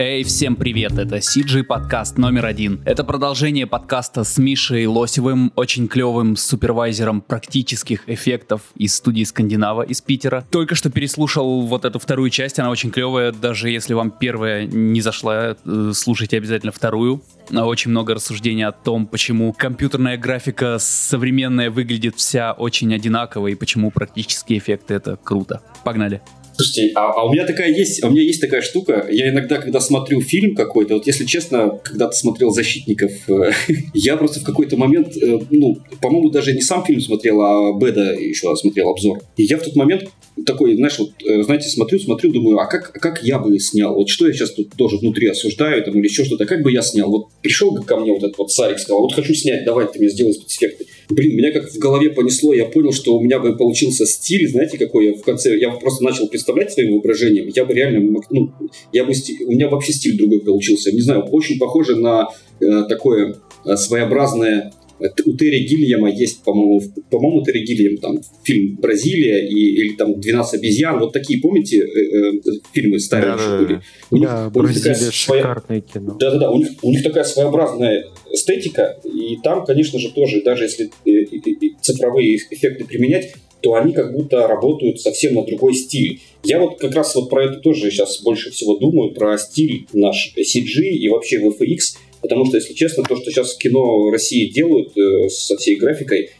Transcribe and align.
Эй, 0.00 0.22
всем 0.22 0.54
привет, 0.54 0.92
это 0.92 1.16
CG 1.16 1.64
подкаст 1.64 2.18
номер 2.18 2.46
один. 2.46 2.80
Это 2.84 3.02
продолжение 3.02 3.66
подкаста 3.66 4.22
с 4.22 4.38
Мишей 4.38 4.86
Лосевым, 4.86 5.52
очень 5.56 5.88
клевым 5.88 6.36
супервайзером 6.36 7.20
практических 7.20 8.08
эффектов 8.08 8.62
из 8.76 8.94
студии 8.94 9.24
Скандинава 9.24 9.82
из 9.82 10.00
Питера. 10.00 10.46
Только 10.52 10.76
что 10.76 10.88
переслушал 10.88 11.62
вот 11.62 11.84
эту 11.84 11.98
вторую 11.98 12.30
часть, 12.30 12.60
она 12.60 12.70
очень 12.70 12.92
клевая, 12.92 13.32
даже 13.32 13.70
если 13.70 13.92
вам 13.92 14.12
первая 14.12 14.66
не 14.66 15.00
зашла, 15.00 15.56
э, 15.64 15.92
слушайте 15.92 16.36
обязательно 16.36 16.70
вторую. 16.70 17.24
Очень 17.50 17.90
много 17.90 18.14
рассуждений 18.14 18.66
о 18.66 18.72
том, 18.72 19.04
почему 19.04 19.52
компьютерная 19.52 20.16
графика 20.16 20.76
современная 20.78 21.72
выглядит 21.72 22.14
вся 22.14 22.52
очень 22.52 22.94
одинаково 22.94 23.48
и 23.48 23.56
почему 23.56 23.90
практические 23.90 24.60
эффекты 24.60 24.94
это 24.94 25.16
круто. 25.16 25.60
Погнали. 25.82 26.22
Слушайте, 26.60 26.92
а, 26.96 27.12
а 27.12 27.24
у 27.24 27.32
меня 27.32 27.46
такая 27.46 27.72
есть, 27.72 28.02
а 28.02 28.08
у 28.08 28.10
меня 28.10 28.22
есть 28.22 28.40
такая 28.40 28.62
штука. 28.62 29.06
Я 29.08 29.28
иногда, 29.28 29.58
когда 29.58 29.78
смотрю 29.78 30.20
фильм 30.20 30.56
какой-то, 30.56 30.94
вот 30.94 31.06
если 31.06 31.24
честно, 31.24 31.78
когда 31.84 32.08
ты 32.08 32.16
смотрел 32.16 32.50
«Защитников», 32.50 33.12
э, 33.28 33.52
я 33.94 34.16
просто 34.16 34.40
в 34.40 34.44
какой-то 34.44 34.76
момент, 34.76 35.16
э, 35.16 35.38
ну, 35.50 35.78
по-моему, 36.02 36.30
даже 36.30 36.52
не 36.54 36.60
сам 36.60 36.84
фильм 36.84 37.00
смотрел, 37.00 37.40
а 37.42 37.78
Беда 37.78 38.12
еще 38.12 38.54
смотрел 38.56 38.88
обзор. 38.88 39.20
И 39.36 39.44
я 39.44 39.56
в 39.56 39.62
тот 39.62 39.76
момент 39.76 40.08
такой, 40.44 40.74
знаешь, 40.74 40.98
вот, 40.98 41.12
э, 41.24 41.44
знаете, 41.44 41.68
смотрю, 41.68 42.00
смотрю, 42.00 42.32
думаю, 42.32 42.58
а 42.58 42.66
как, 42.66 42.92
как 42.92 43.22
я 43.22 43.38
бы 43.38 43.56
снял? 43.60 43.94
Вот 43.94 44.08
что 44.08 44.26
я 44.26 44.32
сейчас 44.32 44.50
тут 44.50 44.70
тоже 44.76 44.96
внутри 44.96 45.28
осуждаю, 45.28 45.84
там, 45.84 45.94
или 45.94 46.08
еще 46.08 46.24
что-то, 46.24 46.44
как 46.44 46.62
бы 46.62 46.72
я 46.72 46.82
снял? 46.82 47.08
Вот 47.08 47.28
пришел 47.40 47.72
ко 47.84 47.96
мне 47.98 48.10
вот 48.10 48.24
этот 48.24 48.36
вот 48.36 48.50
Сарик, 48.50 48.80
сказал, 48.80 49.02
вот 49.02 49.14
хочу 49.14 49.32
снять, 49.32 49.64
давай 49.64 49.86
ты 49.86 50.00
мне 50.00 50.08
сделай 50.08 50.32
спецэффекты. 50.32 50.86
Блин, 51.10 51.36
меня 51.36 51.52
как 51.52 51.70
в 51.70 51.78
голове 51.78 52.10
понесло, 52.10 52.52
я 52.52 52.66
понял, 52.66 52.92
что 52.92 53.16
у 53.16 53.22
меня 53.22 53.38
бы 53.38 53.56
получился 53.56 54.04
стиль, 54.04 54.48
знаете, 54.48 54.76
какой 54.76 55.06
я 55.06 55.14
в 55.14 55.22
конце, 55.22 55.58
я 55.58 55.70
просто 55.70 56.04
начал 56.04 56.28
представлять 56.28 56.72
своим 56.72 56.92
воображением, 56.92 57.48
я 57.54 57.64
бы 57.64 57.72
реально, 57.72 58.20
ну, 58.30 58.52
я 58.92 59.04
бы, 59.04 59.12
у 59.46 59.50
меня 59.50 59.68
вообще 59.68 59.92
стиль 59.92 60.18
другой 60.18 60.40
получился. 60.40 60.92
Не 60.92 61.00
знаю, 61.00 61.22
очень 61.24 61.58
похоже 61.58 61.96
на 61.96 62.28
э, 62.60 62.84
такое 62.88 63.36
э, 63.64 63.76
своеобразное 63.76 64.72
у 65.00 65.36
Терри 65.36 65.66
Гильяма 65.66 66.10
есть, 66.10 66.42
по-моему, 66.42 66.82
по-моему, 67.10 67.44
Терри 67.44 67.64
Гильям, 67.64 67.96
там, 67.98 68.18
фильм 68.42 68.76
«Бразилия» 68.76 69.48
и, 69.48 69.54
или 69.54 69.96
там 69.96 70.12
«12 70.12 70.54
обезьян». 70.54 70.98
Вот 70.98 71.12
такие, 71.12 71.40
помните, 71.40 71.78
э, 71.78 71.82
э, 71.82 72.32
фильмы 72.72 72.98
старые 72.98 73.36
да, 73.36 73.42
еще 73.42 73.66
были? 73.66 73.80
У 74.10 74.16
них, 74.16 74.28
да, 74.28 74.46
у 74.48 74.50
Бразилия– 74.50 75.10
шикарное 75.12 75.80
кино. 75.80 76.16
Да-да-да, 76.18 76.50
у 76.50 76.58
них, 76.58 76.68
у 76.82 76.90
них 76.90 77.02
такая 77.02 77.24
своеобразная 77.24 78.06
эстетика, 78.32 78.98
и 79.04 79.36
там, 79.42 79.64
конечно 79.64 79.98
же, 79.98 80.10
тоже, 80.12 80.42
даже 80.42 80.64
если 80.64 80.90
э, 81.06 81.72
цифровые 81.80 82.36
эффекты 82.36 82.84
применять, 82.84 83.34
то 83.60 83.74
они 83.74 83.92
как 83.92 84.12
будто 84.12 84.46
работают 84.46 85.00
совсем 85.00 85.34
на 85.34 85.44
другой 85.44 85.74
стиль. 85.74 86.20
Я 86.44 86.60
вот 86.60 86.78
как 86.78 86.94
раз 86.94 87.14
вот 87.14 87.28
про 87.28 87.44
это 87.44 87.58
тоже 87.58 87.90
сейчас 87.90 88.22
больше 88.22 88.50
всего 88.50 88.76
думаю, 88.76 89.12
про 89.12 89.36
стиль 89.38 89.86
наш 89.92 90.32
CG 90.36 90.82
и 90.82 91.08
вообще 91.08 91.40
VFX, 91.40 91.78
потому 92.20 92.44
что, 92.46 92.56
если 92.56 92.74
честно, 92.74 93.04
то, 93.04 93.16
что 93.16 93.30
сейчас 93.30 93.54
кино 93.56 94.10
России 94.10 94.50
делают 94.50 94.96
э, 94.96 95.28
со 95.28 95.56
всей 95.56 95.76
графикой, 95.76 96.30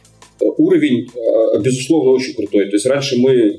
э, 0.41 0.45
уровень, 0.57 1.07
э, 1.13 1.61
безусловно, 1.61 2.11
очень 2.11 2.33
крутой. 2.33 2.65
То 2.65 2.75
есть 2.75 2.85
раньше 2.85 3.17
мы 3.17 3.31
э, 3.31 3.55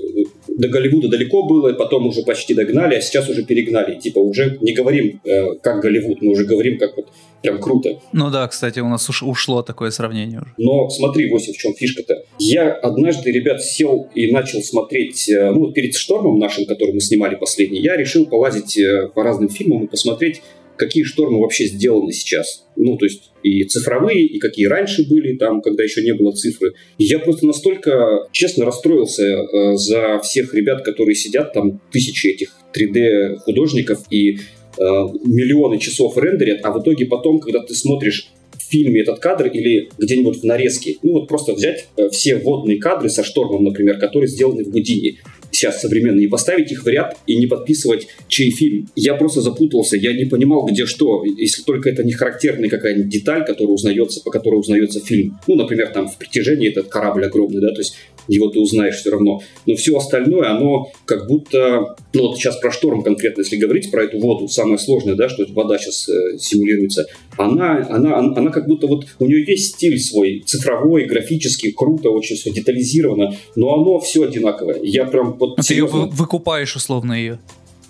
до 0.48 0.68
Голливуда 0.68 1.08
далеко 1.08 1.42
было, 1.44 1.72
потом 1.72 2.06
уже 2.06 2.22
почти 2.22 2.54
догнали, 2.54 2.94
а 2.96 3.00
сейчас 3.00 3.28
уже 3.28 3.44
перегнали. 3.44 3.98
Типа 3.98 4.18
уже 4.18 4.58
не 4.60 4.72
говорим 4.72 5.20
э, 5.24 5.54
как 5.62 5.80
Голливуд, 5.80 6.22
мы 6.22 6.32
уже 6.32 6.44
говорим 6.44 6.78
как 6.78 6.96
вот 6.96 7.06
прям 7.42 7.60
круто. 7.60 8.00
Ну 8.12 8.30
да, 8.30 8.46
кстати, 8.48 8.80
у 8.80 8.88
нас 8.88 9.08
уж 9.08 9.22
ушло 9.22 9.62
такое 9.62 9.90
сравнение 9.90 10.40
уже. 10.40 10.52
Но 10.58 10.88
смотри, 10.90 11.30
Вася, 11.30 11.52
в 11.52 11.56
чем 11.56 11.74
фишка-то. 11.74 12.24
Я 12.38 12.72
однажды, 12.72 13.30
ребят, 13.30 13.62
сел 13.62 14.08
и 14.14 14.30
начал 14.30 14.62
смотреть, 14.62 15.28
э, 15.28 15.50
ну, 15.50 15.72
перед 15.72 15.94
штормом 15.94 16.38
нашим, 16.38 16.66
который 16.66 16.92
мы 16.92 17.00
снимали 17.00 17.36
последний, 17.36 17.80
я 17.80 17.96
решил 17.96 18.26
полазить 18.26 18.78
э, 18.78 19.08
по 19.14 19.22
разным 19.22 19.48
фильмам 19.48 19.84
и 19.84 19.88
посмотреть, 19.88 20.42
какие 20.80 21.04
штормы 21.04 21.40
вообще 21.40 21.66
сделаны 21.66 22.12
сейчас. 22.12 22.66
Ну, 22.74 22.96
то 22.96 23.04
есть 23.04 23.30
и 23.42 23.64
цифровые, 23.64 24.24
и 24.24 24.38
какие 24.38 24.66
раньше 24.66 25.06
были, 25.06 25.36
там, 25.36 25.60
когда 25.60 25.84
еще 25.84 26.02
не 26.02 26.14
было 26.14 26.32
цифры. 26.32 26.72
Я 26.98 27.18
просто 27.18 27.46
настолько, 27.46 28.26
честно, 28.32 28.64
расстроился 28.64 29.22
э, 29.22 29.76
за 29.76 30.18
всех 30.20 30.54
ребят, 30.54 30.82
которые 30.82 31.14
сидят 31.14 31.52
там, 31.52 31.80
тысячи 31.92 32.28
этих 32.28 32.56
3D-художников 32.74 34.00
и 34.10 34.32
э, 34.32 34.36
миллионы 34.78 35.78
часов 35.78 36.16
рендерят, 36.16 36.60
а 36.62 36.72
в 36.72 36.82
итоге 36.82 37.06
потом, 37.06 37.40
когда 37.40 37.60
ты 37.60 37.74
смотришь 37.74 38.30
в 38.56 38.62
фильме 38.70 39.02
этот 39.02 39.18
кадр 39.18 39.46
или 39.48 39.90
где-нибудь 39.98 40.40
в 40.40 40.44
нарезке, 40.44 40.96
ну 41.02 41.12
вот 41.12 41.28
просто 41.28 41.52
взять 41.52 41.88
э, 41.98 42.08
все 42.08 42.36
водные 42.36 42.78
кадры 42.78 43.10
со 43.10 43.22
штормом, 43.22 43.64
например, 43.64 43.98
которые 43.98 44.28
сделаны 44.28 44.64
в 44.64 44.70
Гудине, 44.70 45.18
сейчас 45.60 45.80
современные, 45.80 46.26
и 46.26 46.28
поставить 46.28 46.72
их 46.72 46.84
в 46.84 46.88
ряд 46.88 47.16
и 47.26 47.36
не 47.36 47.46
подписывать 47.46 48.08
чей 48.28 48.50
фильм. 48.50 48.88
Я 48.96 49.14
просто 49.14 49.42
запутался, 49.42 49.96
я 49.96 50.12
не 50.12 50.24
понимал, 50.24 50.66
где 50.66 50.86
что, 50.86 51.22
если 51.24 51.62
только 51.62 51.90
это 51.90 52.02
не 52.02 52.12
характерная 52.12 52.68
какая-нибудь 52.68 53.10
деталь, 53.10 53.44
которая 53.44 53.74
узнается, 53.74 54.22
по 54.22 54.30
которой 54.30 54.56
узнается 54.56 55.00
фильм. 55.04 55.38
Ну, 55.46 55.56
например, 55.56 55.88
там 55.88 56.08
в 56.08 56.16
притяжении 56.16 56.70
этот 56.70 56.88
корабль 56.88 57.26
огромный, 57.26 57.60
да, 57.60 57.72
то 57.72 57.80
есть 57.80 57.96
его 58.28 58.48
ты 58.48 58.60
узнаешь 58.60 58.96
все 58.96 59.10
равно. 59.10 59.40
Но 59.66 59.74
все 59.74 59.96
остальное, 59.96 60.50
оно 60.50 60.90
как 61.04 61.26
будто, 61.26 61.96
ну 62.12 62.28
вот 62.28 62.36
сейчас 62.36 62.56
про 62.56 62.70
шторм 62.70 63.02
конкретно, 63.02 63.42
если 63.42 63.56
говорить 63.56 63.90
про 63.90 64.04
эту 64.04 64.18
воду, 64.18 64.48
самое 64.48 64.78
сложное, 64.78 65.14
да, 65.14 65.28
что 65.28 65.44
вода 65.50 65.78
сейчас 65.78 66.08
э, 66.08 66.38
симулируется, 66.38 67.06
она, 67.36 67.86
она, 67.90 68.18
она 68.18 68.50
как 68.50 68.66
будто 68.66 68.86
вот, 68.86 69.06
у 69.18 69.26
нее 69.26 69.44
есть 69.46 69.74
стиль 69.74 69.98
свой, 69.98 70.42
цифровой, 70.46 71.06
графический, 71.06 71.72
круто, 71.72 72.10
очень 72.10 72.36
все 72.36 72.50
детализировано, 72.50 73.34
но 73.56 73.74
оно 73.74 74.00
все 74.00 74.24
одинаковое. 74.24 74.80
Я 74.82 75.06
прям 75.06 75.34
вот... 75.34 75.58
А 75.58 75.62
серьезно... 75.62 75.90
ты 75.90 76.06
ее 76.06 76.10
выкупаешь 76.12 76.76
условно 76.76 77.12
ее? 77.12 77.38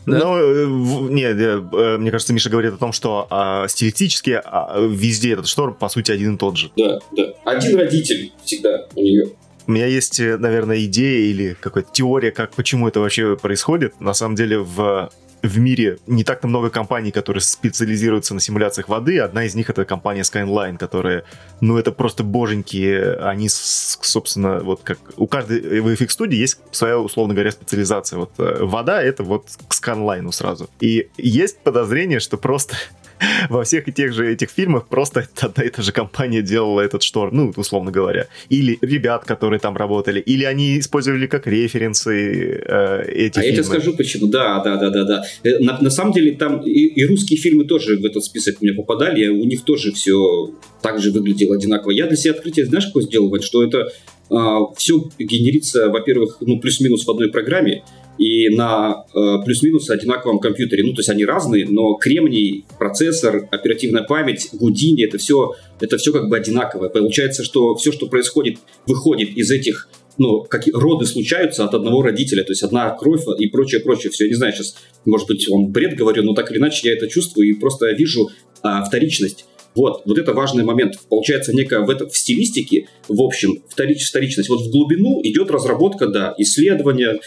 Да? 0.07 0.19
Ну, 0.19 1.09
э, 1.09 1.13
нет, 1.13 1.37
э, 1.39 1.97
мне 1.99 2.11
кажется, 2.11 2.33
Миша 2.33 2.51
говорит 2.51 2.73
о 2.73 2.79
том, 2.79 2.93
что 2.93 3.27
а, 3.31 3.69
стилистически 3.69 4.41
а, 4.43 4.81
везде 4.81 5.33
этот 5.33 5.47
шторм, 5.47 5.75
по 5.75 5.89
сути, 5.89 6.11
один 6.11 6.37
и 6.37 6.39
тот 6.39 6.57
же. 6.57 6.71
Да, 6.77 7.01
да. 7.17 7.35
Один 7.45 7.77
родитель 7.77 8.33
всегда 8.45 8.87
у 8.95 9.03
нее. 9.03 9.29
У 9.71 9.73
меня 9.73 9.87
есть, 9.87 10.19
э, 10.19 10.37
наверное, 10.37 10.85
идея 10.87 11.31
или 11.31 11.55
какая-то 11.61 11.93
теория, 11.93 12.33
как 12.33 12.51
почему 12.57 12.89
это 12.89 12.99
вообще 12.99 13.37
происходит. 13.37 14.01
На 14.01 14.15
самом 14.15 14.35
деле 14.35 14.59
в 14.59 15.11
в 15.43 15.59
мире 15.59 15.99
не 16.07 16.25
так-то 16.25 16.49
много 16.49 16.71
компаний, 16.71 17.13
которые 17.13 17.41
специализируются 17.41 18.35
на 18.35 18.41
симуляциях 18.41 18.89
воды. 18.89 19.21
Одна 19.21 19.45
из 19.45 19.55
них 19.55 19.71
это 19.71 19.85
компания 19.85 20.23
Skyline, 20.23 20.77
которая, 20.77 21.25
ну, 21.61 21.79
это 21.79 21.93
просто 21.93 22.25
боженьки. 22.25 23.17
Они, 23.23 23.49
собственно, 23.49 24.59
вот 24.59 24.81
как 24.83 24.99
у 25.17 25.27
каждой 25.27 25.61
VFX 25.81 26.09
студии 26.11 26.37
есть 26.37 26.59
своя, 26.73 26.99
условно 26.99 27.33
говоря, 27.33 27.53
специализация. 27.53 28.19
Вот 28.19 28.33
э, 28.39 28.65
вода 28.65 29.01
это 29.01 29.23
вот 29.23 29.47
к 29.69 29.73
Skyline 29.73 30.31
сразу. 30.33 30.69
И 30.81 31.09
есть 31.17 31.61
подозрение, 31.61 32.21
что 32.21 32.37
просто 32.37 32.77
во 33.49 33.65
всех 33.65 33.89
и 33.89 33.93
тех 33.93 34.13
же 34.13 34.33
этих 34.33 34.51
фильмах 34.51 34.89
просто 34.89 35.29
одна 35.41 35.65
и 35.65 35.71
та 35.71 35.83
же 35.83 35.93
компания 35.93 36.43
делала 36.43 36.81
этот 36.81 37.03
шторм, 37.03 37.37
ну, 37.37 37.53
условно 37.57 37.91
говоря. 37.91 38.27
Или 38.49 38.79
ребят, 38.81 39.25
которые 39.25 39.61
там 39.61 39.77
работали, 39.77 40.21
или 40.21 40.45
они 40.45 40.79
использовали 40.79 41.27
как 41.27 41.47
референсы 41.47 42.63
э, 42.67 43.05
эти 43.09 43.39
а 43.39 43.43
фильмы. 43.43 43.47
я 43.47 43.53
тебе 43.53 43.65
скажу 43.65 43.97
почему. 43.97 44.27
Да, 44.29 44.63
да, 44.63 44.77
да, 44.77 44.91
да, 44.91 45.05
да. 45.05 45.25
Э, 45.45 45.59
на, 45.59 45.81
на 45.81 45.91
самом 45.91 46.13
деле 46.13 46.33
там 46.33 46.61
и, 46.63 46.71
и 46.71 47.05
русские 47.05 47.39
фильмы 47.39 47.65
тоже 47.65 47.97
в 47.97 48.05
этот 48.05 48.25
список 48.25 48.57
у 48.61 48.65
меня 48.65 48.75
попадали, 48.75 49.29
у 49.29 49.45
них 49.45 49.65
тоже 49.65 49.93
все 49.93 50.53
так 50.83 51.01
же 51.01 51.11
выглядело 51.11 51.57
одинаково. 51.57 51.91
Я 51.91 52.07
для 52.07 52.17
себя 52.17 52.33
открытие, 52.33 52.67
знаешь, 52.67 52.87
какое 52.87 53.05
сделал? 53.05 53.31
Что 53.41 53.65
это 53.65 53.91
а, 54.31 54.73
все 54.77 55.09
генерится, 55.19 55.89
во-первых, 55.89 56.39
ну, 56.41 56.61
плюс-минус 56.61 57.05
в 57.05 57.11
одной 57.11 57.31
программе, 57.31 57.83
и 58.21 58.51
на 58.51 59.07
э, 59.15 59.45
плюс-минус 59.47 59.89
одинаковом 59.89 60.41
компьютере. 60.41 60.83
Ну, 60.85 60.93
то 60.93 61.01
есть 61.01 61.09
они 61.09 61.25
разные, 61.25 61.67
но 61.67 61.95
кремний, 61.95 62.67
процессор, 62.79 63.49
оперативная 63.51 64.03
память, 64.03 64.51
Гудини, 64.53 65.07
это 65.07 65.17
все, 65.17 65.55
это 65.81 65.97
все 65.97 66.13
как 66.13 66.29
бы 66.29 66.37
одинаковое. 66.37 66.91
Получается, 66.91 67.43
что 67.43 67.75
все, 67.77 67.93
что 67.93 68.09
происходит, 68.09 68.59
выходит 68.87 69.31
из 69.31 69.51
этих 69.51 69.89
ну, 70.19 70.43
какие 70.43 70.75
роды 70.75 71.07
случаются 71.07 71.65
от 71.65 71.73
одного 71.73 72.03
родителя, 72.03 72.45
то 72.45 72.53
есть 72.53 72.63
одна 72.63 72.91
кровь 72.91 73.23
и 73.39 73.47
прочее, 73.47 73.81
прочее. 73.81 74.11
Все, 74.11 74.25
я 74.25 74.31
не 74.31 74.37
знаю, 74.37 74.53
сейчас, 74.53 74.77
может 75.07 75.27
быть, 75.27 75.49
вам 75.49 75.69
бред 75.69 75.97
говорю, 75.97 76.23
но 76.23 76.35
так 76.35 76.51
или 76.51 76.59
иначе 76.59 76.91
я 76.91 76.95
это 76.95 77.09
чувствую 77.09 77.49
и 77.49 77.55
просто 77.55 77.91
вижу 77.93 78.29
а, 78.63 78.85
вторичность. 78.85 79.47
Вот, 79.75 80.03
вот 80.05 80.19
это 80.19 80.33
важный 80.33 80.65
момент. 80.65 80.95
Получается 81.09 81.55
некая 81.55 81.81
в, 81.81 81.91
это, 81.91 82.09
в 82.09 82.17
стилистике, 82.17 82.89
в 83.09 83.23
общем, 83.23 83.63
вторич, 83.69 84.09
вторичность. 84.09 84.49
Вот 84.49 84.63
в 84.63 84.71
глубину 84.71 85.21
идет 85.23 85.51
разработка, 85.51 86.09
да, 86.09 86.35
исследования, 86.39 87.21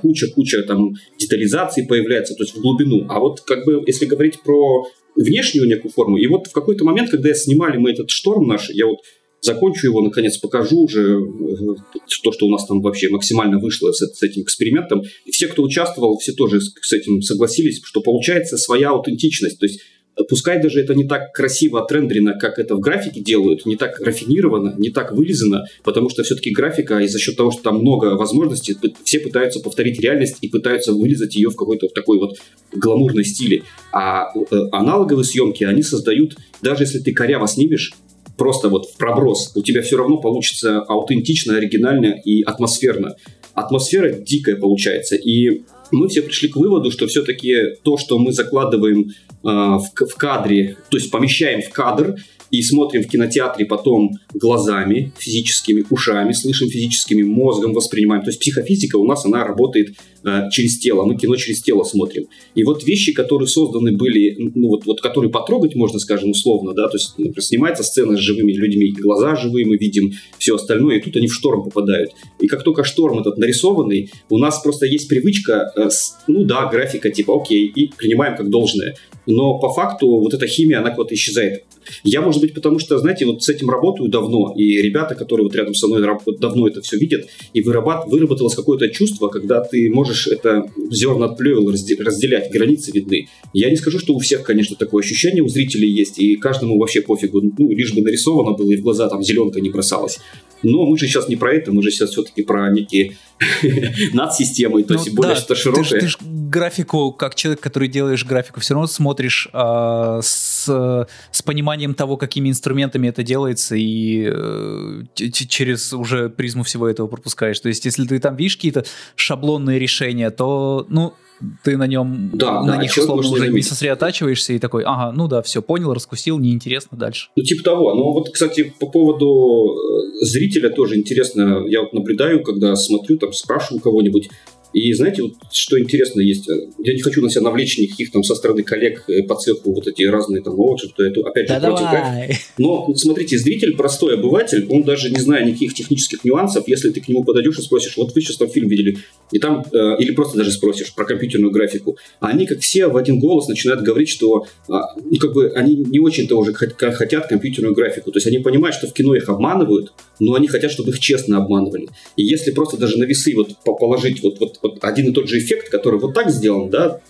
куча-куча 0.00 0.58
э, 0.58 0.62
там 0.62 0.94
детализации 1.18 1.84
появляется, 1.84 2.34
то 2.34 2.44
есть 2.44 2.54
в 2.54 2.60
глубину. 2.60 3.06
А 3.08 3.18
вот 3.18 3.40
как 3.40 3.64
бы, 3.64 3.82
если 3.86 4.06
говорить 4.06 4.42
про 4.42 4.86
внешнюю 5.16 5.66
некую 5.66 5.90
форму, 5.92 6.16
и 6.18 6.26
вот 6.26 6.46
в 6.46 6.52
какой-то 6.52 6.84
момент, 6.84 7.10
когда 7.10 7.34
снимали 7.34 7.76
мы 7.76 7.90
этот 7.90 8.10
шторм 8.10 8.46
наш, 8.46 8.70
я 8.70 8.86
вот 8.86 8.98
закончу 9.40 9.88
его, 9.88 10.00
наконец 10.00 10.38
покажу 10.38 10.84
уже 10.84 11.18
э, 11.18 11.98
то, 12.22 12.32
что 12.32 12.46
у 12.46 12.50
нас 12.50 12.64
там 12.64 12.80
вообще 12.80 13.08
максимально 13.08 13.58
вышло 13.58 13.90
с, 13.90 13.98
с 13.98 14.22
этим 14.22 14.42
экспериментом. 14.42 15.02
И 15.24 15.32
все, 15.32 15.48
кто 15.48 15.64
участвовал, 15.64 16.16
все 16.18 16.32
тоже 16.32 16.60
с, 16.60 16.72
с 16.80 16.92
этим 16.92 17.20
согласились, 17.22 17.80
что 17.84 18.00
получается 18.00 18.56
своя 18.56 18.90
аутентичность. 18.90 19.58
То 19.58 19.66
есть 19.66 19.80
Пускай 20.28 20.60
даже 20.60 20.80
это 20.80 20.94
не 20.94 21.04
так 21.04 21.32
красиво 21.32 21.82
отрендерено, 21.82 22.38
как 22.38 22.58
это 22.58 22.74
в 22.74 22.80
графике 22.80 23.20
делают, 23.20 23.64
не 23.64 23.76
так 23.76 23.98
рафинировано, 23.98 24.74
не 24.76 24.90
так 24.90 25.12
вылизано, 25.12 25.64
потому 25.84 26.10
что 26.10 26.22
все-таки 26.22 26.50
графика, 26.50 26.98
и 26.98 27.08
за 27.08 27.18
счет 27.18 27.36
того, 27.36 27.50
что 27.50 27.62
там 27.62 27.78
много 27.78 28.16
возможностей, 28.16 28.76
все 29.04 29.20
пытаются 29.20 29.60
повторить 29.60 30.00
реальность 30.00 30.36
и 30.42 30.48
пытаются 30.48 30.92
вылезать 30.92 31.34
ее 31.34 31.48
в 31.48 31.56
какой-то 31.56 31.88
такой 31.88 32.18
вот 32.18 32.36
гламурной 32.72 33.24
стиле. 33.24 33.62
А 33.92 34.26
э, 34.34 34.56
аналоговые 34.72 35.24
съемки, 35.24 35.64
они 35.64 35.82
создают, 35.82 36.36
даже 36.60 36.82
если 36.82 36.98
ты 36.98 37.12
коряво 37.12 37.48
снимешь, 37.48 37.94
просто 38.36 38.68
вот 38.68 38.90
в 38.90 38.96
проброс, 38.96 39.52
у 39.54 39.62
тебя 39.62 39.80
все 39.82 39.96
равно 39.96 40.18
получится 40.18 40.80
аутентично, 40.80 41.56
оригинально 41.56 42.20
и 42.24 42.42
атмосферно. 42.42 43.16
Атмосфера 43.54 44.12
дикая 44.12 44.56
получается. 44.56 45.16
И 45.16 45.62
мы 45.92 46.08
все 46.08 46.22
пришли 46.22 46.48
к 46.48 46.56
выводу, 46.56 46.90
что 46.90 47.06
все-таки 47.06 47.76
то, 47.82 47.96
что 47.98 48.18
мы 48.18 48.32
закладываем 48.32 49.10
э, 49.10 49.12
в, 49.44 49.90
в 49.94 50.14
кадре, 50.16 50.76
то 50.88 50.96
есть 50.96 51.10
помещаем 51.10 51.62
в 51.62 51.70
кадр, 51.70 52.16
и 52.52 52.62
смотрим 52.62 53.02
в 53.02 53.08
кинотеатре 53.08 53.64
потом 53.64 54.12
глазами 54.34 55.12
физическими, 55.18 55.84
ушами, 55.88 56.32
слышим 56.32 56.68
физическими, 56.68 57.22
мозгом 57.22 57.72
воспринимаем. 57.72 58.22
То 58.22 58.28
есть 58.28 58.40
психофизика 58.40 58.96
у 58.96 59.06
нас, 59.06 59.24
она 59.24 59.42
работает 59.44 59.94
э, 60.22 60.50
через 60.50 60.78
тело, 60.78 61.04
мы 61.04 61.16
кино 61.16 61.34
через 61.36 61.62
тело 61.62 61.82
смотрим. 61.82 62.26
И 62.54 62.62
вот 62.62 62.84
вещи, 62.84 63.14
которые 63.14 63.48
созданы 63.48 63.96
были, 63.96 64.36
ну 64.54 64.68
вот, 64.68 64.84
вот 64.84 65.00
которые 65.00 65.32
потрогать 65.32 65.74
можно, 65.74 65.98
скажем, 65.98 66.32
условно, 66.32 66.74
да, 66.74 66.88
то 66.88 66.98
есть, 66.98 67.14
например, 67.16 67.42
снимается 67.42 67.82
сцена 67.84 68.18
с 68.18 68.20
живыми 68.20 68.52
людьми, 68.52 68.92
глаза 68.92 69.34
живые, 69.34 69.66
мы 69.66 69.78
видим 69.78 70.12
все 70.36 70.54
остальное, 70.54 70.98
и 70.98 71.00
тут 71.00 71.16
они 71.16 71.28
в 71.28 71.34
шторм 71.34 71.64
попадают. 71.64 72.10
И 72.38 72.48
как 72.48 72.64
только 72.64 72.84
шторм 72.84 73.18
этот 73.18 73.38
нарисованный, 73.38 74.10
у 74.28 74.36
нас 74.36 74.60
просто 74.62 74.84
есть 74.84 75.08
привычка, 75.08 75.72
э, 75.74 75.88
с, 75.88 76.18
ну 76.26 76.44
да, 76.44 76.66
графика 76.66 77.08
типа 77.08 77.34
окей, 77.40 77.66
и 77.66 77.90
принимаем 77.96 78.36
как 78.36 78.50
должное. 78.50 78.94
Но 79.26 79.58
по 79.58 79.72
факту 79.72 80.18
вот 80.18 80.34
эта 80.34 80.46
химия, 80.46 80.80
она 80.80 80.90
куда-то 80.90 81.14
исчезает. 81.14 81.64
Я, 82.04 82.20
может 82.20 82.40
быть, 82.40 82.54
потому 82.54 82.78
что, 82.78 82.98
знаете, 82.98 83.26
вот 83.26 83.42
с 83.42 83.48
этим 83.48 83.70
работаю 83.70 84.08
давно, 84.08 84.54
и 84.56 84.82
ребята, 84.82 85.14
которые 85.14 85.44
вот 85.44 85.54
рядом 85.54 85.74
со 85.74 85.86
мной 85.86 86.02
давно 86.38 86.68
это 86.68 86.80
все 86.80 86.98
видят, 86.98 87.26
и 87.52 87.62
вырабат, 87.62 88.06
выработалось 88.08 88.54
какое-то 88.54 88.88
чувство, 88.88 89.28
когда 89.28 89.60
ты 89.62 89.90
можешь 89.90 90.26
это 90.26 90.64
зерна 90.90 91.26
от 91.26 91.38
плевел 91.38 91.68
разделять, 91.70 92.50
границы 92.52 92.92
видны. 92.92 93.28
Я 93.52 93.70
не 93.70 93.76
скажу, 93.76 93.98
что 93.98 94.14
у 94.14 94.18
всех, 94.18 94.42
конечно, 94.42 94.76
такое 94.76 95.02
ощущение 95.02 95.42
у 95.42 95.48
зрителей 95.48 95.90
есть, 95.90 96.18
и 96.18 96.36
каждому 96.36 96.78
вообще 96.78 97.00
пофигу, 97.00 97.40
ну, 97.40 97.70
лишь 97.70 97.94
бы 97.94 98.02
нарисовано 98.02 98.56
было, 98.56 98.70
и 98.72 98.76
в 98.76 98.82
глаза 98.82 99.08
там 99.08 99.22
зеленка 99.22 99.60
не 99.60 99.70
бросалась. 99.70 100.18
Но 100.62 100.86
мы 100.86 100.96
же 100.96 101.06
сейчас 101.06 101.28
не 101.28 101.36
про 101.36 101.54
это, 101.54 101.72
мы 101.72 101.82
же 101.82 101.90
сейчас 101.90 102.10
все-таки 102.10 102.42
про 102.42 102.70
некие 102.70 103.16
над 104.12 104.34
системой, 104.34 104.84
то 104.84 104.94
ну, 104.94 105.00
есть 105.00 105.14
более 105.14 105.34
да, 105.34 105.40
что 105.40 105.54
широкое. 105.54 105.84
Ты, 105.84 106.00
ты 106.00 106.08
ж 106.08 106.18
графику, 106.20 107.12
как 107.12 107.34
человек, 107.34 107.60
который 107.60 107.88
делаешь 107.88 108.24
графику, 108.24 108.60
все 108.60 108.74
равно 108.74 108.86
смотришь 108.86 109.48
э, 109.52 110.20
с, 110.22 111.08
с 111.30 111.42
пониманием 111.42 111.94
того, 111.94 112.16
какими 112.16 112.48
инструментами 112.50 113.08
это 113.08 113.22
делается, 113.22 113.74
и 113.76 114.28
э, 114.30 115.02
через 115.14 115.92
уже 115.92 116.28
призму 116.28 116.62
всего 116.62 116.88
этого 116.88 117.06
пропускаешь. 117.06 117.58
То 117.60 117.68
есть, 117.68 117.84
если 117.84 118.06
ты 118.06 118.18
там 118.18 118.36
видишь 118.36 118.56
какие-то 118.56 118.84
шаблонные 119.16 119.78
решения, 119.78 120.30
то, 120.30 120.86
ну, 120.88 121.14
ты 121.62 121.76
на 121.76 121.86
нем, 121.86 122.30
да, 122.32 122.62
на 122.62 122.76
да, 122.76 122.82
них 122.82 122.92
условно 122.96 123.28
уже 123.28 123.48
не 123.48 123.62
сосредотачиваешься 123.62 124.52
и 124.52 124.58
такой, 124.58 124.84
ага, 124.84 125.12
ну 125.12 125.28
да, 125.28 125.42
все, 125.42 125.62
понял, 125.62 125.92
раскусил, 125.92 126.38
неинтересно 126.38 126.96
дальше. 126.96 127.28
Ну, 127.36 127.42
типа 127.42 127.62
того. 127.64 127.94
Ну, 127.94 128.12
вот, 128.12 128.30
кстати, 128.30 128.72
по 128.78 128.86
поводу 128.86 129.74
э, 129.74 130.24
зрителя 130.24 130.70
тоже 130.70 130.96
интересно, 130.96 131.64
я 131.66 131.82
вот 131.82 131.92
наблюдаю, 131.92 132.42
когда 132.42 132.74
смотрю, 132.76 133.18
там, 133.18 133.32
спрашиваю 133.32 133.80
кого-нибудь, 133.80 134.28
и 134.72 134.92
знаете, 134.94 135.22
вот 135.22 135.34
что 135.52 135.78
интересно 135.78 136.20
есть, 136.20 136.48
э, 136.48 136.68
я 136.78 136.94
не 136.94 137.00
хочу 137.00 137.20
на 137.20 137.28
себя 137.28 137.42
навлечь 137.42 137.78
никаких 137.78 138.10
там 138.10 138.22
со 138.22 138.34
стороны 138.34 138.62
коллег 138.62 139.04
э, 139.08 139.22
по 139.22 139.34
цеху 139.34 139.72
вот 139.72 139.86
эти 139.86 140.04
разные 140.04 140.42
там 140.42 140.58
овощи, 140.58 140.88
что 140.88 141.04
это 141.04 141.20
опять 141.20 141.48
же 141.48 141.54
да 141.54 141.68
против 141.68 141.84
давай. 141.84 142.38
Но 142.58 142.94
смотрите, 142.94 143.38
зритель, 143.38 143.76
простой 143.76 144.14
обыватель, 144.14 144.66
он 144.68 144.82
даже 144.82 145.10
не 145.10 145.20
зная 145.20 145.44
никаких 145.44 145.74
технических 145.74 146.24
нюансов, 146.24 146.68
если 146.68 146.90
ты 146.90 147.00
к 147.00 147.08
нему 147.08 147.24
подойдешь 147.24 147.58
и 147.58 147.62
спросишь, 147.62 147.96
вот 147.96 148.14
вы 148.14 148.20
сейчас 148.20 148.36
там 148.36 148.48
фильм 148.48 148.68
видели, 148.68 148.96
и 149.30 149.38
там, 149.38 149.64
э, 149.72 149.96
или 149.98 150.12
просто 150.12 150.38
даже 150.38 150.50
спросишь 150.52 150.94
про 150.94 151.04
компьютерную 151.04 151.52
графику, 151.52 151.96
они 152.20 152.46
как 152.46 152.60
все 152.60 152.86
в 152.88 152.96
один 152.96 153.18
голос 153.18 153.48
начинают 153.48 153.82
говорить, 153.82 154.08
что 154.08 154.46
э, 154.68 154.72
ну, 155.04 155.18
как 155.18 155.32
бы 155.32 155.50
они 155.54 155.76
не 155.76 155.98
очень-то 155.98 156.36
уже 156.38 156.54
хотят 156.54 157.26
компьютерную 157.26 157.74
графику, 157.74 158.10
то 158.10 158.16
есть 158.16 158.26
они 158.26 158.38
понимают, 158.38 158.74
что 158.74 158.86
в 158.86 158.94
кино 158.94 159.14
их 159.14 159.28
обманывают, 159.28 159.92
но 160.18 160.34
они 160.34 160.48
хотят, 160.48 160.70
чтобы 160.70 160.90
их 160.90 161.00
честно 161.00 161.38
обманывали. 161.38 161.88
И 162.16 162.24
если 162.24 162.52
просто 162.52 162.76
даже 162.76 162.98
на 162.98 163.04
весы 163.04 163.34
вот 163.34 163.56
положить 163.64 164.22
вот, 164.22 164.38
вот 164.40 164.61
вот 164.62 164.78
один 164.82 165.08
и 165.08 165.12
тот 165.12 165.28
же 165.28 165.38
эффект, 165.38 165.68
который 165.68 165.98
вот 165.98 166.14
так 166.14 166.30
сделан, 166.30 166.70
да, 166.70 167.00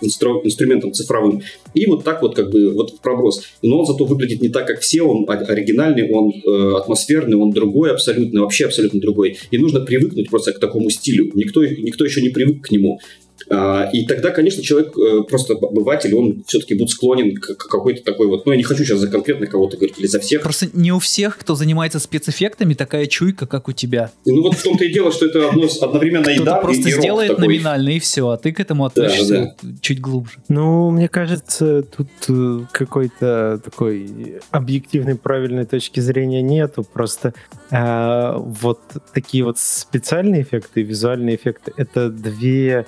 инстру, 0.00 0.40
инструментом 0.44 0.92
цифровым, 0.92 1.42
и 1.74 1.86
вот 1.86 2.04
так 2.04 2.22
вот 2.22 2.34
как 2.34 2.50
бы 2.50 2.70
вот 2.70 3.00
проброс. 3.00 3.42
Но 3.62 3.80
он 3.80 3.86
зато 3.86 4.04
выглядит 4.04 4.42
не 4.42 4.48
так, 4.48 4.66
как 4.66 4.80
все, 4.80 5.02
он 5.02 5.24
оригинальный, 5.28 6.10
он 6.10 6.30
э, 6.30 6.76
атмосферный, 6.76 7.36
он 7.36 7.50
другой 7.50 7.92
абсолютно, 7.92 8.42
вообще 8.42 8.66
абсолютно 8.66 9.00
другой. 9.00 9.38
И 9.50 9.58
нужно 9.58 9.80
привыкнуть 9.80 10.28
просто 10.28 10.52
к 10.52 10.58
такому 10.58 10.90
стилю. 10.90 11.30
Никто, 11.34 11.64
никто 11.64 12.04
еще 12.04 12.20
не 12.20 12.30
привык 12.30 12.66
к 12.66 12.70
нему. 12.70 12.98
А, 13.50 13.88
и 13.92 14.06
тогда, 14.06 14.30
конечно, 14.30 14.62
человек, 14.62 14.96
э, 14.96 15.22
просто 15.28 15.54
обыватель, 15.54 16.14
он 16.14 16.42
все-таки 16.46 16.74
будет 16.74 16.90
склонен 16.90 17.36
к 17.36 17.56
какой-то 17.56 18.02
такой 18.02 18.26
вот... 18.26 18.46
Ну, 18.46 18.52
я 18.52 18.58
не 18.58 18.64
хочу 18.64 18.84
сейчас 18.84 18.98
за 18.98 19.08
конкретно 19.08 19.46
кого-то 19.46 19.76
говорить 19.76 19.98
или 19.98 20.06
за 20.06 20.20
всех. 20.20 20.42
Просто 20.42 20.68
не 20.72 20.92
у 20.92 20.98
всех, 20.98 21.38
кто 21.38 21.54
занимается 21.54 21.98
спецэффектами, 21.98 22.74
такая 22.74 23.06
чуйка, 23.06 23.46
как 23.46 23.68
у 23.68 23.72
тебя. 23.72 24.10
Ну, 24.26 24.42
вот 24.42 24.54
в 24.54 24.62
том-то 24.62 24.84
и 24.84 24.92
дело, 24.92 25.12
что 25.12 25.26
это 25.26 25.48
одно, 25.50 25.68
одновременно 25.80 26.28
и 26.30 26.38
да, 26.38 26.56
просто 26.56 26.90
сделает 26.90 27.38
номинально, 27.38 27.90
и 27.90 27.98
все, 27.98 28.28
а 28.28 28.36
ты 28.36 28.52
к 28.52 28.60
этому 28.60 28.84
относишься 28.84 29.54
чуть 29.80 30.00
глубже. 30.00 30.38
Ну, 30.48 30.90
мне 30.90 31.08
кажется, 31.08 31.82
тут 31.82 32.08
э, 32.28 32.60
какой-то 32.72 33.60
такой 33.64 34.40
объективной 34.50 35.16
правильной 35.16 35.66
точки 35.66 36.00
зрения 36.00 36.42
нету. 36.42 36.84
Просто 36.84 37.34
э, 37.70 38.32
вот 38.36 38.80
такие 39.12 39.44
вот 39.44 39.58
специальные 39.58 40.42
эффекты, 40.42 40.82
визуальные 40.82 41.36
эффекты— 41.36 41.72
это 41.76 42.08
две 42.08 42.86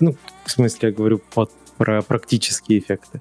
ну, 0.00 0.16
в 0.44 0.50
смысле, 0.50 0.88
я 0.88 0.94
говорю 0.94 1.20
под, 1.34 1.50
про 1.76 2.02
практические 2.02 2.78
эффекты. 2.78 3.20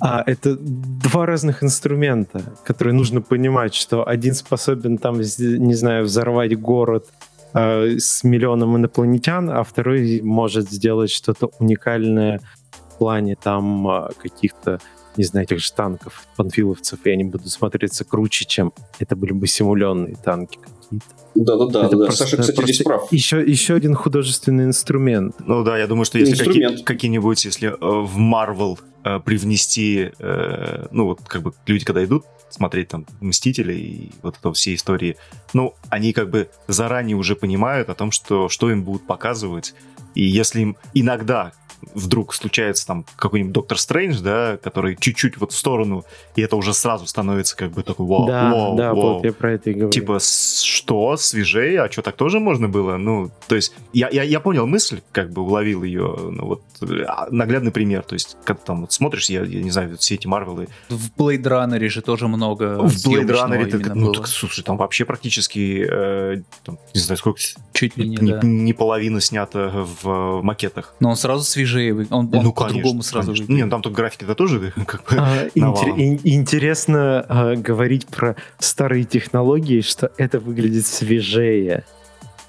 А 0.00 0.22
это 0.24 0.56
два 0.56 1.26
разных 1.26 1.64
инструмента, 1.64 2.42
которые 2.64 2.94
нужно 2.94 3.20
понимать, 3.20 3.74
что 3.74 4.06
один 4.06 4.34
способен 4.34 4.96
там, 4.98 5.18
не 5.18 5.74
знаю, 5.74 6.04
взорвать 6.04 6.58
город 6.58 7.06
э, 7.52 7.98
с 7.98 8.22
миллионом 8.22 8.76
инопланетян, 8.76 9.50
а 9.50 9.64
второй 9.64 10.20
может 10.22 10.70
сделать 10.70 11.10
что-то 11.10 11.50
уникальное 11.58 12.40
в 12.70 12.98
плане 12.98 13.34
там 13.34 13.88
э, 13.88 14.10
каких-то, 14.22 14.78
не 15.16 15.24
знаю, 15.24 15.46
этих 15.46 15.58
же 15.58 15.72
танков, 15.72 16.28
панфиловцев, 16.36 17.00
и 17.04 17.10
они 17.10 17.24
будут 17.24 17.48
смотреться 17.48 18.04
круче, 18.04 18.44
чем 18.44 18.72
это 19.00 19.16
были 19.16 19.32
бы 19.32 19.48
симуленные 19.48 20.14
танки 20.14 20.60
какие-то. 20.88 21.06
Да-да-да, 21.34 21.88
да. 21.88 22.10
Саша, 22.10 22.36
кстати, 22.36 22.62
здесь 22.62 22.82
прав. 22.82 23.12
Еще, 23.12 23.42
еще 23.42 23.74
один 23.74 23.94
художественный 23.94 24.64
инструмент. 24.64 25.36
Ну 25.46 25.62
да, 25.62 25.78
я 25.78 25.86
думаю, 25.86 26.04
что 26.04 26.18
если 26.18 26.44
какие, 26.44 26.82
какие-нибудь, 26.82 27.44
если 27.44 27.68
э, 27.68 27.76
в 27.80 28.18
Marvel 28.18 28.78
э, 29.04 29.20
привнести, 29.20 30.10
э, 30.18 30.86
ну 30.90 31.06
вот 31.06 31.20
как 31.26 31.42
бы 31.42 31.52
люди, 31.66 31.84
когда 31.84 32.04
идут 32.04 32.24
смотреть 32.50 32.88
там 32.88 33.06
Мстители 33.20 33.74
и 33.74 34.10
вот 34.22 34.36
это 34.38 34.52
все 34.52 34.74
истории, 34.74 35.16
ну, 35.52 35.74
они 35.90 36.12
как 36.12 36.30
бы 36.30 36.48
заранее 36.66 37.16
уже 37.16 37.36
понимают 37.36 37.90
о 37.90 37.94
том, 37.94 38.10
что, 38.10 38.48
что 38.48 38.70
им 38.70 38.84
будут 38.84 39.06
показывать, 39.06 39.74
и 40.14 40.22
если 40.22 40.62
им 40.62 40.76
иногда 40.94 41.52
вдруг 41.94 42.34
случается 42.34 42.86
там 42.86 43.04
какой-нибудь 43.16 43.52
Доктор 43.52 43.78
Стрэндж, 43.78 44.20
да, 44.20 44.58
который 44.62 44.96
чуть-чуть 44.96 45.38
вот 45.38 45.52
в 45.52 45.56
сторону, 45.56 46.04
и 46.36 46.42
это 46.42 46.56
уже 46.56 46.74
сразу 46.74 47.06
становится 47.06 47.56
как 47.56 47.72
бы 47.72 47.82
такой 47.82 48.06
вау, 48.06 48.26
да, 48.26 48.52
вау, 48.52 48.76
да, 48.76 48.94
вау. 48.94 49.14
вот 49.14 49.24
я 49.24 49.32
про 49.32 49.52
это 49.52 49.70
и 49.70 49.74
говорю. 49.74 49.90
Типа, 49.90 50.18
что, 50.20 51.16
свежее, 51.16 51.82
а 51.82 51.90
что, 51.90 52.02
так 52.02 52.16
тоже 52.16 52.40
можно 52.40 52.68
было? 52.68 52.96
Ну, 52.96 53.30
то 53.46 53.56
есть, 53.56 53.72
я, 53.92 54.08
я, 54.10 54.22
я 54.22 54.40
понял 54.40 54.66
мысль, 54.66 55.00
как 55.12 55.32
бы 55.32 55.42
уловил 55.42 55.82
ее, 55.82 56.16
ну 56.30 56.46
вот, 56.46 56.62
а, 56.82 57.28
наглядный 57.30 57.72
пример, 57.72 58.02
то 58.02 58.14
есть, 58.14 58.36
когда 58.44 58.62
там 58.62 58.80
вот 58.82 58.92
смотришь, 58.92 59.30
я, 59.30 59.42
я 59.42 59.62
не 59.62 59.70
знаю, 59.70 59.96
все 59.98 60.14
эти 60.14 60.26
Марвелы. 60.26 60.68
В 60.88 61.10
Blade 61.16 61.42
Runner 61.42 61.88
же 61.88 62.02
тоже 62.02 62.28
много 62.28 62.78
В 62.78 62.94
Blade 63.06 63.28
Runner, 63.28 63.70
так, 63.70 63.94
ну, 63.94 64.12
так, 64.12 64.26
слушай, 64.26 64.62
там 64.62 64.76
вообще 64.76 65.04
практически, 65.04 65.86
э, 65.88 66.42
там, 66.64 66.78
не 66.94 67.00
знаю, 67.00 67.18
сколько... 67.18 67.40
Чуть 67.72 67.96
ли 67.96 68.08
не, 68.08 68.16
не, 68.16 68.32
да. 68.32 68.40
не 68.42 68.72
половина 68.72 69.20
снята 69.20 69.86
в 70.02 70.42
макетах. 70.42 70.94
Но 71.00 71.10
он 71.10 71.16
сразу 71.16 71.44
свежее, 71.68 71.92
он, 71.92 72.06
он 72.10 72.30
ну, 72.30 72.52
по-другому 72.52 73.02
сразу 73.02 73.32
конечно. 73.32 73.52
Не, 73.52 73.64
ну, 73.64 73.70
там 73.70 73.82
только 73.82 73.96
графики-то 73.96 74.34
тоже 74.34 74.72
как 74.86 75.04
бы 75.04 75.16
а, 75.16 75.46
интер- 75.54 76.20
Интересно 76.24 77.24
а, 77.28 77.56
говорить 77.56 78.06
про 78.06 78.36
старые 78.58 79.04
технологии, 79.04 79.80
что 79.80 80.10
это 80.16 80.40
выглядит 80.40 80.86
свежее. 80.86 81.84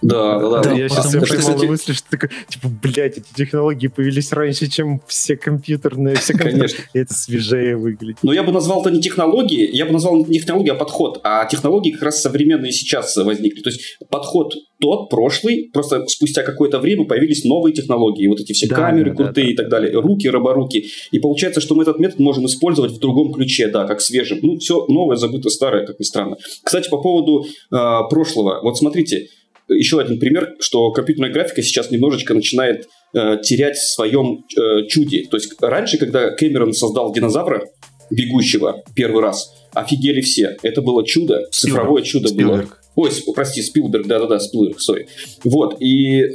Да, 0.01 0.39
да, 0.39 0.61
да. 0.61 0.71
я 0.73 0.87
сейчас 0.87 1.07
потому 1.07 1.25
все 1.25 1.35
что, 1.35 1.45
поймал 1.45 1.65
мысли, 1.65 1.93
что 1.93 2.09
такой, 2.09 2.29
типа, 2.47 2.69
блядь, 2.81 3.17
эти 3.17 3.27
технологии 3.35 3.87
появились 3.87 4.31
раньше, 4.31 4.67
чем 4.67 5.01
все 5.07 5.35
компьютерные, 5.35 6.15
все 6.15 6.33
компьютерные. 6.33 6.69
Конечно. 6.69 6.89
И 6.93 6.99
это 6.99 7.13
свежее 7.13 7.75
выглядит. 7.75 8.17
Но 8.23 8.33
я 8.33 8.43
бы 8.43 8.51
назвал 8.51 8.81
это 8.81 8.91
не 8.91 9.01
технологии, 9.01 9.69
я 9.75 9.85
бы 9.85 9.91
назвал 9.91 10.25
не 10.25 10.39
технологии, 10.39 10.71
а 10.71 10.75
подход. 10.75 11.19
А 11.23 11.45
технологии 11.45 11.91
как 11.91 12.03
раз 12.03 12.21
современные 12.21 12.71
сейчас 12.71 13.15
возникли. 13.17 13.61
То 13.61 13.69
есть 13.69 13.97
подход 14.09 14.53
тот, 14.79 15.09
прошлый, 15.09 15.69
просто 15.73 16.05
спустя 16.07 16.43
какое-то 16.43 16.79
время 16.79 17.05
появились 17.05 17.43
новые 17.43 17.73
технологии. 17.73 18.27
Вот 18.27 18.39
эти 18.39 18.53
все 18.53 18.67
Да, 18.67 18.75
камеры 18.75 19.11
да, 19.11 19.17
да, 19.17 19.23
крутые 19.25 19.47
да. 19.47 19.51
и 19.51 19.55
так 19.55 19.69
далее, 19.69 19.99
руки, 19.99 20.29
роборуки. 20.29 20.85
И 21.11 21.19
получается, 21.19 21.59
что 21.59 21.75
мы 21.75 21.83
этот 21.83 21.99
метод 21.99 22.19
можем 22.19 22.45
использовать 22.45 22.93
в 22.93 22.99
другом 22.99 23.33
ключе, 23.33 23.67
да, 23.67 23.85
как 23.85 24.01
свежим. 24.01 24.39
Ну, 24.41 24.57
все 24.57 24.85
новое 24.87 25.17
забыто 25.17 25.49
старое, 25.49 25.85
как 25.85 25.99
ни 25.99 26.05
странно. 26.05 26.37
Кстати, 26.63 26.89
по 26.89 27.01
поводу 27.01 27.43
э, 27.43 27.75
прошлого. 28.09 28.61
Вот 28.63 28.77
смотрите, 28.77 29.27
еще 29.69 29.99
один 29.99 30.19
пример, 30.19 30.55
что 30.59 30.91
компьютерная 30.91 31.31
графика 31.31 31.61
сейчас 31.61 31.91
немножечко 31.91 32.33
начинает 32.33 32.87
э, 33.13 33.37
терять 33.41 33.77
в 33.77 33.93
своем 33.93 34.45
э, 34.57 34.87
чуде. 34.87 35.25
То 35.29 35.37
есть 35.37 35.55
раньше, 35.61 35.97
когда 35.97 36.31
Кэмерон 36.31 36.73
создал 36.73 37.13
динозавра 37.13 37.63
бегущего 38.09 38.83
первый 38.95 39.21
раз, 39.21 39.53
офигели 39.73 40.21
все. 40.21 40.57
Это 40.63 40.81
было 40.81 41.05
чудо, 41.05 41.47
цифровое 41.51 42.01
чудо 42.03 42.33
было. 42.33 42.65
Ой, 42.99 43.11
прости, 43.33 43.61
Спилберг, 43.61 44.07
да-да-да, 44.07 44.39
Спилберг, 44.39 44.81
сори. 44.81 45.07
Вот, 45.45 45.77
и, 45.79 46.19
э, 46.19 46.29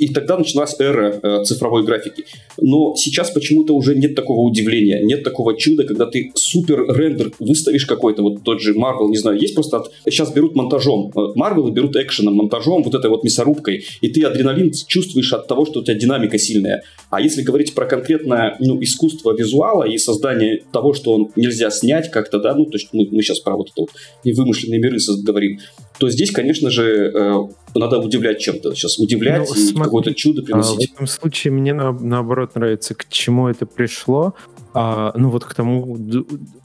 и 0.00 0.08
тогда 0.08 0.36
началась 0.36 0.74
эра 0.80 1.20
э, 1.22 1.44
цифровой 1.44 1.84
графики. 1.84 2.24
Но 2.60 2.96
сейчас 2.96 3.30
почему-то 3.30 3.76
уже 3.76 3.94
нет 3.94 4.16
такого 4.16 4.40
удивления, 4.40 5.00
нет 5.04 5.22
такого 5.22 5.56
чуда, 5.56 5.84
когда 5.84 6.06
ты 6.06 6.32
супер 6.34 6.84
рендер 6.92 7.30
выставишь 7.38 7.86
какой-то, 7.86 8.22
вот 8.22 8.42
тот 8.42 8.60
же 8.60 8.74
Marvel, 8.74 9.08
не 9.08 9.18
знаю, 9.18 9.38
есть 9.40 9.54
просто... 9.54 9.76
От... 9.76 9.92
Сейчас 10.06 10.32
берут 10.32 10.56
монтажом. 10.56 11.12
Марвел 11.36 11.68
берут 11.70 11.94
экшеном, 11.94 12.34
монтажом, 12.34 12.82
вот 12.82 12.96
этой 12.96 13.08
вот 13.08 13.22
мясорубкой, 13.22 13.84
и 14.00 14.08
ты 14.08 14.22
адреналин 14.22 14.72
чувствуешь 14.88 15.32
от 15.32 15.46
того, 15.46 15.64
что 15.64 15.78
у 15.78 15.84
тебя 15.84 15.94
динамика 15.94 16.38
сильная. 16.38 16.82
А 17.10 17.20
если 17.20 17.42
говорить 17.42 17.72
про 17.72 17.86
конкретное 17.86 18.56
ну, 18.58 18.82
искусство 18.82 19.32
визуала 19.32 19.84
и 19.84 19.96
создание 19.98 20.64
того, 20.72 20.92
что 20.92 21.12
он 21.12 21.30
нельзя 21.36 21.70
снять 21.70 22.10
как-то, 22.10 22.40
да, 22.40 22.52
ну, 22.56 22.64
то 22.64 22.78
есть 22.78 22.88
мы, 22.92 23.06
мы 23.12 23.22
сейчас 23.22 23.38
про 23.38 23.56
вот 23.56 23.68
это 23.70 23.82
вот 23.82 23.90
и 24.24 24.32
миры 24.32 24.98
говорим, 25.22 25.58
то 25.98 26.10
здесь, 26.10 26.30
конечно 26.32 26.70
же, 26.70 27.12
э, 27.14 27.34
надо 27.74 27.98
удивлять 27.98 28.40
чем-то. 28.40 28.74
Сейчас 28.74 28.98
удивлять 28.98 29.48
Ну, 29.48 29.54
и 29.54 29.58
смотри, 29.58 29.84
какое-то 29.84 30.14
чудо 30.14 30.40
А, 30.40 30.42
в 30.42 30.46
приносить. 30.46 30.92
этом 30.92 31.06
случае 31.06 31.52
мне 31.52 31.72
на- 31.72 31.92
наоборот 31.92 32.54
нравится, 32.54 32.94
к 32.94 33.08
чему 33.08 33.48
это 33.48 33.64
пришло. 33.66 34.34
А, 34.74 35.12
ну 35.16 35.30
вот 35.30 35.44
к 35.44 35.54
тому, 35.54 35.96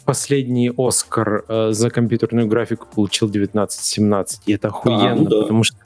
последний 0.06 0.72
Оскар 0.76 1.46
э, 1.48 1.72
за 1.72 1.90
компьютерную 1.92 2.48
графику 2.48 2.88
получил 2.94 3.28
1917, 3.30 4.42
и 4.48 4.54
это 4.54 4.70
охуенно, 4.70 5.16
ну 5.16 5.26
да. 5.26 5.42
потому 5.42 5.64
что 5.64 5.78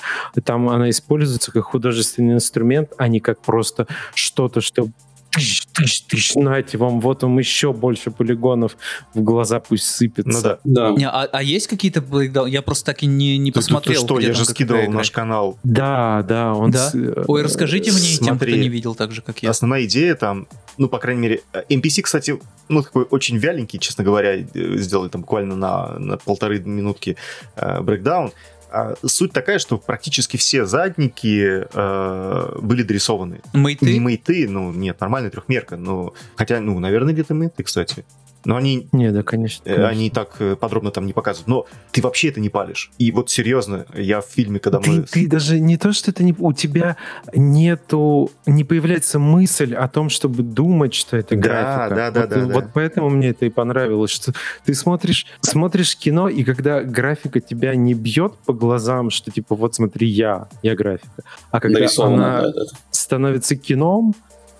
там 0.44 0.70
она 0.70 0.90
используется 0.90 1.52
как 1.52 1.66
художественный 1.66 2.36
инструмент, 2.36 2.92
а 2.98 3.10
не 3.10 3.20
как 3.20 3.42
просто 3.42 3.88
что-то, 4.16 4.62
что 4.62 4.88
тыщ, 5.34 5.64
тыщ, 5.74 6.02
тыщ, 6.02 6.36
нате 6.36 6.78
вам, 6.78 7.00
вот 7.02 7.24
вам 7.24 7.40
еще 7.40 7.74
больше 7.74 8.12
полигонов 8.12 8.78
в 9.14 9.22
глаза 9.22 9.60
пусть 9.60 9.86
сыпется. 9.86 10.32
Ну 10.32 10.42
да. 10.42 10.60
Да. 10.64 10.92
Не, 10.98 11.08
а, 11.08 11.28
а 11.32 11.44
есть 11.44 11.68
какие-то 11.68 12.02
брейкдаун? 12.02 12.48
Я 12.48 12.62
просто 12.62 12.86
так 12.86 13.04
и 13.04 13.08
не, 13.08 13.38
не 13.38 13.52
Ты- 13.52 13.60
ты- 13.60 13.66
ты 13.66 13.66
посмотрел. 13.66 14.04
что, 14.04 14.20
я 14.20 14.34
же 14.34 14.46
скидывал 14.46 14.90
наш 14.92 15.12
канал. 15.12 15.58
Да, 15.64 16.24
да, 16.28 16.54
он... 16.54 16.72
Да? 16.72 16.90
с- 16.90 16.96
э, 16.96 17.24
Ой, 17.28 17.42
расскажите 17.44 17.92
мне 17.92 18.00
и 18.02 18.18
тем, 18.18 18.38
кто 18.38 18.46
смотри. 18.46 18.60
не 18.60 18.70
видел 18.70 18.96
так 18.96 19.12
же, 19.12 19.22
как 19.22 19.42
я. 19.44 19.50
Основная 19.50 19.86
идея 19.86 20.16
там, 20.16 20.48
ну, 20.78 20.88
по 20.88 21.00
крайней 21.00 21.22
мере, 21.22 21.42
э, 21.54 21.64
NPC, 21.70 22.02
кстати, 22.04 22.40
ну, 22.70 22.84
такой 22.84 23.04
очень 23.10 23.38
вяленький, 23.38 23.80
честно 23.80 24.04
говоря, 24.04 24.36
э, 24.38 24.46
сделали 24.78 25.10
там 25.10 25.22
буквально 25.22 25.56
на, 25.56 25.98
на 26.00 26.18
полторы 26.18 26.60
минутки 26.60 27.18
э, 27.56 27.82
брейкдаун. 27.82 28.32
А 28.74 28.96
суть 29.06 29.32
такая, 29.32 29.60
что 29.60 29.78
практически 29.78 30.36
все 30.38 30.66
задники 30.66 31.68
э, 31.72 32.60
были 32.60 32.82
дорисованы. 32.82 33.42
Мейты? 33.54 33.86
Не 33.86 34.00
мейты, 34.00 34.50
ну, 34.50 34.74
нет, 34.74 35.00
нормальная 35.00 35.30
трехмерка, 35.30 35.78
но... 35.78 36.16
Хотя, 36.36 36.60
ну, 36.60 36.80
наверное, 36.80 37.14
где-то 37.14 37.36
мейты, 37.36 37.62
кстати. 37.62 38.04
Но 38.46 38.58
они 38.58 38.88
Не, 38.92 39.12
да, 39.12 39.24
конечно. 39.24 39.64
Э, 39.64 39.76
конечно. 39.76 39.88
Они 39.90 40.10
так 40.10 40.36
э, 40.40 40.56
подробно 40.56 40.92
там 40.92 41.06
не 41.06 41.14
показывают. 41.14 41.48
Но 41.48 41.66
ты 41.92 42.02
вообще 42.02 42.30
это 42.30 42.40
не 42.40 42.50
палишь. 42.50 42.92
И 42.98 43.12
вот 43.12 43.30
серьезно, 43.30 43.86
я 43.94 44.22
в 44.22 44.26
фильме, 44.26 44.60
когда 44.60 44.80
ты, 44.80 44.90
мы... 44.90 45.04
ты 45.04 45.28
даже 45.28 45.60
не 45.60 45.78
то, 45.78 45.94
что 45.94 46.12
это 46.12 46.24
не... 46.24 46.36
У 46.38 46.54
тебя 46.54 46.98
нету... 47.34 48.32
Не 48.46 48.64
появляется 48.64 49.20
мысль 49.20 49.74
о 49.76 49.88
том, 49.88 50.10
чтобы 50.10 50.44
думать, 50.44 50.94
что 50.94 51.18
это 51.18 51.36
Да, 51.36 51.42
графика. 51.42 51.96
да, 51.96 52.12
да, 52.12 52.22
вот, 52.22 52.30
да, 52.30 52.46
да. 52.46 52.54
Вот 52.54 52.66
поэтому 52.74 53.10
мне 53.10 53.30
это 53.30 53.46
и 53.46 53.50
понравилось, 53.50 54.12
что 54.12 54.34
ты 54.66 54.74
смотришь, 54.74 55.26
смотришь 55.42 55.96
кино, 55.96 56.28
и 56.30 56.44
когда 56.44 56.82
графика 56.82 57.40
тебя 57.40 57.76
не 57.76 57.94
бьет 57.94 58.34
по 58.46 58.54
глазам, 58.54 59.10
что 59.10 59.32
типа 59.32 59.56
вот 59.56 59.76
смотри, 59.76 60.08
я, 60.08 60.48
я 60.62 60.76
графика. 60.76 61.24
А 61.52 61.60
когда 61.60 61.80
Нарисовано. 61.80 62.40
она 62.40 62.42
да, 62.42 62.52
да. 62.52 62.62
становится 62.92 63.56
кином, 63.56 64.16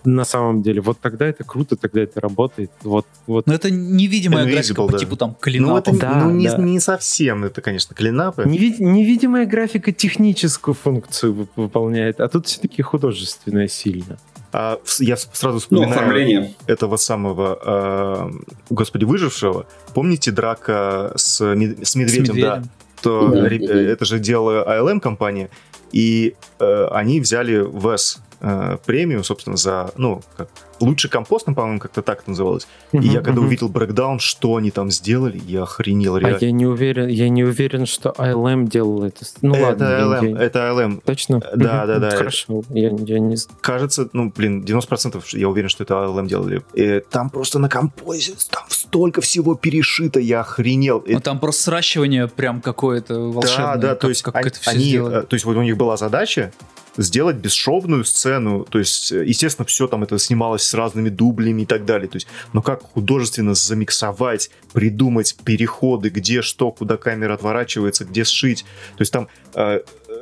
на 0.06 0.26
самом 0.26 0.62
деле, 0.62 0.82
вот 0.82 1.00
тогда 1.00 1.26
это 1.26 1.44
круто, 1.44 1.76
тогда 1.76 2.02
это 2.02 2.20
работает. 2.20 2.72
Вот, 2.84 3.06
вот. 3.28 3.48
Но 3.48 3.54
это 3.54 3.72
невидимая 3.72 4.46
Invisible, 4.46 4.52
графика 4.52 4.82
по 4.86 4.92
да. 4.92 4.98
типу 4.98 5.16
там 5.16 5.30
Ну, 5.30 5.36
клинапов. 5.40 5.88
это 5.96 5.98
Да, 6.00 6.16
ну, 6.26 6.32
не, 6.32 6.50
да. 6.50 6.58
не 6.58 6.80
совсем, 6.80 7.44
это, 7.46 7.62
конечно, 7.62 7.96
клинапы. 7.96 8.44
Неви- 8.44 8.76
невидимая 8.80 9.46
графика 9.46 9.92
техническую 9.92 10.76
функцию 10.76 11.34
вып- 11.34 11.50
выполняет, 11.56 12.20
а 12.20 12.28
тут 12.28 12.48
все-таки 12.48 12.82
художественная 12.82 13.68
сильно. 13.68 14.18
А, 14.52 14.78
я 15.00 15.16
с- 15.18 15.30
сразу 15.34 15.56
Ну, 15.56 15.60
вспоминаю 15.60 15.92
оформление. 15.94 16.54
этого 16.68 16.98
самого, 16.98 17.60
э, 17.66 18.32
господи, 18.70 19.04
выжившего. 19.06 19.66
Помните 19.94 20.32
драка 20.32 21.12
с, 21.16 21.42
мед- 21.56 21.88
с 21.88 21.96
медведем? 21.96 22.26
Да. 22.26 22.56
медведем. 22.58 22.70
То, 23.02 23.22
Мгм. 23.28 23.44
ре- 23.46 23.66
э, 23.66 23.92
это 23.92 24.06
же 24.06 24.20
делала 24.20 24.64
ALM 24.68 25.00
компания, 25.00 25.50
и 25.92 26.36
э, 26.60 26.86
они 26.92 27.20
взяли 27.20 27.66
VES 27.68 28.20
э, 28.44 28.78
премию, 28.86 29.24
собственно, 29.24 29.58
за, 29.58 29.92
ну, 29.98 30.22
как, 30.38 30.50
лучший 30.80 31.10
компост, 31.10 31.48
ну, 31.48 31.56
по-моему, 31.56 31.80
как-то 31.80 32.02
так 32.02 32.22
это 32.22 32.30
называлось. 32.32 32.68
И 32.92 32.98
я 33.08 33.22
когда 33.22 33.40
Мгм. 33.40 33.48
увидел 33.48 33.70
брекдаун, 33.70 34.20
что 34.20 34.56
они 34.58 34.72
там 34.72 34.92
сделали, 34.92 35.42
я 35.48 35.64
охренел 35.64 36.16
А 36.16 36.20
реально. 36.20 36.38
я 36.42 36.52
не 36.52 36.66
уверен, 36.66 37.08
я 37.08 37.30
не 37.30 37.44
уверен, 37.44 37.86
что 37.86 38.14
ILM 38.18 38.68
делал 38.68 39.04
это. 39.04 39.26
Ну 39.42 39.54
это 39.56 39.64
ладно, 39.64 39.84
ALM, 39.84 40.32
я- 40.40 40.46
это 40.46 40.60
ALM. 40.60 41.02
точно? 41.06 41.40
Да, 41.40 41.50
Мгм. 41.80 41.88
да, 41.88 42.00
да. 42.00 42.10
Хорошо, 42.18 42.64
я, 42.70 42.90
я 42.90 43.20
не 43.20 43.36
знаю. 43.36 43.58
Кажется, 43.62 44.10
ну, 44.14 44.32
блин, 44.36 44.64
90% 44.64 45.24
я 45.34 45.48
уверен, 45.50 45.70
что 45.70 45.84
это 45.84 45.94
ALM 45.96 46.28
делали. 46.28 46.62
И 46.74 47.02
там 47.10 47.30
просто 47.30 47.60
на 47.60 47.70
композе, 47.70 48.34
там 48.50 48.64
столько 48.70 49.22
всего 49.22 49.56
перешито, 49.56 50.20
я 50.20 50.42
охренел. 50.42 51.04
Ну, 51.08 51.20
там 51.20 51.40
просто 51.40 51.64
сращивание 51.64 52.28
прям 52.28 52.62
какое-то 52.62 53.20
волшебное. 53.32 53.76
Да, 53.76 53.78
да, 53.78 53.90
как, 53.90 54.00
то 54.00 54.10
есть 54.10 54.22
как 54.24 54.36
они, 54.36 54.48
это 54.48 54.60
все 54.60 54.72
они, 54.72 54.84
сделали. 54.86 55.18
э, 55.20 55.22
то 55.24 55.34
есть 55.36 55.46
вот 55.46 55.56
у 55.58 55.62
них 55.62 55.78
была 55.78 55.98
задача 55.98 56.52
сделать 56.96 57.38
бесшовную 57.38 58.06
сцену, 58.06 58.66
то 58.70 58.78
есть, 58.78 59.12
э, 59.12 59.26
естественно, 59.26 59.66
все 59.66 59.88
там 59.88 60.04
это 60.04 60.20
снималось 60.20 60.63
с 60.66 60.74
разными 60.74 61.10
дублями 61.10 61.64
и 61.64 61.66
так 61.66 61.86
далее, 61.86 62.08
то 62.08 62.16
есть, 62.16 62.28
но 62.54 62.62
как 62.62 62.84
художественно 62.84 63.54
замиксовать, 63.54 64.50
придумать 64.74 65.36
переходы, 65.44 66.10
где 66.10 66.42
что, 66.42 66.72
куда 66.72 66.98
камера 66.98 67.34
отворачивается, 67.34 68.06
где 68.06 68.24
сшить, 68.24 68.64
то 68.98 69.02
есть 69.02 69.12
там 69.12 69.28
э, 69.56 69.82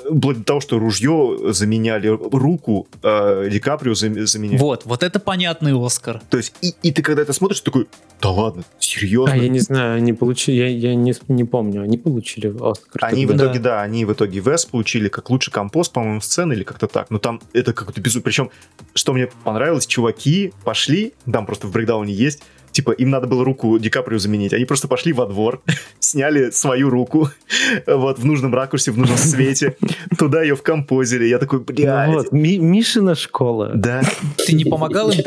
вплоть 0.10 0.40
до 0.40 0.44
того, 0.44 0.60
что 0.60 0.80
ружье 0.80 1.38
заменяли, 1.50 2.08
руку 2.08 2.88
э, 3.04 3.50
Ди 3.52 3.60
Каприо 3.60 3.94
зам- 3.94 4.26
заменяли. 4.26 4.58
Вот, 4.58 4.86
вот 4.86 5.04
это 5.04 5.20
понятный 5.20 5.74
Оскар. 5.74 6.22
То 6.30 6.38
есть, 6.38 6.54
и, 6.62 6.74
и 6.84 6.92
ты 6.92 7.02
когда 7.02 7.22
это 7.22 7.34
смотришь, 7.34 7.62
такой, 7.62 7.88
да 8.22 8.30
ладно, 8.30 8.64
серьезно? 8.80 9.34
А 9.34 9.38
я 9.38 9.50
не 9.50 9.60
знаю, 9.60 9.98
они 9.98 10.14
получили, 10.14 10.56
я, 10.56 10.68
я 10.68 10.96
не, 10.96 11.14
не 11.28 11.44
помню, 11.44 11.82
они 11.84 11.98
получили 11.98 12.48
Оскар. 12.48 13.06
Они 13.06 13.26
в 13.26 13.30
тогда? 13.30 13.46
итоге, 13.46 13.60
да, 13.60 13.82
они 13.82 14.06
в 14.06 14.14
итоге 14.14 14.40
Вес 14.40 14.66
получили 14.66 15.10
как 15.10 15.30
лучший 15.30 15.52
компост, 15.52 15.92
по-моему, 15.94 16.22
сцены 16.22 16.54
или 16.54 16.64
как-то 16.64 16.88
так. 16.88 17.10
Но 17.10 17.20
там 17.20 17.42
это 17.54 17.74
какое-то 17.74 18.02
безумие. 18.02 18.24
Причем, 18.24 18.52
что 18.94 19.14
мне 19.14 19.30
понравилось, 19.44 19.86
чуваки 19.88 20.54
пошли, 20.64 21.14
там 21.32 21.46
просто 21.46 21.68
в 21.68 21.72
брейкдауне 21.72 22.14
есть, 22.14 22.44
типа, 22.72 22.92
им 22.92 23.10
надо 23.10 23.28
было 23.28 23.44
руку 23.46 23.78
Ди 23.80 23.90
Каприо 23.90 24.18
заменить. 24.20 24.54
Они 24.54 24.66
просто 24.66 24.88
пошли 24.88 25.14
во 25.14 25.26
двор, 25.26 25.62
сняли 26.00 26.50
свою 26.52 26.90
руку, 26.90 27.30
вот, 27.88 28.20
в 28.20 28.26
нужном 28.26 28.54
ракурсе, 28.54 28.92
в 28.92 28.98
нужном 28.98 29.18
свете, 29.18 29.76
туда 30.18 30.42
ее 30.44 30.56
вкомпозили. 30.56 31.26
Я 31.26 31.38
такой, 31.38 31.60
Ну 31.60 31.66
блядь. 31.66 32.10
вот, 32.10 32.32
Ми- 32.32 32.58
Мишина 32.60 33.16
школа. 33.16 33.72
Да. 33.76 34.02
Ты 34.46 34.54
не 34.54 34.66
помогал 34.66 35.10
им? 35.12 35.22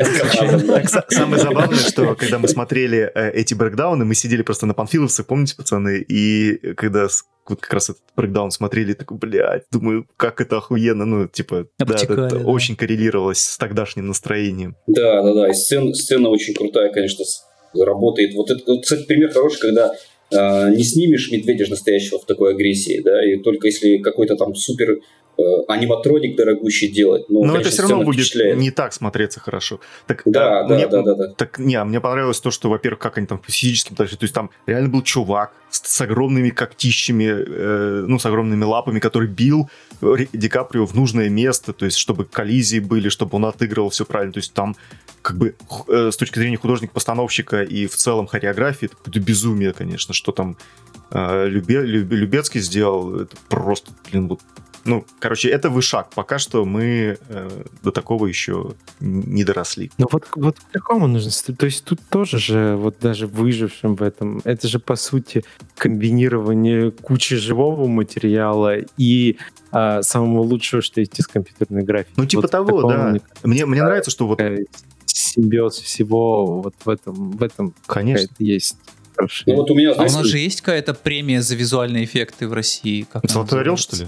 Самое 1.09 1.41
забавное, 1.41 1.77
что 1.79 2.15
когда 2.15 2.39
мы 2.39 2.47
смотрели 2.47 3.11
э, 3.13 3.31
эти 3.31 3.53
брейкдауны, 3.53 4.05
мы 4.05 4.15
сидели 4.15 4.41
просто 4.41 4.65
на 4.65 4.73
Панфиловце, 4.73 5.23
помните, 5.23 5.55
пацаны? 5.55 6.03
И 6.07 6.73
когда 6.75 7.07
вот 7.49 7.61
как 7.61 7.73
раз 7.73 7.89
этот 7.89 8.03
брейкдаун 8.15 8.51
смотрели, 8.51 8.93
такой, 8.93 9.17
блядь, 9.17 9.63
думаю, 9.71 10.07
как 10.17 10.41
это 10.41 10.57
охуенно. 10.57 11.05
Ну, 11.05 11.27
типа, 11.27 11.67
да, 11.79 11.85
это, 11.85 11.93
Обтекали, 11.93 12.29
да. 12.29 12.37
очень 12.45 12.75
коррелировалось 12.75 13.39
с 13.39 13.57
тогдашним 13.57 14.07
настроением. 14.07 14.75
Да, 14.87 15.21
да, 15.21 15.33
да. 15.33 15.49
И 15.49 15.53
сцена, 15.53 15.93
сцена 15.93 16.29
очень 16.29 16.53
крутая, 16.53 16.91
конечно, 16.91 17.23
работает. 17.73 18.33
Вот 18.35 18.49
это, 18.49 18.61
вот, 18.67 18.83
кстати, 18.83 19.05
пример 19.05 19.31
хороший, 19.31 19.59
когда 19.59 19.93
не 20.31 20.83
снимешь 20.83 21.31
медведя 21.31 21.69
настоящего 21.69 22.19
в 22.19 22.25
такой 22.25 22.53
агрессии, 22.53 23.01
да, 23.03 23.25
и 23.25 23.37
только 23.37 23.67
если 23.67 23.97
какой-то 23.97 24.35
там 24.35 24.55
супер 24.55 24.99
Э, 25.37 25.63
аниматроник 25.67 26.37
дорогущий 26.37 26.87
делать. 26.87 27.25
Но, 27.27 27.43
но 27.43 27.57
это 27.57 27.69
все 27.69 27.81
равно 27.81 28.03
будет 28.03 28.25
впечатляет. 28.25 28.57
не 28.57 28.71
так 28.71 28.93
смотреться 28.93 29.41
хорошо. 29.41 29.81
Так, 30.07 30.21
да, 30.23 30.61
а, 30.61 30.67
да, 30.67 30.75
мне, 30.75 30.87
да, 30.87 31.01
да, 31.01 31.13
да. 31.13 31.27
Так, 31.33 31.59
не, 31.59 31.75
а 31.75 31.83
мне 31.83 31.99
понравилось 31.99 32.39
то, 32.39 32.51
что, 32.51 32.69
во-первых, 32.69 32.99
как 32.99 33.17
они 33.17 33.27
там 33.27 33.41
физически 33.45 33.89
подошли. 33.89 34.15
То 34.15 34.23
есть 34.23 34.33
там 34.33 34.49
реально 34.65 34.87
был 34.87 35.01
чувак 35.01 35.51
с, 35.69 35.81
с 35.85 36.01
огромными 36.01 36.51
когтищами, 36.51 37.25
э, 37.25 38.05
ну, 38.07 38.17
с 38.17 38.25
огромными 38.25 38.63
лапами, 38.63 38.99
который 38.99 39.27
бил 39.27 39.69
Ди 40.31 40.47
Каприо 40.47 40.85
в 40.85 40.95
нужное 40.95 41.27
место, 41.27 41.73
то 41.73 41.83
есть 41.83 41.97
чтобы 41.97 42.23
коллизии 42.23 42.79
были, 42.79 43.09
чтобы 43.09 43.35
он 43.35 43.45
отыгрывал 43.45 43.89
все 43.89 44.05
правильно. 44.05 44.31
То 44.31 44.39
есть 44.39 44.53
там 44.53 44.77
как 45.25 45.37
бы 45.37 45.55
э, 45.87 46.11
с 46.11 46.17
точки 46.17 46.37
зрения 46.37 46.57
художника-постановщика 46.57 47.63
и 47.63 47.87
в 47.87 47.95
целом 47.95 48.27
хореографии, 48.27 48.85
это 48.85 48.95
какое-то 48.95 49.19
безумие, 49.19 49.73
конечно, 49.73 50.13
что 50.13 50.31
там 50.31 50.55
э, 51.09 51.47
Любе, 51.47 51.81
Любецкий 51.81 52.61
сделал. 52.61 53.21
Это 53.21 53.35
просто, 53.49 53.91
блин, 54.11 54.27
вот 54.27 54.41
ну, 54.85 55.03
короче, 55.17 55.49
это 55.49 55.71
вышаг. 55.71 56.11
Пока 56.13 56.37
что 56.37 56.63
мы 56.63 57.17
э, 57.27 57.63
до 57.81 57.91
такого 57.91 58.27
еще 58.27 58.73
не 58.99 59.43
доросли. 59.43 59.89
Ну 59.97 60.05
вот, 60.11 60.27
вот 60.35 60.59
к 60.59 60.71
такому 60.71 61.07
нужно... 61.07 61.31
То 61.55 61.65
есть 61.65 61.83
тут 61.85 61.99
тоже 62.07 62.37
же, 62.37 62.75
вот 62.75 62.97
даже 63.01 63.25
выжившим 63.25 63.95
в 63.95 64.03
этом, 64.03 64.41
это 64.43 64.67
же, 64.67 64.77
по 64.77 64.95
сути, 64.95 65.43
комбинирование 65.75 66.91
кучи 66.91 67.35
живого 67.35 67.87
материала 67.87 68.77
и 68.95 69.37
а, 69.71 70.03
самого 70.03 70.41
лучшего, 70.41 70.83
что 70.83 70.99
есть 70.99 71.19
из 71.19 71.25
компьютерной 71.25 71.83
графики. 71.83 72.13
Ну, 72.15 72.27
типа 72.27 72.43
вот 72.43 72.51
того, 72.51 72.87
да. 72.87 73.15
Мне, 73.41 73.65
мне 73.65 73.81
нравится, 73.81 74.11
что 74.11 74.27
вот... 74.27 74.39
Симбиоз 75.15 75.79
всего 75.79 76.61
вот 76.61 76.75
в 76.83 76.89
этом, 76.89 77.31
в 77.31 77.41
этом 77.41 77.73
Конечно. 77.87 78.35
есть 78.39 78.75
ну, 79.45 79.55
вот 79.55 79.71
у 79.71 79.75
меня, 79.75 79.93
знаете, 79.93 80.13
а 80.13 80.17
у 80.17 80.21
нас 80.21 80.27
же 80.29 80.39
есть 80.39 80.59
какая-то 80.59 80.93
премия 80.93 81.41
за 81.41 81.55
визуальные 81.55 82.03
эффекты 82.03 82.49
в 82.49 82.53
России? 82.53 83.07
Как 83.09 83.29
Золотой 83.29 83.61
орел, 83.61 83.77
что 83.77 83.95
ли? 83.95 84.07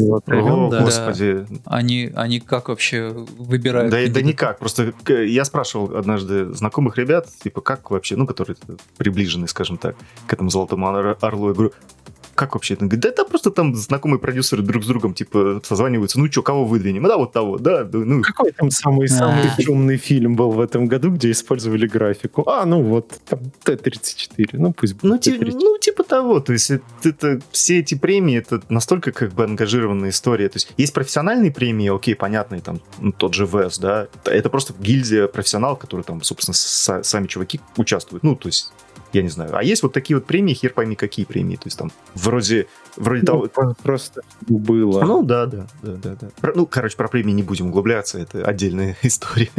О, 0.00 0.68
да. 0.70 0.82
господи. 0.82 1.46
Они, 1.64 2.10
они 2.14 2.40
как 2.40 2.68
вообще 2.68 3.08
выбирают? 3.10 3.90
Да, 3.90 3.98
да 4.08 4.22
никак. 4.22 4.58
Просто 4.58 4.92
я 5.08 5.44
спрашивал 5.44 5.96
однажды 5.96 6.52
знакомых 6.54 6.96
ребят, 6.98 7.28
типа, 7.42 7.60
как 7.60 7.90
вообще, 7.90 8.16
ну, 8.16 8.26
которые 8.26 8.56
приближены, 8.96 9.48
скажем 9.48 9.76
так, 9.76 9.96
к 10.26 10.32
этому 10.32 10.50
золотому 10.50 10.88
орлу. 10.88 11.48
Я 11.48 11.54
говорю, 11.54 11.72
как 12.38 12.54
вообще 12.54 12.74
это? 12.74 12.84
Говорит, 12.84 13.00
да 13.00 13.08
это 13.08 13.24
просто 13.24 13.50
там 13.50 13.74
знакомые 13.74 14.20
продюсеры 14.20 14.62
друг 14.62 14.84
с 14.84 14.86
другом, 14.86 15.12
типа, 15.12 15.60
созваниваются, 15.64 16.20
ну 16.20 16.30
что, 16.30 16.42
кого 16.42 16.64
выдвинем? 16.64 17.02
Да, 17.02 17.16
вот 17.16 17.32
того, 17.32 17.58
да. 17.58 17.86
Ну. 17.92 18.22
Какой 18.22 18.52
там 18.52 18.70
самый, 18.70 19.08
самый 19.08 19.50
темный 19.56 19.96
фильм 19.96 20.36
был 20.36 20.52
в 20.52 20.60
этом 20.60 20.86
году, 20.86 21.10
где 21.10 21.32
использовали 21.32 21.86
графику? 21.86 22.48
А, 22.48 22.64
ну 22.64 22.82
вот, 22.82 23.20
там 23.28 23.40
Т-34, 23.64 24.50
ну 24.52 24.72
пусть 24.72 24.94
будет 24.94 25.04
ну, 25.04 25.18
ти, 25.18 25.36
ну, 25.38 25.78
типа 25.78 26.04
того, 26.04 26.40
то 26.40 26.52
есть 26.52 26.70
это, 26.70 26.84
это, 27.02 27.40
все 27.50 27.80
эти 27.80 27.96
премии, 27.96 28.38
это 28.38 28.62
настолько 28.68 29.10
как 29.10 29.32
бы 29.32 29.44
ангажированная 29.44 30.10
история. 30.10 30.48
То 30.48 30.56
есть 30.56 30.72
есть 30.76 30.94
профессиональные 30.94 31.50
премии, 31.50 31.94
окей, 31.94 32.14
понятные, 32.14 32.60
там, 32.60 32.80
ну, 33.00 33.10
тот 33.10 33.34
же 33.34 33.46
ВЭС, 33.46 33.78
да, 33.78 34.06
это 34.24 34.48
просто 34.48 34.74
гильдия 34.78 35.26
профессионалов, 35.26 35.80
которые 35.80 36.04
там, 36.04 36.22
собственно, 36.22 36.54
сами 36.54 37.26
чуваки 37.26 37.60
участвуют. 37.76 38.22
Ну, 38.22 38.36
то 38.36 38.48
есть 38.48 38.72
я 39.12 39.22
не 39.22 39.28
знаю. 39.28 39.56
А 39.56 39.62
есть 39.62 39.82
вот 39.82 39.92
такие 39.92 40.16
вот 40.16 40.26
премии, 40.26 40.54
хер 40.54 40.72
пойми, 40.72 40.96
какие 40.96 41.24
премии. 41.24 41.56
То 41.56 41.66
есть 41.66 41.78
там 41.78 41.90
вроде, 42.14 42.66
вроде 42.96 43.22
ну, 43.22 43.48
того... 43.48 43.74
Просто 43.82 44.22
было. 44.46 45.04
Ну 45.04 45.22
да, 45.22 45.46
да, 45.46 45.66
да, 45.82 45.92
да. 45.94 46.16
да. 46.20 46.28
Про, 46.40 46.52
ну, 46.54 46.66
короче, 46.66 46.96
про 46.96 47.08
премии 47.08 47.32
не 47.32 47.42
будем 47.42 47.68
углубляться, 47.68 48.18
это 48.18 48.44
отдельная 48.44 48.96
история. 49.02 49.50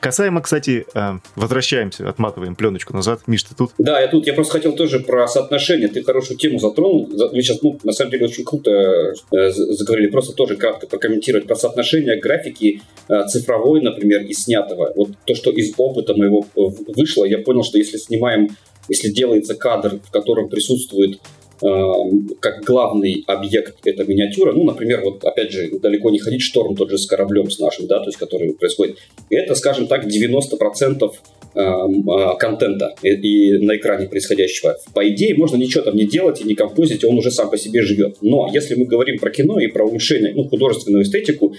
Касаемо, 0.00 0.40
кстати, 0.40 0.86
э, 0.94 1.18
возвращаемся, 1.36 2.08
отматываем 2.08 2.54
пленочку 2.54 2.94
назад. 2.94 3.20
Миш, 3.26 3.42
ты 3.42 3.54
тут? 3.56 3.72
Да, 3.78 4.00
я 4.00 4.08
тут. 4.08 4.26
Я 4.26 4.34
просто 4.34 4.52
хотел 4.52 4.72
тоже 4.74 5.00
про 5.00 5.26
соотношение. 5.26 5.88
Ты 5.88 6.02
хорошую 6.02 6.38
тему 6.38 6.58
затронул. 6.58 7.08
Вы 7.08 7.42
сейчас, 7.42 7.62
ну, 7.62 7.78
на 7.82 7.92
самом 7.92 8.12
деле, 8.12 8.26
очень 8.26 8.44
круто 8.44 8.70
э, 8.70 9.50
заговорили. 9.50 10.10
Просто 10.10 10.34
тоже 10.34 10.56
кратко 10.56 10.86
прокомментировать 10.86 11.46
про 11.46 11.56
соотношение 11.56 12.20
графики 12.20 12.80
э, 13.08 13.26
цифровой, 13.26 13.80
например, 13.82 14.22
и 14.22 14.32
снятого. 14.32 14.92
Вот 14.94 15.10
то, 15.24 15.34
что 15.34 15.50
из 15.50 15.74
опыта 15.76 16.14
моего 16.14 16.46
вышло, 16.54 17.24
я 17.24 17.38
понял, 17.38 17.64
что 17.64 17.78
если 17.78 17.96
снимаем 17.96 18.48
если 18.88 19.10
делается 19.10 19.54
кадр, 19.54 20.00
в 20.02 20.10
котором 20.10 20.48
присутствует 20.48 21.20
как 21.60 22.64
главный 22.64 23.24
объект 23.26 23.76
это 23.84 24.04
миниатюра, 24.04 24.52
ну, 24.52 24.64
например, 24.64 25.02
вот 25.02 25.24
опять 25.24 25.52
же, 25.52 25.68
далеко 25.80 26.10
не 26.10 26.18
ходить, 26.18 26.42
шторм 26.42 26.76
тот 26.76 26.90
же 26.90 26.98
с 26.98 27.06
кораблем 27.06 27.50
с 27.50 27.58
нашим, 27.58 27.86
да, 27.86 27.98
то 27.98 28.06
есть 28.06 28.18
который 28.18 28.54
происходит. 28.54 28.98
Это, 29.30 29.54
скажем 29.54 29.86
так, 29.86 30.06
90% 30.06 31.10
эм, 31.54 32.10
э, 32.10 32.36
контента 32.38 32.94
и, 33.02 33.08
и 33.08 33.58
на 33.58 33.76
экране 33.76 34.06
происходящего. 34.06 34.76
По 34.94 35.08
идее, 35.08 35.34
можно 35.34 35.56
ничего 35.56 35.82
там 35.82 35.96
не 35.96 36.06
делать 36.06 36.40
и 36.40 36.44
не 36.44 36.54
композить, 36.54 37.04
он 37.04 37.18
уже 37.18 37.30
сам 37.30 37.50
по 37.50 37.58
себе 37.58 37.82
живет. 37.82 38.18
Но 38.20 38.48
если 38.52 38.74
мы 38.74 38.84
говорим 38.84 39.18
про 39.18 39.30
кино 39.30 39.58
и 39.58 39.66
про 39.66 39.84
улучшение, 39.84 40.32
ну, 40.34 40.48
художественную 40.48 41.02
эстетику, 41.02 41.54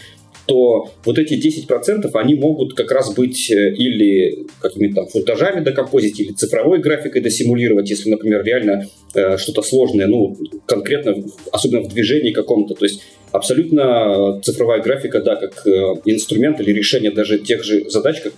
то 0.49 0.89
вот 1.05 1.19
эти 1.19 1.35
10% 1.35 2.09
они 2.13 2.33
могут 2.33 2.73
как 2.73 2.91
раз 2.91 3.13
быть 3.13 3.51
э, 3.51 3.73
или 3.75 4.47
какими-то 4.59 4.95
там 4.95 5.07
футажами 5.07 5.63
докомпозить, 5.63 6.19
или 6.19 6.31
цифровой 6.33 6.79
графикой 6.79 7.21
досимулировать, 7.21 7.89
если, 7.89 8.09
например, 8.09 8.43
реально 8.43 8.87
э, 9.13 9.37
что-то 9.37 9.61
сложное, 9.61 10.07
ну, 10.07 10.35
конкретно, 10.65 11.23
особенно 11.51 11.83
в 11.83 11.93
движении 11.93 12.31
каком-то. 12.31 12.73
То 12.73 12.85
есть 12.85 13.03
абсолютно 13.31 14.41
цифровая 14.41 14.81
графика, 14.81 15.21
да, 15.21 15.35
как 15.35 15.67
э, 15.67 15.69
инструмент 16.05 16.59
или 16.61 16.71
решение 16.71 17.11
даже 17.11 17.37
тех 17.37 17.63
же 17.63 17.87
задач, 17.89 18.21
как 18.21 18.33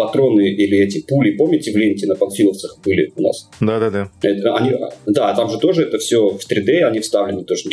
патроны 0.00 0.48
или 0.48 0.78
эти 0.78 1.02
пули, 1.06 1.32
помните, 1.32 1.72
в 1.72 1.76
ленте 1.76 2.06
на 2.06 2.14
панфиловцах 2.14 2.78
были 2.82 3.12
у 3.16 3.22
нас? 3.22 3.50
Да-да-да. 3.60 4.10
Они, 4.54 4.72
да, 5.06 5.34
там 5.34 5.50
же 5.50 5.58
тоже 5.58 5.82
это 5.82 5.98
все 5.98 6.30
в 6.30 6.40
3D, 6.50 6.82
они 6.84 7.00
вставлены 7.00 7.44
тоже. 7.44 7.64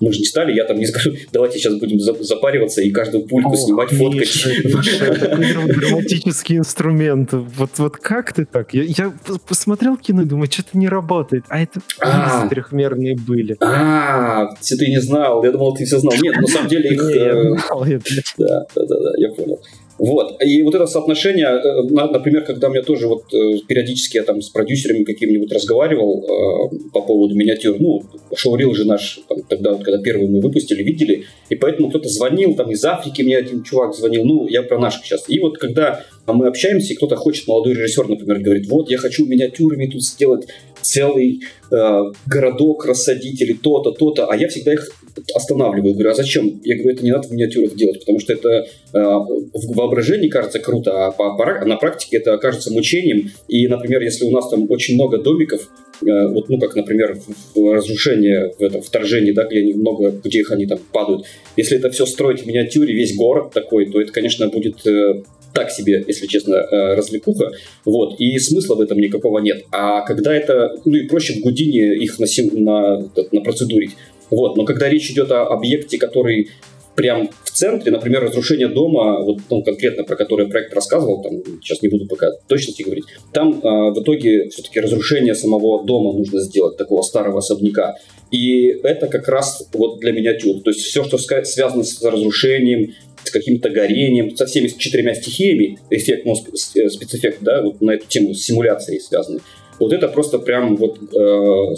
Мы 0.00 0.12
же 0.12 0.18
не 0.18 0.26
стали, 0.26 0.52
я 0.52 0.64
там 0.64 0.78
не 0.78 0.86
скажу, 0.86 1.12
давайте 1.32 1.58
сейчас 1.58 1.74
будем 1.76 1.98
запариваться 1.98 2.82
и 2.82 2.90
каждую 2.90 3.24
пульку 3.24 3.52
О, 3.52 3.56
снимать, 3.56 3.90
фоткать. 3.90 4.46
драматический 5.80 6.58
инструмент. 6.58 7.32
Вот, 7.32 7.70
вот 7.78 7.96
как 7.96 8.34
ты 8.34 8.44
так? 8.44 8.74
Я, 8.74 8.82
я 8.82 9.12
посмотрел 9.48 9.96
кино 9.96 10.22
и 10.22 10.24
думаю, 10.26 10.50
что-то 10.52 10.76
не 10.76 10.88
работает. 10.88 11.44
А 11.48 11.62
это 11.62 11.80
а, 12.00 12.48
трехмерные 12.48 13.16
были. 13.16 13.56
А, 13.60 14.54
ты 14.60 14.88
не 14.88 15.00
знал. 15.00 15.42
Я 15.42 15.52
думал, 15.52 15.74
ты 15.74 15.86
все 15.86 15.98
знал. 15.98 16.14
Нет, 16.20 16.36
на 16.36 16.46
самом 16.46 16.68
деле 16.68 16.90
их... 16.90 17.02
Э, 17.02 17.54
да, 18.38 18.66
да, 18.74 18.82
да, 18.86 19.12
я 19.16 19.30
понял. 19.30 19.58
Вот. 20.02 20.42
И 20.44 20.62
вот 20.62 20.74
это 20.74 20.86
соотношение, 20.86 21.46
э, 21.46 21.82
например, 21.88 22.44
когда 22.44 22.68
мне 22.68 22.82
тоже 22.82 23.06
вот 23.06 23.32
э, 23.32 23.58
периодически 23.68 24.16
я 24.16 24.24
там 24.24 24.42
с 24.42 24.48
продюсерами 24.48 25.04
каким-нибудь 25.04 25.52
разговаривал 25.52 26.24
э, 26.24 26.90
по 26.92 27.02
поводу 27.02 27.36
миниатюр, 27.36 27.76
ну, 27.78 28.02
шоурил 28.34 28.74
же 28.74 28.84
наш, 28.84 29.20
там, 29.28 29.42
тогда 29.42 29.74
вот, 29.74 29.84
когда 29.84 30.02
первый 30.02 30.26
мы 30.26 30.40
выпустили, 30.40 30.82
видели, 30.82 31.26
и 31.50 31.54
поэтому 31.54 31.88
кто-то 31.88 32.08
звонил, 32.08 32.56
там 32.56 32.72
из 32.72 32.84
Африки 32.84 33.22
мне 33.22 33.36
один 33.36 33.62
чувак 33.62 33.94
звонил, 33.94 34.24
ну, 34.24 34.48
я 34.48 34.64
про 34.64 34.76
наших 34.76 35.04
сейчас. 35.04 35.28
И 35.28 35.38
вот 35.38 35.58
когда 35.58 36.04
мы 36.26 36.48
общаемся, 36.48 36.94
и 36.94 36.96
кто-то 36.96 37.14
хочет, 37.14 37.46
молодой 37.46 37.74
режиссер, 37.74 38.08
например, 38.08 38.40
говорит, 38.40 38.66
вот, 38.68 38.90
я 38.90 38.98
хочу 38.98 39.24
миниатюрами 39.24 39.86
тут 39.86 40.02
сделать 40.02 40.48
целый 40.80 41.42
э, 41.70 42.00
городок 42.26 42.86
рассадить 42.86 43.40
или 43.40 43.52
то-то, 43.52 43.92
то-то, 43.92 44.26
а 44.26 44.36
я 44.36 44.48
всегда 44.48 44.72
их 44.72 44.88
останавливаю. 45.34 45.94
Говорю, 45.94 46.10
а 46.10 46.14
зачем? 46.14 46.60
Я 46.64 46.76
говорю, 46.76 46.94
это 46.94 47.04
не 47.04 47.10
надо 47.10 47.28
в 47.28 47.30
миниатюрах 47.30 47.74
делать, 47.74 48.00
потому 48.00 48.20
что 48.20 48.32
это 48.32 48.48
э, 48.48 48.64
в 48.92 49.74
воображении 49.74 50.28
кажется 50.28 50.58
круто, 50.58 51.06
а 51.06 51.10
по, 51.10 51.36
по, 51.36 51.64
на 51.64 51.76
практике 51.76 52.18
это 52.18 52.34
окажется 52.34 52.72
мучением. 52.72 53.30
И, 53.48 53.66
например, 53.68 54.02
если 54.02 54.24
у 54.24 54.30
нас 54.30 54.48
там 54.48 54.66
очень 54.70 54.94
много 54.94 55.18
домиков, 55.18 55.68
э, 56.02 56.28
вот, 56.28 56.48
ну, 56.48 56.58
как, 56.58 56.74
например, 56.76 57.18
в 57.54 57.74
разрушение, 57.74 58.52
в 58.58 58.62
этом 58.62 58.82
вторжении, 58.82 59.32
да, 59.32 59.44
где 59.44 59.60
они 59.60 59.74
много, 59.74 60.10
где 60.10 60.40
их 60.40 60.50
они 60.50 60.66
там 60.66 60.78
падают, 60.92 61.26
если 61.56 61.78
это 61.78 61.90
все 61.90 62.06
строить 62.06 62.42
в 62.42 62.46
миниатюре, 62.46 62.94
весь 62.94 63.16
город 63.16 63.52
такой, 63.52 63.86
то 63.86 64.00
это, 64.00 64.12
конечно, 64.12 64.48
будет 64.48 64.86
э, 64.86 65.22
так 65.52 65.70
себе, 65.70 66.04
если 66.06 66.26
честно, 66.26 66.54
э, 66.54 66.94
развлекуха, 66.94 67.52
вот, 67.84 68.18
и 68.18 68.38
смысла 68.38 68.74
в 68.76 68.80
этом 68.80 68.98
никакого 68.98 69.38
нет. 69.38 69.64
А 69.70 70.02
когда 70.02 70.34
это, 70.34 70.74
ну 70.84 70.94
и 70.94 71.06
проще 71.06 71.34
в 71.34 71.40
Гудине 71.40 71.94
их 71.96 72.18
на, 72.18 72.26
на, 72.52 72.98
на 73.32 73.40
процедурить, 73.42 73.92
вот, 74.30 74.56
но 74.56 74.64
когда 74.64 74.88
речь 74.88 75.10
идет 75.10 75.30
о 75.30 75.46
объекте, 75.46 75.98
который 75.98 76.48
прям 76.94 77.30
в 77.44 77.50
центре, 77.50 77.90
например, 77.90 78.22
разрушение 78.22 78.68
дома, 78.68 79.22
вот 79.22 79.38
ну, 79.50 79.62
конкретно 79.62 80.04
про 80.04 80.16
который 80.16 80.48
проект 80.48 80.74
рассказывал, 80.74 81.22
там 81.22 81.42
сейчас 81.62 81.82
не 81.82 81.88
буду 81.88 82.06
пока 82.06 82.28
точности 82.48 82.82
говорить, 82.82 83.04
там 83.32 83.60
э, 83.60 83.90
в 83.92 84.02
итоге 84.02 84.48
все-таки 84.50 84.80
разрушение 84.80 85.34
самого 85.34 85.84
дома 85.84 86.12
нужно 86.12 86.40
сделать, 86.40 86.76
такого 86.76 87.02
старого 87.02 87.38
особняка. 87.38 87.96
И 88.30 88.68
это 88.82 89.08
как 89.08 89.28
раз 89.28 89.68
вот 89.74 90.00
для 90.00 90.12
миниатюр. 90.12 90.62
То 90.62 90.70
есть 90.70 90.80
все, 90.80 91.04
что 91.04 91.18
связано 91.18 91.84
с 91.84 92.02
разрушением, 92.02 92.94
с 93.24 93.30
каким-то 93.30 93.70
горением, 93.70 94.36
со 94.36 94.46
всеми 94.46 94.68
четырьмя 94.68 95.14
стихиями, 95.14 95.78
эффект, 95.90 96.26
ну, 96.26 96.34
спецэффект, 96.34 97.38
да, 97.40 97.62
вот 97.62 97.80
на 97.80 97.92
эту 97.92 98.06
тему 98.06 98.34
с 98.34 98.42
симуляцией 98.42 99.00
связаны, 99.00 99.40
Вот 99.78 99.92
это 99.92 100.08
просто 100.08 100.38
прям 100.38 100.76
вот 100.76 100.98
э, 100.98 101.74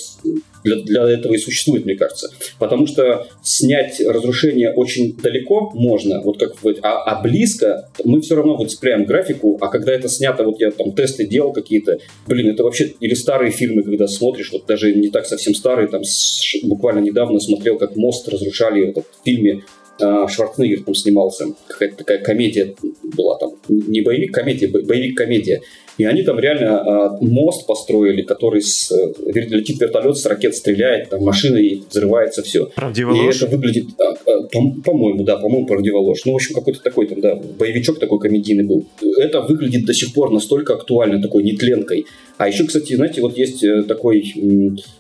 для, 0.65 0.77
для 0.83 1.11
этого 1.11 1.35
и 1.35 1.39
существует, 1.39 1.85
мне 1.85 1.95
кажется. 1.95 2.31
Потому 2.59 2.87
что 2.87 3.27
снять 3.43 4.01
разрушение 4.01 4.73
очень 4.73 5.17
далеко 5.17 5.71
можно, 5.75 6.21
вот 6.23 6.39
как 6.39 6.61
вот, 6.63 6.79
а, 6.83 7.03
а 7.03 7.23
близко 7.23 7.89
мы 8.05 8.21
все 8.21 8.35
равно 8.35 8.57
выцепляем 8.57 9.05
графику, 9.05 9.59
а 9.61 9.69
когда 9.69 9.93
это 9.93 10.09
снято, 10.09 10.45
вот 10.45 10.61
я 10.61 10.71
там 10.71 10.93
тесты 10.93 11.27
делал 11.27 11.53
какие-то, 11.53 11.99
блин, 12.27 12.49
это 12.49 12.65
вообще, 12.65 12.95
или 13.01 13.15
старые 13.15 13.53
фильмы, 13.53 13.83
когда 13.83 14.07
смотришь, 14.07 14.51
вот 14.53 14.67
даже 14.67 14.95
не 14.95 15.11
так 15.11 15.27
совсем 15.27 15.55
старые, 15.55 15.89
там 15.89 16.03
с, 16.03 16.57
буквально 16.63 17.01
недавно 17.01 17.39
смотрел, 17.39 17.79
как 17.79 17.97
мост 17.97 18.29
разрушали 18.29 18.93
вот, 18.93 19.05
в 19.05 19.25
фильме 19.25 19.63
Шварценеггер 19.99 20.85
там 20.85 20.95
снимался, 20.95 21.47
какая-то 21.69 21.97
такая 21.97 22.19
комедия 22.19 22.75
была 23.03 23.39
там, 23.39 23.53
не 23.69 24.01
боевик, 24.01 24.35
комедия, 24.35 24.69
боевик-комедия. 24.69 25.61
И 25.97 26.05
они 26.05 26.23
там 26.23 26.41
реально 26.41 26.81
а, 26.81 27.19
мост 27.21 27.67
построили, 27.67 28.23
который 28.23 28.63
с, 28.63 28.93
летит 29.27 29.81
вертолет 29.81 30.17
с 30.17 30.27
ракет, 30.27 30.57
стреляет, 30.57 31.11
там 31.11 31.23
машина 31.23 31.57
и 31.57 31.83
взрывается 31.89 32.43
все. 32.43 32.67
Правдивая 32.75 33.15
и 33.17 33.21
ложь? 33.21 33.37
это 33.37 33.47
выглядит, 33.47 33.87
а, 34.01 34.15
а, 34.27 34.43
по- 34.43 34.83
по-моему, 34.85 35.23
да, 35.23 35.37
по-моему, 35.37 35.67
правдивая 35.67 36.03
ложь. 36.03 36.23
Ну, 36.25 36.33
в 36.33 36.37
общем, 36.37 36.55
какой-то 36.55 36.83
такой 36.83 37.07
там, 37.07 37.21
да, 37.21 37.37
боевичок 37.37 38.01
такой 38.01 38.19
комедийный 38.19 38.65
был. 38.65 38.87
Это 39.19 39.41
выглядит 39.43 39.85
до 39.85 39.95
сих 39.95 40.13
пор 40.13 40.33
настолько 40.33 40.75
актуально, 40.75 41.23
такой 41.23 41.45
нетленкой. 41.45 42.07
А 42.37 42.49
еще, 42.49 42.65
кстати, 42.65 42.97
знаете, 42.97 43.21
вот 43.21 43.39
есть 43.39 43.63
э, 43.63 43.85
такой 43.85 44.21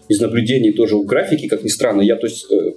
из 0.08 0.20
наблюдений 0.20 0.72
тоже 0.72 0.96
в 0.96 1.04
графике, 1.04 1.48
как 1.48 1.64
ни 1.64 1.68
странно, 1.68 2.02
я, 2.02 2.14
то 2.16 2.26
есть, 2.26 2.46
э, 2.50 2.72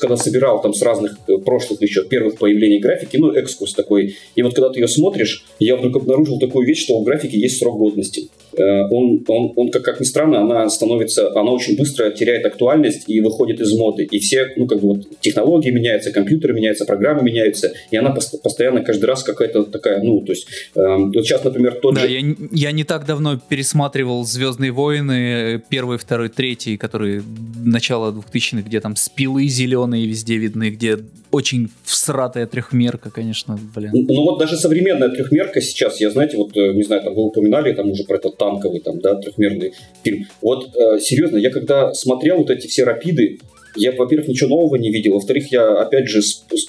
когда 0.00 0.16
собирал 0.16 0.62
там 0.62 0.72
с 0.72 0.80
разных 0.80 1.18
э, 1.28 1.36
прошлых 1.36 1.82
еще 1.82 2.04
первых 2.04 2.38
появлений 2.38 2.78
графики, 2.78 3.18
ну, 3.18 3.32
экскурс 3.32 3.74
такой, 3.74 4.16
и 4.34 4.42
вот 4.42 4.54
когда 4.54 4.70
ты 4.70 4.80
ее 4.80 4.88
смотришь, 4.88 5.44
я 5.58 5.76
вдруг 5.76 5.96
обнаружил 5.96 6.38
такую 6.38 6.66
вещь, 6.66 6.82
что 6.84 6.98
у 6.98 7.04
графики 7.04 7.36
есть 7.36 7.58
срок 7.58 7.76
годности. 7.76 8.28
Он, 8.52 9.24
он, 9.28 9.52
он 9.54 9.70
как, 9.70 9.84
как 9.84 10.00
ни 10.00 10.04
странно, 10.04 10.40
она 10.40 10.68
становится, 10.70 11.30
она 11.38 11.52
очень 11.52 11.76
быстро 11.76 12.10
теряет 12.10 12.44
актуальность 12.44 13.04
и 13.08 13.20
выходит 13.20 13.60
из 13.60 13.72
моды. 13.78 14.08
И 14.10 14.18
все, 14.18 14.48
ну, 14.56 14.66
как 14.66 14.80
бы 14.80 14.88
вот 14.88 15.20
технологии 15.20 15.70
меняются, 15.70 16.10
компьютеры 16.10 16.52
меняются, 16.52 16.84
программы 16.84 17.22
меняются, 17.22 17.72
и 17.92 17.96
она 17.96 18.10
пост- 18.10 18.42
постоянно 18.42 18.82
каждый 18.82 19.04
раз 19.04 19.22
какая-то 19.22 19.62
такая, 19.62 20.02
ну, 20.02 20.20
то 20.22 20.32
есть, 20.32 20.48
эм, 20.74 21.12
вот 21.12 21.24
сейчас, 21.24 21.44
например, 21.44 21.78
тот 21.80 21.94
Да, 21.94 22.00
же... 22.00 22.08
я, 22.08 22.34
я 22.50 22.72
не 22.72 22.82
так 22.82 23.06
давно 23.06 23.38
пересматривал 23.48 23.89
«Звездные 24.24 24.72
войны», 24.72 25.62
первый, 25.68 25.98
второй, 25.98 26.28
третий, 26.28 26.76
которые 26.76 27.22
начало 27.64 28.12
2000-х, 28.12 28.62
где 28.62 28.80
там 28.80 28.96
спилы 28.96 29.46
зеленые 29.46 30.06
везде 30.06 30.36
видны, 30.36 30.70
где 30.70 30.98
очень 31.30 31.70
всратая 31.84 32.46
трехмерка, 32.46 33.10
конечно, 33.10 33.58
блин. 33.74 33.90
Ну 33.92 34.22
вот 34.22 34.38
даже 34.38 34.56
современная 34.56 35.08
трехмерка 35.08 35.60
сейчас, 35.60 36.00
я 36.00 36.10
знаете, 36.10 36.36
вот 36.36 36.56
э, 36.56 36.72
не 36.72 36.82
знаю, 36.82 37.02
там 37.02 37.14
вы 37.14 37.22
упоминали 37.22 37.72
там 37.72 37.90
уже 37.90 38.04
про 38.04 38.16
этот 38.16 38.36
танковый 38.36 38.80
там, 38.80 39.00
да, 39.00 39.14
трехмерный 39.14 39.72
фильм. 40.02 40.26
Вот 40.40 40.74
э, 40.74 40.98
серьезно, 41.00 41.36
я 41.36 41.50
когда 41.50 41.94
смотрел 41.94 42.38
вот 42.38 42.50
эти 42.50 42.66
все 42.66 42.84
рапиды, 42.84 43.38
я, 43.76 43.92
во-первых, 43.92 44.28
ничего 44.28 44.50
нового 44.50 44.76
не 44.76 44.90
видел, 44.90 45.14
во-вторых, 45.14 45.50
я, 45.52 45.74
опять 45.74 46.08
же, 46.08 46.20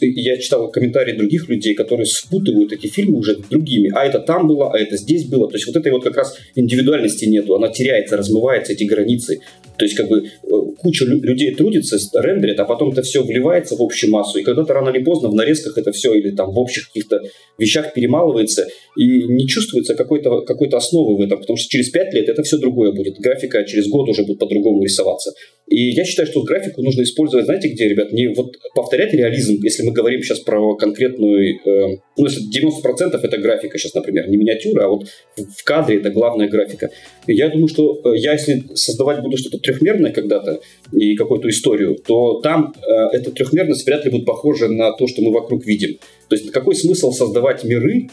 я 0.01 0.37
читал 0.37 0.69
комментарии 0.71 1.15
других 1.15 1.49
людей, 1.49 1.73
которые 1.73 2.05
спутывают 2.05 2.71
эти 2.71 2.87
фильмы 2.87 3.19
уже 3.19 3.37
другими. 3.49 3.91
А 3.93 4.05
это 4.05 4.19
там 4.19 4.47
было, 4.47 4.71
а 4.71 4.77
это 4.77 4.97
здесь 4.97 5.25
было. 5.25 5.47
То 5.49 5.55
есть 5.55 5.67
вот 5.67 5.75
этой 5.75 5.91
вот 5.91 6.03
как 6.03 6.17
раз 6.17 6.37
индивидуальности 6.55 7.25
нету, 7.25 7.55
она 7.55 7.69
теряется, 7.69 8.17
размывается, 8.17 8.73
эти 8.73 8.83
границы. 8.83 9.41
То 9.77 9.85
есть 9.85 9.97
как 9.97 10.09
бы 10.09 10.23
э, 10.25 10.49
куча 10.77 11.05
лю- 11.05 11.21
людей 11.21 11.55
трудится, 11.55 11.97
рендерит, 12.19 12.59
а 12.59 12.65
потом 12.65 12.91
это 12.91 13.01
все 13.01 13.23
вливается 13.23 13.75
в 13.75 13.81
общую 13.81 14.11
массу. 14.11 14.39
И 14.39 14.43
когда-то 14.43 14.73
рано 14.73 14.89
или 14.89 15.03
поздно 15.03 15.29
в 15.29 15.33
нарезках 15.33 15.77
это 15.77 15.91
все 15.91 16.13
или 16.13 16.31
там 16.31 16.51
в 16.51 16.59
общих 16.59 16.87
каких-то 16.87 17.21
вещах 17.57 17.93
перемалывается, 17.93 18.67
и 18.95 19.23
не 19.25 19.47
чувствуется 19.47 19.95
какой-то 19.95 20.41
какой 20.41 20.67
основы 20.69 21.17
в 21.17 21.21
этом, 21.21 21.39
потому 21.39 21.57
что 21.57 21.69
через 21.69 21.89
пять 21.89 22.13
лет 22.13 22.29
это 22.29 22.43
все 22.43 22.57
другое 22.57 22.91
будет. 22.91 23.17
Графика 23.19 23.63
через 23.65 23.87
год 23.87 24.09
уже 24.09 24.23
будет 24.23 24.39
по-другому 24.39 24.83
рисоваться. 24.83 25.33
И 25.71 25.91
я 25.91 26.03
считаю, 26.03 26.27
что 26.27 26.43
графику 26.43 26.81
нужно 26.81 27.03
использовать, 27.03 27.45
знаете, 27.45 27.69
где, 27.69 27.87
ребят, 27.87 28.11
не 28.11 28.27
вот 28.27 28.57
повторять 28.75 29.13
реализм, 29.13 29.63
если 29.63 29.83
мы 29.83 29.93
говорим 29.93 30.21
сейчас 30.21 30.39
про 30.39 30.75
конкретную, 30.75 31.59
э, 31.65 31.97
ну, 32.17 32.25
если 32.25 32.41
90% 32.41 33.17
это 33.23 33.37
графика 33.37 33.77
сейчас, 33.77 33.93
например, 33.93 34.27
не 34.27 34.35
миниатюра, 34.35 34.83
а 34.83 34.87
вот 34.89 35.07
в 35.37 35.63
кадре 35.63 35.99
это 35.99 36.09
главная 36.09 36.49
графика. 36.49 36.89
И 37.25 37.33
я 37.33 37.47
думаю, 37.47 37.69
что 37.69 38.01
э, 38.03 38.17
я, 38.17 38.33
если 38.33 38.65
создавать 38.75 39.21
буду 39.21 39.37
что-то 39.37 39.59
трехмерное 39.59 40.11
когда-то 40.11 40.59
и 40.91 41.15
какую-то 41.15 41.47
историю, 41.47 41.95
то 41.95 42.41
там 42.41 42.73
э, 42.75 42.91
эта 43.13 43.31
трехмерность 43.31 43.85
вряд 43.85 44.03
ли 44.03 44.11
будет 44.11 44.25
похожа 44.25 44.67
на 44.67 44.91
то, 44.91 45.07
что 45.07 45.21
мы 45.21 45.31
вокруг 45.31 45.65
видим. 45.65 45.97
То 46.27 46.35
есть 46.35 46.51
какой 46.51 46.75
смысл 46.75 47.13
создавать 47.13 47.63
миры 47.63 48.09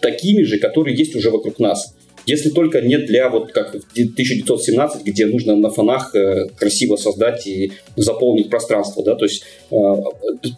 такими 0.00 0.40
же, 0.40 0.58
которые 0.58 0.96
есть 0.96 1.14
уже 1.14 1.28
вокруг 1.28 1.58
нас? 1.58 1.94
Если 2.26 2.50
только 2.50 2.80
не 2.80 2.98
для, 2.98 3.28
вот 3.28 3.52
как 3.52 3.74
в 3.74 3.84
1917, 3.92 5.04
где 5.04 5.26
нужно 5.26 5.56
на 5.56 5.70
фонах 5.70 6.14
э, 6.14 6.48
красиво 6.56 6.96
создать 6.96 7.46
и 7.46 7.72
заполнить 7.96 8.48
пространство, 8.50 9.04
да, 9.04 9.14
то 9.14 9.24
есть, 9.24 9.44
э, 9.70 9.76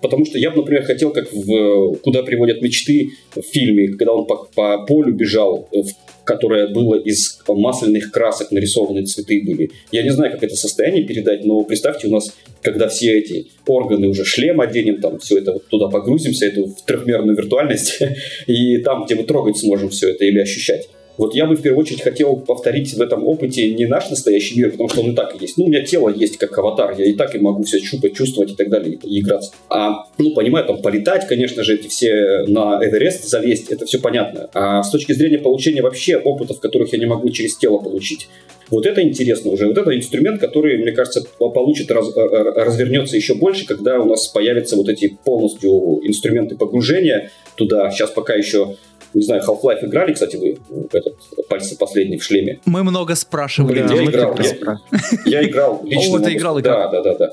потому 0.01 0.25
что 0.25 0.39
я 0.39 0.51
бы, 0.51 0.59
например, 0.59 0.85
хотел, 0.85 1.11
как 1.11 1.33
в 1.33 1.97
«Куда 2.03 2.23
приводят 2.23 2.63
мечты» 2.63 3.11
в 3.35 3.43
фильме, 3.43 3.89
когда 3.89 4.13
он 4.13 4.27
по, 4.27 4.49
по 4.55 4.85
полю 4.87 5.13
бежал, 5.13 5.69
э, 5.73 5.79
которое 6.25 6.69
было 6.69 6.97
из 6.97 7.41
масляных 7.49 8.11
красок 8.11 8.51
нарисованы 8.51 9.05
цветы 9.05 9.43
были. 9.45 9.71
Я 9.93 10.03
не 10.03 10.11
знаю, 10.11 10.33
как 10.33 10.43
это 10.43 10.57
состояние 10.57 11.05
передать, 11.05 11.45
но 11.45 11.63
представьте, 11.63 12.09
у 12.09 12.11
нас, 12.11 12.35
когда 12.63 12.89
все 12.89 13.19
эти 13.19 13.47
органы 13.67 14.09
уже 14.09 14.25
шлем 14.25 14.61
оденем, 14.61 15.01
там 15.01 15.19
все 15.21 15.39
это 15.39 15.53
вот 15.53 15.69
туда 15.69 15.89
погрузимся, 15.89 16.47
эту 16.47 16.75
трехмерную 16.85 17.37
виртуальность, 17.37 17.99
и 18.47 18.79
там, 18.79 19.05
где 19.05 19.15
мы 19.15 19.23
трогать 19.23 19.57
сможем 19.57 19.89
все 19.91 20.11
это 20.11 20.25
или 20.25 20.41
ощущать. 20.41 20.89
Вот 21.19 21.35
я 21.35 21.47
бы 21.47 21.57
в 21.57 21.63
первую 21.63 21.81
очередь 21.81 22.03
хотел 22.03 22.37
повторить 22.37 22.95
в 22.95 23.01
этом 23.01 23.27
опыте 23.27 23.73
не 23.75 23.87
наш 23.87 24.11
настоящий 24.11 24.59
мир, 24.59 24.71
потому 24.73 24.89
что 24.89 25.01
он 25.03 25.13
и 25.13 25.15
так 25.15 25.35
и 25.35 25.39
есть. 25.41 25.57
Ну, 25.57 25.65
у 25.65 25.69
меня 25.69 25.85
тело 25.85 26.09
есть 26.09 26.37
как 26.37 26.57
аватар, 26.59 26.95
я 26.99 27.07
и 27.07 27.15
так 27.15 27.35
и 27.35 27.39
могу 27.39 27.63
все 27.63 27.79
щупать, 27.81 28.15
чувствовать 28.15 28.53
и 28.53 28.55
так 28.55 28.69
далее, 28.69 28.99
и 29.03 29.21
играться. 29.21 29.53
А, 29.69 30.07
ну, 30.19 30.35
понимаю, 30.35 30.67
там 30.67 30.83
полетать, 30.83 31.27
конечно 31.27 31.63
же, 31.63 31.75
эти 31.75 31.89
все 31.89 32.45
на 32.47 32.79
Эверест 32.83 33.25
залезть, 33.25 33.71
это 33.71 33.87
все 33.87 33.99
понятно. 33.99 34.49
А 34.55 34.83
с 34.83 34.91
точки 34.91 35.13
зрения 35.13 35.39
получения 35.39 35.83
вообще 35.83 36.17
опытов, 36.17 36.61
которых 36.61 36.93
я 36.93 36.99
не 36.99 37.07
могу 37.07 37.31
через 37.31 37.57
тело 37.57 37.79
получить, 37.79 38.29
вот 38.71 38.85
это 38.85 39.03
интересно 39.03 39.53
уже. 39.53 39.69
Вот 39.69 39.79
это 39.79 39.97
инструмент, 39.97 40.41
который, 40.41 40.79
мне 40.79 40.93
кажется, 40.93 41.23
получит, 41.39 41.91
раз, 41.91 42.09
э, 42.17 42.21
развернется 42.21 43.17
еще 43.17 43.35
больше, 43.35 43.67
когда 43.67 44.01
у 44.01 44.07
нас 44.07 44.27
появятся 44.29 44.77
вот 44.77 44.89
эти 44.89 45.17
полностью 45.25 46.01
инструменты 46.03 46.57
погружения 46.57 47.31
туда. 47.55 47.91
Сейчас 47.91 48.11
пока 48.11 48.35
еще 48.35 48.77
не 49.17 49.23
знаю, 49.25 49.43
Half-Life 49.43 49.85
играли, 49.87 50.13
кстати, 50.13 50.37
вы 50.37 50.59
этот 50.93 51.15
пальцы 51.49 51.77
последний 51.79 52.19
в 52.19 52.23
шлеме? 52.25 52.61
Мы 52.67 52.83
много 52.85 53.15
спрашивали. 53.15 53.73
Блин, 53.73 53.87
Да, 53.87 53.95
я 53.95 54.05
играл, 54.05 54.37
я- 54.39 54.79
Я 55.25 55.45
играл 55.49 55.81
лично. 55.85 56.17
О, 56.17 56.21
ты 56.21 56.35
играл, 56.35 56.61
играл. 56.61 56.91
Да, 56.91 57.03
да, 57.03 57.15
да, 57.15 57.19
да. 57.19 57.31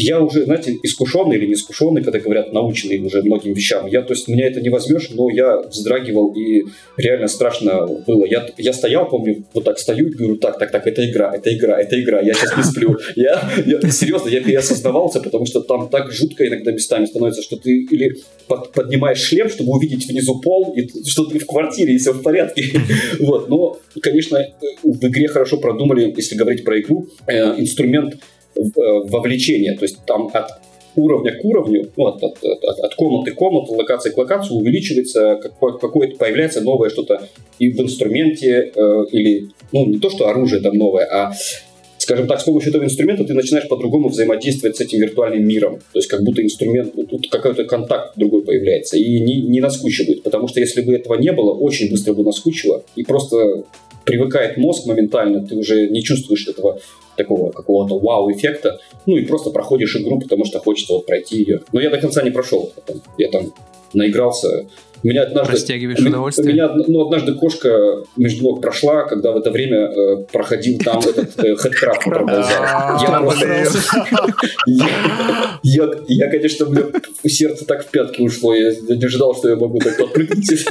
Я 0.00 0.20
уже, 0.20 0.44
знаете, 0.44 0.76
искушенный 0.82 1.36
или 1.36 1.46
не 1.46 1.52
искушенный, 1.54 2.02
когда 2.02 2.18
говорят 2.18 2.52
наученный 2.52 2.98
уже 3.00 3.22
многим 3.22 3.52
вещам. 3.52 3.86
Я, 3.86 4.02
то 4.02 4.14
есть, 4.14 4.28
меня 4.28 4.46
это 4.46 4.60
не 4.60 4.70
возьмешь, 4.70 5.10
но 5.10 5.30
я 5.30 5.58
вздрагивал 5.58 6.32
и 6.34 6.64
реально 6.96 7.28
страшно 7.28 7.86
было. 8.06 8.24
Я, 8.24 8.46
я 8.58 8.72
стоял, 8.72 9.08
помню, 9.08 9.44
вот 9.54 9.64
так 9.64 9.78
стою 9.78 10.08
и 10.08 10.10
говорю, 10.10 10.36
так, 10.36 10.58
так, 10.58 10.70
так, 10.70 10.86
это 10.86 11.08
игра, 11.08 11.32
это 11.34 11.54
игра, 11.54 11.80
это 11.80 12.00
игра, 12.00 12.20
я 12.20 12.34
сейчас 12.34 12.56
не 12.56 12.62
сплю. 12.62 12.96
Я, 13.16 13.50
я 13.66 13.80
серьезно, 13.90 14.28
я 14.28 14.40
переосознавался, 14.40 15.20
потому 15.20 15.46
что 15.46 15.60
там 15.60 15.88
так 15.88 16.10
жутко 16.12 16.46
иногда 16.46 16.72
местами 16.72 17.06
становится, 17.06 17.42
что 17.42 17.56
ты 17.56 17.70
или 17.70 18.16
под- 18.46 18.72
поднимаешь 18.72 19.18
шлем, 19.18 19.48
чтобы 19.48 19.72
увидеть 19.72 20.06
внизу 20.08 20.40
пол, 20.40 20.74
и 20.76 20.88
что 21.08 21.24
ты 21.26 21.38
в 21.38 21.46
квартире, 21.46 21.94
и 21.94 21.98
все 21.98 22.12
в 22.12 22.22
порядке. 22.22 22.64
Вот. 23.20 23.48
Но, 23.48 23.78
конечно, 24.00 24.38
в 24.82 25.06
игре 25.06 25.28
хорошо 25.28 25.58
продумали, 25.58 26.12
если 26.16 26.36
говорить 26.36 26.64
про 26.64 26.80
игру, 26.80 27.06
э, 27.26 27.60
инструмент 27.60 28.16
вовлечения. 28.56 29.76
То 29.76 29.84
есть 29.84 30.04
там 30.06 30.30
от 30.32 30.50
уровня 30.96 31.32
к 31.32 31.44
уровню, 31.44 31.88
ну, 31.96 32.06
от, 32.06 32.22
от- 32.22 32.42
от- 32.42 32.80
от 32.80 32.94
комнаты 32.96 33.30
к 33.30 33.34
комнате, 33.36 33.74
локации 33.74 34.10
к 34.10 34.18
локации 34.18 34.54
увеличивается 34.54 35.38
какое- 35.40 35.78
какое-то, 35.78 36.16
появляется 36.16 36.60
новое 36.60 36.90
что-то 36.90 37.28
и 37.58 37.70
в 37.70 37.80
инструменте, 37.80 38.72
э, 38.74 39.04
или, 39.12 39.48
ну, 39.72 39.86
не 39.86 39.98
то, 39.98 40.10
что 40.10 40.28
оружие 40.28 40.60
там 40.62 40.74
новое, 40.76 41.04
а 41.06 41.32
скажем 42.00 42.26
так, 42.26 42.40
с 42.40 42.44
помощью 42.44 42.70
этого 42.70 42.84
инструмента 42.84 43.24
ты 43.24 43.34
начинаешь 43.34 43.68
по-другому 43.68 44.08
взаимодействовать 44.08 44.76
с 44.76 44.80
этим 44.80 45.00
виртуальным 45.00 45.46
миром. 45.46 45.80
То 45.92 45.98
есть 45.98 46.08
как 46.08 46.22
будто 46.22 46.42
инструмент, 46.42 46.94
тут 46.94 47.28
какой-то 47.30 47.64
контакт 47.64 48.16
другой 48.16 48.42
появляется. 48.42 48.96
И 48.96 49.20
не, 49.20 49.42
не 49.42 49.60
наскучивает. 49.60 50.22
Потому 50.22 50.48
что 50.48 50.60
если 50.60 50.80
бы 50.80 50.94
этого 50.94 51.16
не 51.16 51.30
было, 51.32 51.52
очень 51.52 51.90
быстро 51.90 52.14
бы 52.14 52.24
наскучило. 52.24 52.82
И 52.96 53.02
просто 53.02 53.64
привыкает 54.04 54.56
мозг 54.56 54.86
моментально, 54.86 55.46
ты 55.46 55.56
уже 55.56 55.88
не 55.88 56.02
чувствуешь 56.02 56.48
этого 56.48 56.80
такого 57.16 57.50
какого-то 57.50 57.98
вау-эффекта. 57.98 58.80
Ну 59.04 59.18
и 59.18 59.26
просто 59.26 59.50
проходишь 59.50 59.94
игру, 59.96 60.18
потому 60.18 60.46
что 60.46 60.58
хочется 60.58 60.94
вот 60.94 61.06
пройти 61.06 61.36
ее. 61.36 61.60
Но 61.72 61.80
я 61.80 61.90
до 61.90 61.98
конца 61.98 62.22
не 62.22 62.30
прошел. 62.30 62.72
Я 63.18 63.28
там, 63.28 63.52
я 63.92 64.06
меня 65.08 65.22
однажды, 65.22 65.52
Растягиваешь 65.52 65.98
у 65.98 66.02
меня- 66.02 66.10
удовольствие? 66.10 66.50
У 66.50 66.52
меня 66.52 66.68
ну, 66.88 67.06
однажды 67.06 67.34
кошка 67.34 68.04
между 68.16 68.42
ног 68.44 68.60
прошла, 68.60 69.04
когда 69.04 69.32
в 69.32 69.36
это 69.36 69.50
время 69.50 69.90
э, 69.90 70.24
проходил 70.32 70.78
там 70.78 71.00
этот 71.00 71.42
э, 71.42 71.56
хэдкрафт 71.56 72.06
на 72.06 72.12
тормозах. 72.12 73.02
Я 76.12 76.30
конечно, 76.30 76.66
мне 76.66 76.82
сердце 77.26 77.64
так 77.64 77.86
в 77.86 77.90
пятки 77.90 78.20
ушло. 78.22 78.54
Я 78.54 78.72
не 78.72 79.04
ожидал, 79.04 79.34
что 79.34 79.48
я 79.48 79.56
могу 79.56 79.78
так 79.78 79.96
подпрыгнуть. 79.96 80.66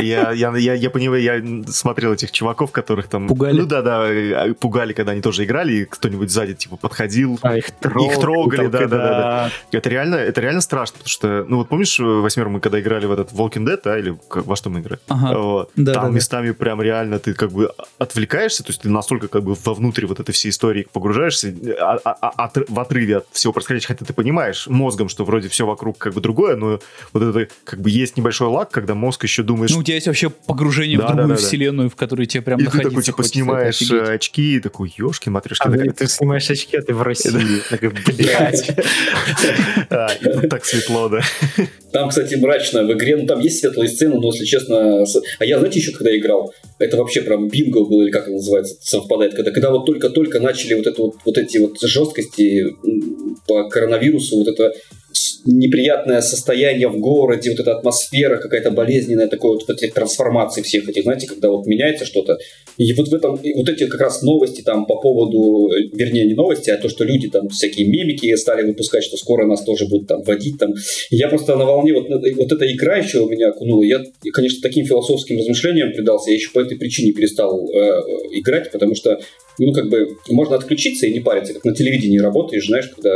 Я, 0.00 0.32
я, 0.32 0.56
я, 0.56 0.74
я 0.74 0.90
понимаю, 0.90 1.22
я 1.22 1.42
смотрел 1.68 2.12
этих 2.12 2.32
чуваков, 2.32 2.70
которых 2.72 3.08
там... 3.08 3.28
Пугали? 3.28 3.60
Ну 3.60 3.66
да, 3.66 3.82
да, 3.82 4.06
э, 4.08 4.54
пугали, 4.54 4.92
когда 4.92 5.12
они 5.12 5.20
тоже 5.20 5.44
играли, 5.44 5.72
и 5.72 5.84
кто-нибудь 5.84 6.30
сзади, 6.30 6.54
типа, 6.54 6.76
подходил. 6.76 7.38
А 7.42 7.56
их 7.56 7.70
трогали. 7.70 8.12
Их 8.12 8.20
трогали, 8.20 8.68
только, 8.68 8.88
да, 8.88 8.96
да, 8.96 8.98
да, 8.98 9.50
Это 9.78 9.88
реально, 9.88 10.16
это 10.16 10.40
реально 10.40 10.60
страшно, 10.60 10.98
потому 10.98 11.08
что, 11.08 11.41
ну 11.48 11.56
вот 11.58 11.68
помнишь, 11.68 11.98
э, 12.00 12.02
Восьмер, 12.04 12.48
мы 12.48 12.60
когда 12.60 12.80
играли 12.80 13.06
в 13.06 13.12
этот 13.12 13.32
Walking 13.32 13.64
Dead, 13.66 13.80
да, 13.84 13.98
или 13.98 14.16
во 14.30 14.56
что 14.56 14.70
мы 14.70 14.80
играли? 14.80 15.00
Ага. 15.08 15.38
Вот. 15.38 15.70
Да, 15.76 15.92
Там 15.94 16.02
да, 16.04 16.08
да. 16.08 16.14
местами 16.14 16.50
прям 16.52 16.80
реально 16.82 17.18
ты 17.18 17.34
как 17.34 17.52
бы 17.52 17.70
отвлекаешься, 17.98 18.62
то 18.62 18.70
есть 18.70 18.82
ты 18.82 18.88
настолько 18.88 19.28
как 19.28 19.42
бы 19.44 19.54
вовнутрь 19.64 20.06
вот 20.06 20.20
этой 20.20 20.32
всей 20.32 20.50
истории 20.50 20.86
погружаешься, 20.92 21.54
а- 21.80 21.98
а- 22.04 22.16
а- 22.20 22.44
от- 22.44 22.68
в 22.68 22.80
отрыве 22.80 23.18
от 23.18 23.26
всего 23.32 23.52
происходящего, 23.52 23.88
хотя 23.94 24.04
ты 24.04 24.12
понимаешь 24.12 24.66
мозгом, 24.66 25.08
что 25.08 25.24
вроде 25.24 25.48
все 25.48 25.66
вокруг 25.66 25.98
как 25.98 26.14
бы 26.14 26.20
другое, 26.20 26.56
но 26.56 26.80
вот 27.12 27.22
это 27.22 27.48
как 27.64 27.80
бы 27.80 27.90
есть 27.90 28.16
небольшой 28.16 28.48
лак, 28.48 28.70
когда 28.70 28.94
мозг 28.94 29.22
еще 29.24 29.42
думает, 29.42 29.70
Ну, 29.70 29.78
у 29.78 29.82
тебя 29.82 29.94
есть 29.94 30.06
вообще 30.06 30.30
погружение 30.30 30.98
Да, 30.98 31.04
в 31.04 31.06
другую 31.08 31.28
да, 31.28 31.34
да, 31.34 31.40
да. 31.40 31.46
вселенную, 31.46 31.90
в 31.90 31.96
которой 31.96 32.26
тебе 32.26 32.42
прям 32.42 32.58
и 32.58 32.62
ты 32.62 32.66
находиться 32.66 32.90
такой, 32.90 33.02
типа, 33.04 33.16
хочется, 33.18 33.32
снимаешь 33.38 33.76
офигеть. 33.82 33.92
э, 34.08 34.14
очки, 34.14 34.56
и 34.56 34.60
такой, 34.60 34.94
ешки, 34.96 35.28
матрешки. 35.28 35.66
А 35.66 35.70
ты, 35.70 35.90
ты 35.90 36.06
снимаешь 36.08 36.50
очки, 36.50 36.76
а 36.76 36.82
ты 36.82 36.94
в 36.94 37.02
России. 37.02 37.32
Такой, 37.70 37.90
блядь. 37.90 38.76
Так 40.50 40.64
светло, 40.64 41.08
да. 41.08 41.20
Там, 41.92 42.08
кстати, 42.08 42.36
мрачно 42.36 42.84
в 42.84 42.92
игре, 42.92 43.16
ну 43.16 43.26
там 43.26 43.40
есть 43.40 43.60
светлые 43.60 43.88
сцены, 43.88 44.14
но, 44.14 44.32
если 44.32 44.46
честно... 44.46 45.04
А 45.38 45.44
я, 45.44 45.58
знаете, 45.58 45.78
еще 45.78 45.92
когда 45.92 46.16
играл, 46.16 46.52
это 46.78 46.96
вообще 46.96 47.20
прям 47.20 47.48
бинго 47.48 47.84
было, 47.84 48.02
или 48.02 48.10
как 48.10 48.22
это 48.22 48.32
называется, 48.32 48.76
совпадает, 48.80 49.34
когда, 49.34 49.50
когда 49.50 49.70
вот 49.70 49.84
только-только 49.84 50.40
начали 50.40 50.72
вот, 50.72 50.86
это 50.86 51.02
вот, 51.02 51.16
вот 51.24 51.36
эти 51.36 51.58
вот 51.58 51.78
жесткости 51.80 52.64
по 53.46 53.68
коронавирусу, 53.68 54.38
вот 54.38 54.48
это 54.48 54.72
неприятное 55.44 56.20
состояние 56.20 56.88
в 56.88 56.98
городе, 56.98 57.50
вот 57.50 57.60
эта 57.60 57.76
атмосфера 57.76 58.36
какая-то 58.38 58.70
болезненная, 58.70 59.28
такой 59.28 59.52
вот, 59.52 59.64
вот 59.66 59.82
эти 59.82 59.90
трансформации 59.90 60.62
всех 60.62 60.88
этих, 60.88 61.02
знаете, 61.02 61.26
когда 61.26 61.50
вот 61.50 61.66
меняется 61.66 62.04
что-то. 62.04 62.38
И 62.78 62.92
вот 62.94 63.08
в 63.08 63.14
этом, 63.14 63.32
вот 63.36 63.68
эти 63.68 63.86
как 63.86 64.00
раз 64.00 64.22
новости 64.22 64.62
там 64.62 64.86
по 64.86 64.96
поводу, 65.00 65.68
э, 65.68 65.88
вернее, 65.92 66.26
не 66.26 66.34
новости, 66.34 66.70
а 66.70 66.78
то, 66.78 66.88
что 66.88 67.04
люди 67.04 67.28
там 67.28 67.48
всякие 67.48 67.86
мемики 67.86 68.34
стали 68.36 68.66
выпускать, 68.66 69.04
что 69.04 69.16
скоро 69.16 69.46
нас 69.46 69.64
тоже 69.64 69.86
будут 69.86 70.08
там 70.08 70.22
водить 70.22 70.58
там. 70.58 70.72
И 71.10 71.16
я 71.16 71.28
просто 71.28 71.56
на 71.56 71.64
волне, 71.64 71.92
вот, 71.92 72.08
вот 72.08 72.52
эта 72.52 72.72
игра 72.72 72.96
еще 72.96 73.20
у 73.20 73.28
меня 73.28 73.48
окунула. 73.48 73.82
Я, 73.82 74.02
конечно, 74.32 74.60
таким 74.62 74.86
философским 74.86 75.38
размышлениям 75.38 75.92
предался, 75.92 76.30
я 76.30 76.36
еще 76.36 76.50
по 76.52 76.60
этой 76.60 76.78
причине 76.78 77.12
перестал 77.12 77.68
э, 77.68 77.78
э, 77.78 78.02
играть, 78.38 78.70
потому 78.70 78.94
что 78.94 79.18
ну, 79.58 79.72
как 79.72 79.88
бы, 79.90 80.16
можно 80.30 80.56
отключиться 80.56 81.06
и 81.06 81.12
не 81.12 81.20
париться, 81.20 81.54
как 81.54 81.64
на 81.64 81.74
телевидении 81.74 82.18
работаешь, 82.18 82.66
знаешь, 82.66 82.88
когда 82.88 83.12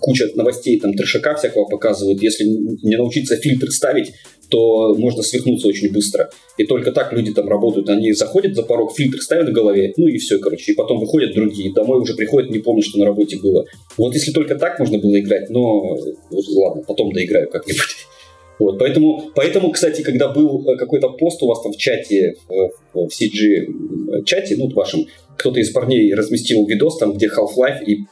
куча 0.00 0.28
новостей, 0.34 0.78
там, 0.78 0.94
трешака 0.94 1.34
всякого 1.38 1.64
показывают, 1.64 2.22
если 2.22 2.44
не 2.44 2.96
научиться 2.96 3.36
фильтр 3.36 3.70
ставить, 3.70 4.12
то 4.48 4.94
можно 4.94 5.22
свихнуться 5.22 5.68
очень 5.68 5.92
быстро. 5.92 6.30
И 6.56 6.64
только 6.64 6.92
так 6.92 7.12
люди 7.12 7.32
там 7.32 7.48
работают. 7.48 7.88
Они 7.90 8.12
заходят 8.12 8.54
за 8.54 8.62
порог, 8.62 8.96
фильтр 8.96 9.20
ставят 9.20 9.48
в 9.48 9.52
голове, 9.52 9.92
ну 9.96 10.06
и 10.06 10.18
все, 10.18 10.38
короче. 10.38 10.72
И 10.72 10.74
потом 10.74 11.00
выходят 11.00 11.34
другие, 11.34 11.72
домой 11.72 12.00
уже 12.00 12.14
приходят, 12.14 12.50
не 12.50 12.58
помнят, 12.58 12.84
что 12.84 12.98
на 12.98 13.04
работе 13.04 13.38
было. 13.38 13.64
Вот 13.96 14.14
если 14.14 14.32
только 14.32 14.56
так 14.56 14.78
можно 14.78 14.98
было 14.98 15.18
играть, 15.20 15.50
но 15.50 15.80
вот, 16.30 16.48
ладно, 16.54 16.82
потом 16.86 17.12
доиграю 17.12 17.48
как-нибудь. 17.50 17.80
Вот, 18.58 18.76
поэтому, 18.76 19.30
поэтому, 19.36 19.70
кстати, 19.70 20.02
когда 20.02 20.32
был 20.32 20.68
э, 20.68 20.76
какой-то 20.76 21.10
пост 21.10 21.40
у 21.44 21.46
вас 21.46 21.62
там 21.62 21.70
в 21.70 21.76
чате, 21.76 22.34
в, 22.48 22.72
в 22.92 23.06
CG 23.06 24.24
чате, 24.24 24.56
ну, 24.56 24.68
вашем, 24.70 25.06
кто-то 25.36 25.60
из 25.60 25.70
парней 25.70 26.12
разместил 26.12 26.66
видос 26.66 26.98
там, 26.98 27.12
где 27.12 27.28
Half-Life 27.28 27.84
и 27.86 28.06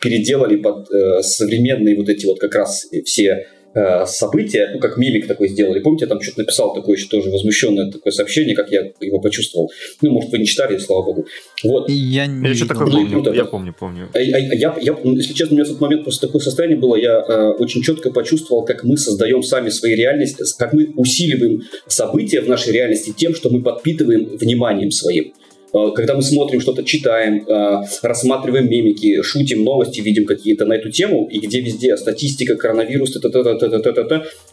переделали 0.00 0.56
под 0.56 0.90
э, 0.90 1.22
современные 1.22 1.96
вот 1.96 2.08
эти 2.08 2.26
вот 2.26 2.40
как 2.40 2.54
раз 2.54 2.86
все 3.04 3.46
э, 3.74 4.06
события, 4.06 4.70
ну, 4.72 4.78
как 4.78 4.96
мимик 4.96 5.26
такой 5.26 5.48
сделали. 5.48 5.80
Помните, 5.80 6.04
я 6.04 6.08
там 6.08 6.20
что-то 6.20 6.40
написал 6.40 6.74
такое 6.74 6.96
еще 6.96 7.08
тоже 7.08 7.30
возмущенное 7.30 7.90
такое 7.90 8.12
сообщение, 8.12 8.54
как 8.54 8.70
я 8.70 8.92
его 9.00 9.20
почувствовал. 9.20 9.70
Ну, 10.00 10.12
может, 10.12 10.30
вы 10.30 10.38
не 10.38 10.46
читали, 10.46 10.78
слава 10.78 11.04
богу. 11.04 11.26
Вот. 11.62 11.88
Я 11.88 12.26
не 12.26 12.48
Я 12.48 12.54
что 12.54 12.66
такое 12.66 12.86
Ну, 12.86 13.22
помню, 13.22 13.34
я 13.34 13.44
помню, 13.44 13.74
помню. 13.78 14.08
А- 14.14 14.18
а- 14.18 14.20
я, 14.20 14.76
я, 14.80 14.96
если 15.02 15.32
честно, 15.32 15.54
у 15.54 15.56
меня 15.56 15.64
в 15.64 15.68
тот 15.68 15.80
момент 15.80 16.04
просто 16.04 16.26
такое 16.26 16.40
состояние 16.40 16.78
было, 16.78 16.96
я 16.96 17.24
э, 17.26 17.50
очень 17.58 17.82
четко 17.82 18.10
почувствовал, 18.10 18.64
как 18.64 18.84
мы 18.84 18.96
создаем 18.96 19.42
сами 19.42 19.70
свои 19.70 19.94
реальности, 19.94 20.42
как 20.58 20.72
мы 20.72 20.92
усиливаем 20.96 21.62
события 21.86 22.40
в 22.40 22.48
нашей 22.48 22.72
реальности 22.72 23.12
тем, 23.16 23.34
что 23.34 23.50
мы 23.50 23.62
подпитываем 23.62 24.36
вниманием 24.36 24.90
своим. 24.90 25.32
Э, 25.74 25.90
Когда 25.94 26.14
мы 26.14 26.22
смотрим 26.22 26.60
что-то, 26.60 26.84
читаем, 26.84 27.44
э, 27.46 27.84
рассматриваем 28.02 28.70
мемики, 28.70 29.22
шутим 29.22 29.64
новости, 29.64 30.00
видим 30.00 30.24
какие-то 30.24 30.64
на 30.64 30.74
эту 30.74 30.90
тему, 30.90 31.28
и 31.30 31.38
где 31.38 31.60
везде 31.60 31.96
статистика, 31.96 32.54
коронавирус, 32.56 33.14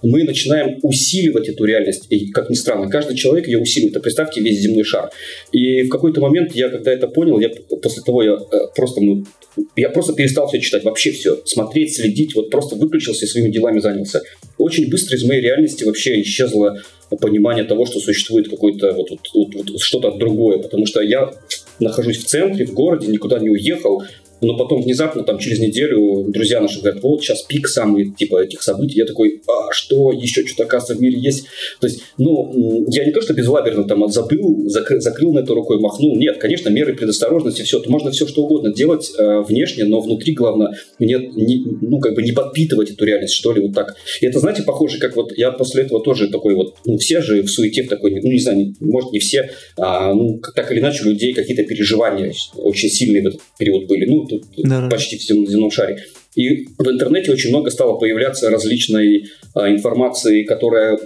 мы 0.01 0.23
начинаем 0.23 0.79
усиливать 0.81 1.49
эту 1.49 1.65
реальность. 1.65 2.07
И, 2.09 2.31
как 2.31 2.49
ни 2.49 2.55
странно, 2.55 2.89
каждый 2.89 3.15
человек 3.15 3.47
ее 3.47 3.59
усиливает. 3.59 3.97
А 3.97 3.99
представьте 3.99 4.41
весь 4.41 4.59
земной 4.59 4.83
шар. 4.83 5.09
И 5.51 5.83
в 5.83 5.89
какой-то 5.89 6.21
момент 6.21 6.55
я, 6.55 6.69
когда 6.69 6.91
это 6.91 7.07
понял, 7.07 7.39
я 7.39 7.49
после 7.81 8.01
того 8.03 8.23
я 8.23 8.33
э, 8.33 8.57
просто 8.75 9.01
ну, 9.01 9.23
я 9.75 9.89
просто 9.89 10.13
перестал 10.13 10.47
все 10.47 10.59
читать, 10.59 10.83
вообще 10.83 11.11
все. 11.11 11.41
Смотреть, 11.45 11.95
следить, 11.95 12.35
вот 12.35 12.49
просто 12.49 12.75
выключился 12.75 13.25
и 13.25 13.27
своими 13.27 13.51
делами 13.51 13.79
занялся. 13.79 14.21
Очень 14.57 14.89
быстро 14.89 15.17
из 15.17 15.23
моей 15.23 15.41
реальности 15.41 15.83
вообще 15.83 16.21
исчезло 16.21 16.81
понимание 17.17 17.63
того, 17.63 17.85
что 17.85 17.99
существует 17.99 18.49
какое-то 18.49 18.93
вот, 18.93 19.09
вот, 19.09 19.19
вот- 19.33 19.69
вот 19.69 19.81
что-то 19.81 20.11
другое. 20.11 20.59
Потому 20.59 20.85
что 20.85 21.01
я 21.01 21.31
нахожусь 21.79 22.17
в 22.23 22.25
центре, 22.25 22.65
в 22.65 22.73
городе, 22.73 23.07
никуда 23.07 23.39
не 23.39 23.49
уехал, 23.49 24.03
но 24.41 24.57
потом 24.57 24.81
внезапно, 24.81 25.23
там, 25.23 25.37
через 25.37 25.59
неделю 25.59 26.25
друзья 26.29 26.59
наши 26.59 26.81
говорят, 26.81 27.01
вот, 27.03 27.21
сейчас 27.21 27.43
пик 27.43 27.67
самый, 27.67 28.11
типа, 28.11 28.43
этих 28.43 28.61
событий. 28.63 28.97
Я 28.97 29.05
такой, 29.05 29.41
а, 29.47 29.71
что, 29.71 30.11
еще 30.11 30.45
что-то, 30.45 30.63
оказывается, 30.63 30.95
в 30.95 31.01
мире 31.01 31.19
есть. 31.19 31.45
То 31.79 31.87
есть, 31.87 32.01
ну, 32.17 32.85
я 32.89 33.05
не 33.05 33.11
то, 33.11 33.21
что 33.21 33.33
безлаберно 33.33 33.83
там 33.85 34.07
забыл, 34.09 34.67
закры- 34.67 34.99
закрыл 34.99 35.33
на 35.33 35.39
это 35.39 35.53
рукой, 35.53 35.79
махнул. 35.79 36.17
Нет, 36.17 36.37
конечно, 36.37 36.69
меры 36.69 36.95
предосторожности, 36.95 37.61
все. 37.61 37.81
Можно 37.87 38.11
все, 38.11 38.27
что 38.27 38.43
угодно 38.43 38.73
делать 38.73 39.11
э, 39.17 39.41
внешне, 39.41 39.85
но 39.85 40.01
внутри, 40.01 40.33
главное, 40.33 40.71
нет, 40.99 41.35
не, 41.35 41.63
ну, 41.81 41.99
как 41.99 42.15
бы 42.15 42.23
не 42.23 42.31
подпитывать 42.31 42.91
эту 42.91 43.05
реальность, 43.05 43.33
что 43.33 43.53
ли, 43.53 43.61
вот 43.61 43.73
так. 43.73 43.95
И 44.21 44.25
это, 44.25 44.39
знаете, 44.39 44.63
похоже, 44.63 44.99
как 44.99 45.15
вот 45.15 45.37
я 45.37 45.51
после 45.51 45.83
этого 45.83 46.01
тоже 46.01 46.29
такой 46.29 46.55
вот, 46.55 46.75
ну, 46.85 46.97
все 46.97 47.21
же 47.21 47.43
в 47.43 47.49
суете 47.49 47.83
в 47.83 47.89
такой, 47.89 48.19
ну, 48.21 48.31
не 48.31 48.39
знаю, 48.39 48.73
может, 48.79 49.11
не 49.11 49.19
все, 49.19 49.51
а, 49.77 50.13
ну, 50.13 50.41
так 50.55 50.71
или 50.71 50.79
иначе, 50.79 51.03
у 51.03 51.09
людей 51.09 51.33
какие-то 51.33 51.63
переживания 51.63 52.33
очень 52.55 52.89
сильные 52.89 53.23
в 53.23 53.27
этот 53.27 53.41
период 53.57 53.87
были. 53.87 54.05
Ну, 54.05 54.25
тут 54.39 54.45
Да-да. 54.57 54.89
почти 54.89 55.17
всем 55.17 55.45
земном 55.45 55.71
шаре. 55.71 56.03
И 56.35 56.65
в 56.77 56.87
интернете 56.89 57.31
очень 57.31 57.49
много 57.49 57.69
стало 57.71 57.97
появляться 57.97 58.49
различной 58.49 59.25
а, 59.53 59.69
информации, 59.69 60.43
которая 60.43 60.97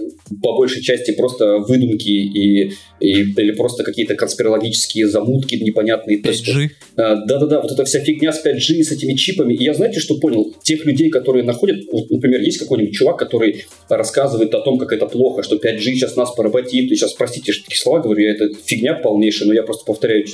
по 0.44 0.54
большей 0.56 0.84
части 0.84 1.12
просто 1.12 1.58
выдумки 1.58 2.10
и, 2.10 2.70
и- 3.00 3.34
или 3.36 3.52
просто 3.54 3.84
какие-то 3.84 4.14
конспирологические 4.16 5.08
замутки 5.08 5.56
непонятные. 5.56 6.20
То 6.22 6.30
есть, 6.30 6.48
5G. 6.48 6.70
а, 6.98 7.16
Да-да-да, 7.26 7.62
вот 7.62 7.72
эта 7.72 7.86
вся 7.86 8.00
фигня 8.02 8.32
с 8.32 8.44
5G, 8.46 8.84
с 8.84 8.92
этими 8.92 9.14
чипами. 9.14 9.54
И 9.56 9.64
я, 9.64 9.74
знаете, 9.74 10.00
что 10.00 10.20
понял? 10.20 10.54
Тех 10.64 10.86
людей, 10.86 11.10
которые 11.10 11.44
находят, 11.44 11.78
вот, 11.92 12.10
например, 12.12 12.42
есть 12.42 12.60
какой-нибудь 12.60 12.94
чувак, 12.94 13.18
который 13.18 13.66
рассказывает 13.90 14.54
о 14.54 14.62
том, 14.62 14.78
как 14.78 14.94
это 14.94 15.08
плохо, 15.08 15.42
что 15.42 15.56
5G 15.56 15.80
сейчас 15.96 16.16
нас 16.16 16.32
поработит. 16.36 16.92
И 16.92 16.96
сейчас, 16.96 17.14
простите, 17.14 17.52
что 17.52 17.64
такие 17.66 17.80
слова 17.82 18.00
говорю, 18.00 18.22
я 18.24 18.32
это 18.32 18.50
фигня 18.66 18.94
полнейшая, 18.94 19.48
но 19.48 19.54
я 19.56 19.64
просто 19.64 19.86
повторяю, 19.86 20.26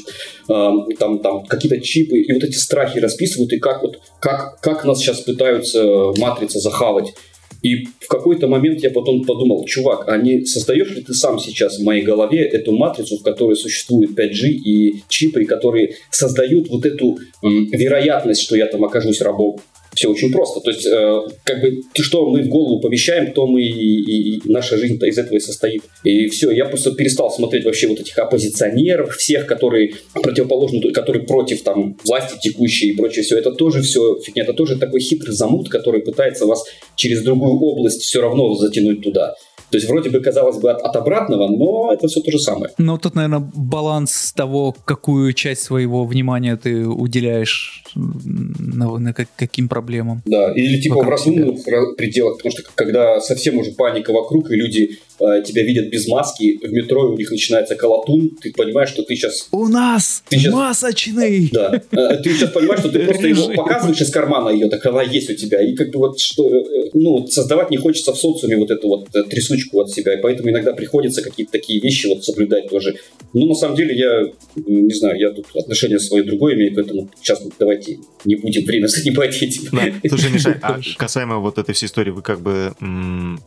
а, 0.50 0.72
там, 1.00 1.20
там 1.20 1.46
какие-то 1.46 1.80
чипы, 1.80 2.20
и 2.20 2.34
вот 2.34 2.44
эти 2.44 2.56
страхи 2.58 3.00
расписывают, 3.00 3.54
и 3.54 3.58
как 3.58 3.82
вот, 3.84 4.00
как, 4.20 4.60
как 4.62 4.81
нас 4.86 5.00
сейчас 5.00 5.22
пытаются 5.22 6.12
матрица 6.18 6.60
захавать. 6.60 7.14
И 7.62 7.86
в 8.00 8.08
какой-то 8.08 8.48
момент 8.48 8.82
я 8.82 8.90
потом 8.90 9.24
подумал, 9.24 9.66
чувак, 9.66 10.06
а 10.08 10.18
не 10.18 10.46
создаешь 10.46 10.90
ли 10.92 11.02
ты 11.04 11.14
сам 11.14 11.40
сейчас 11.40 11.78
в 11.78 11.84
моей 11.84 12.02
голове 12.02 12.44
эту 12.44 12.72
матрицу, 12.72 13.18
в 13.18 13.24
которой 13.24 13.56
существует 13.56 14.18
5G 14.18 14.48
и 14.48 15.04
чипы, 15.08 15.46
которые 15.46 15.96
создают 16.10 16.70
вот 16.70 16.86
эту 16.86 17.20
м, 17.44 17.70
вероятность, 17.72 18.42
что 18.42 18.56
я 18.56 18.66
там 18.66 18.84
окажусь 18.84 19.22
рабом? 19.22 19.60
Все 19.94 20.10
очень 20.10 20.32
просто. 20.32 20.62
То 20.62 20.72
есть, 20.72 20.86
э, 20.86 21.22
как 21.44 21.62
бы, 21.62 21.82
то, 21.94 22.02
что 22.04 22.30
мы 22.30 22.44
в 22.44 22.48
голову 22.48 22.80
помещаем, 22.80 23.34
то 23.34 23.46
мы 23.46 23.62
и, 23.62 23.68
и- 23.70 24.36
и 24.38 24.42
наша 24.46 24.78
жизнь-то 24.78 25.06
из 25.06 25.18
этого 25.18 25.36
и 25.36 25.40
состоит. 25.40 25.82
И 26.04 26.28
все, 26.28 26.52
я 26.52 26.66
просто 26.66 26.92
перестал 26.92 27.30
смотреть 27.30 27.66
вообще 27.66 27.88
вот 27.88 28.00
этих 28.00 28.18
оппозиционеров, 28.18 29.16
всех, 29.18 29.46
которые 29.48 29.94
противоположны, 30.14 30.92
которые 30.92 31.24
против 31.26 31.64
там 31.64 31.98
власти 32.06 32.38
текущей 32.42 32.92
и 32.92 32.96
прочее 32.96 33.24
все. 33.24 33.38
Это 33.38 33.52
тоже 33.52 33.82
все 33.82 34.18
фигня, 34.24 34.44
это 34.44 34.54
тоже 34.54 34.78
такой 34.78 35.02
хитрый 35.02 35.34
замут, 35.36 35.68
который 35.70 36.02
пытается 36.02 36.46
вас 36.46 36.64
через 36.96 37.22
другую 37.22 37.60
область 37.60 38.02
все 38.02 38.22
равно 38.22 38.54
затянуть 38.56 39.02
туда. 39.02 39.36
То 39.72 39.78
есть 39.78 39.88
вроде 39.88 40.10
бы 40.10 40.20
казалось 40.20 40.58
бы 40.58 40.72
от, 40.72 40.82
от 40.82 40.96
обратного, 40.96 41.48
но 41.48 41.94
это 41.94 42.08
все 42.08 42.22
то 42.22 42.32
же 42.32 42.40
самое. 42.40 42.72
Ну 42.78 42.98
тут, 42.98 43.16
наверное, 43.16 43.50
баланс 43.56 44.34
того, 44.36 44.76
какую 44.86 45.34
часть 45.34 45.64
своего 45.64 46.06
внимания 46.06 46.58
ты 46.58 46.86
уделяешь 46.88 47.84
на, 47.96 48.98
на 48.98 49.14
как, 49.14 49.28
каким 49.38 49.68
проблемам. 49.68 50.22
Да, 50.26 50.52
или 50.54 50.80
типа 50.82 51.04
в 51.04 51.10
разумных 51.10 51.64
пределах, 51.96 52.38
потому 52.38 52.52
что 52.52 52.64
когда 52.76 53.20
совсем 53.22 53.58
уже 53.58 53.72
паника 53.72 54.12
вокруг, 54.12 54.52
и 54.52 54.56
люди 54.56 55.00
э, 55.20 55.44
тебя 55.46 55.64
видят 55.64 55.90
без 55.90 56.08
маски, 56.08 56.60
в 56.66 56.72
метро 56.72 57.12
у 57.12 57.18
них 57.18 57.32
начинается 57.32 57.76
колотун, 57.76 58.32
ты 58.42 58.52
понимаешь, 58.52 58.90
что 58.90 59.04
ты 59.04 59.16
сейчас... 59.16 59.48
У 59.52 59.68
нас 59.68 60.24
ты 60.30 60.38
сейчас... 60.38 60.54
масочный! 60.54 61.50
Да, 61.52 61.82
э, 61.92 62.18
ты 62.24 62.34
сейчас 62.34 62.52
понимаешь, 62.52 62.82
что 62.82 62.90
ты 62.90 63.00
просто 63.06 63.28
его 63.28 63.54
показываешь 63.54 64.02
из 64.02 64.10
кармана 64.10 64.50
ее, 64.50 64.70
так 64.70 64.86
она 64.86 65.02
есть 65.02 65.30
у 65.30 65.36
тебя, 65.36 65.62
и 65.62 65.76
как 65.76 65.92
бы 65.92 66.00
вот 66.00 66.20
что, 66.20 66.50
э, 66.50 66.90
ну, 66.94 67.28
создавать 67.28 67.72
не 67.72 67.78
хочется 67.78 68.14
в 68.14 68.18
социуме 68.18 68.58
вот 68.58 68.72
эту 68.72 68.88
вот 68.88 69.08
э, 69.14 69.24
трясучку 69.62 69.82
от 69.82 69.90
себя, 69.90 70.18
и 70.18 70.22
поэтому 70.22 70.50
иногда 70.50 70.74
приходится 70.74 71.22
какие-то 71.22 71.52
такие 71.54 71.80
вещи 71.80 72.08
вот 72.08 72.24
соблюдать 72.24 72.70
тоже. 72.70 72.96
Ну, 73.34 73.48
на 73.48 73.56
самом 73.56 73.76
деле, 73.76 73.96
я 73.96 74.32
не 74.56 74.94
знаю, 74.94 75.20
я 75.20 75.32
тут 75.32 75.46
отношение 75.56 76.00
свое 76.00 76.24
другое 76.24 76.56
имею 76.56 76.76
к 76.76 76.78
этому. 76.78 77.10
Сейчас 77.22 77.42
давайте 77.60 78.00
не 78.26 78.36
будем 78.36 78.66
время 78.66 78.88
занимать 78.88 79.42
этим. 79.42 79.70
Да. 79.72 80.10
Слушай, 80.10 80.32
Миша, 80.32 80.60
а 80.62 80.80
касаемо 80.98 81.38
вот 81.38 81.58
этой 81.58 81.74
всей 81.74 81.86
истории, 81.86 82.12
вы 82.12 82.22
как 82.22 82.42
бы 82.42 82.74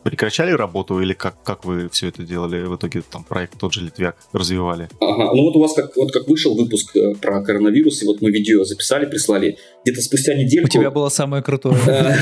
прекращали 0.03 0.53
работу 0.53 1.01
или 1.01 1.13
как, 1.13 1.43
как 1.43 1.65
вы 1.65 1.89
все 1.91 2.09
это 2.09 2.23
делали? 2.23 2.65
В 2.65 2.77
итоге 2.77 3.03
там 3.11 3.25
проект 3.25 3.59
тот 3.59 3.73
же 3.73 3.83
Литвяк 3.83 4.17
развивали? 4.33 4.89
Ага, 5.01 5.33
ну 5.35 5.43
вот 5.43 5.57
у 5.57 5.61
вас 5.61 5.75
как, 5.75 5.97
вот 5.97 6.13
как 6.13 6.29
вышел 6.29 6.55
выпуск 6.55 6.97
э, 6.97 7.15
про 7.21 7.43
коронавирус, 7.43 8.03
и 8.03 8.07
вот 8.07 8.21
мы 8.21 8.31
видео 8.31 8.65
записали, 8.65 9.07
прислали, 9.07 9.59
где-то 9.85 10.01
спустя 10.01 10.35
недельку... 10.35 10.67
У 10.67 10.71
тебя 10.71 10.91
было 10.91 11.09
самое 11.09 11.43
крутое. 11.43 11.77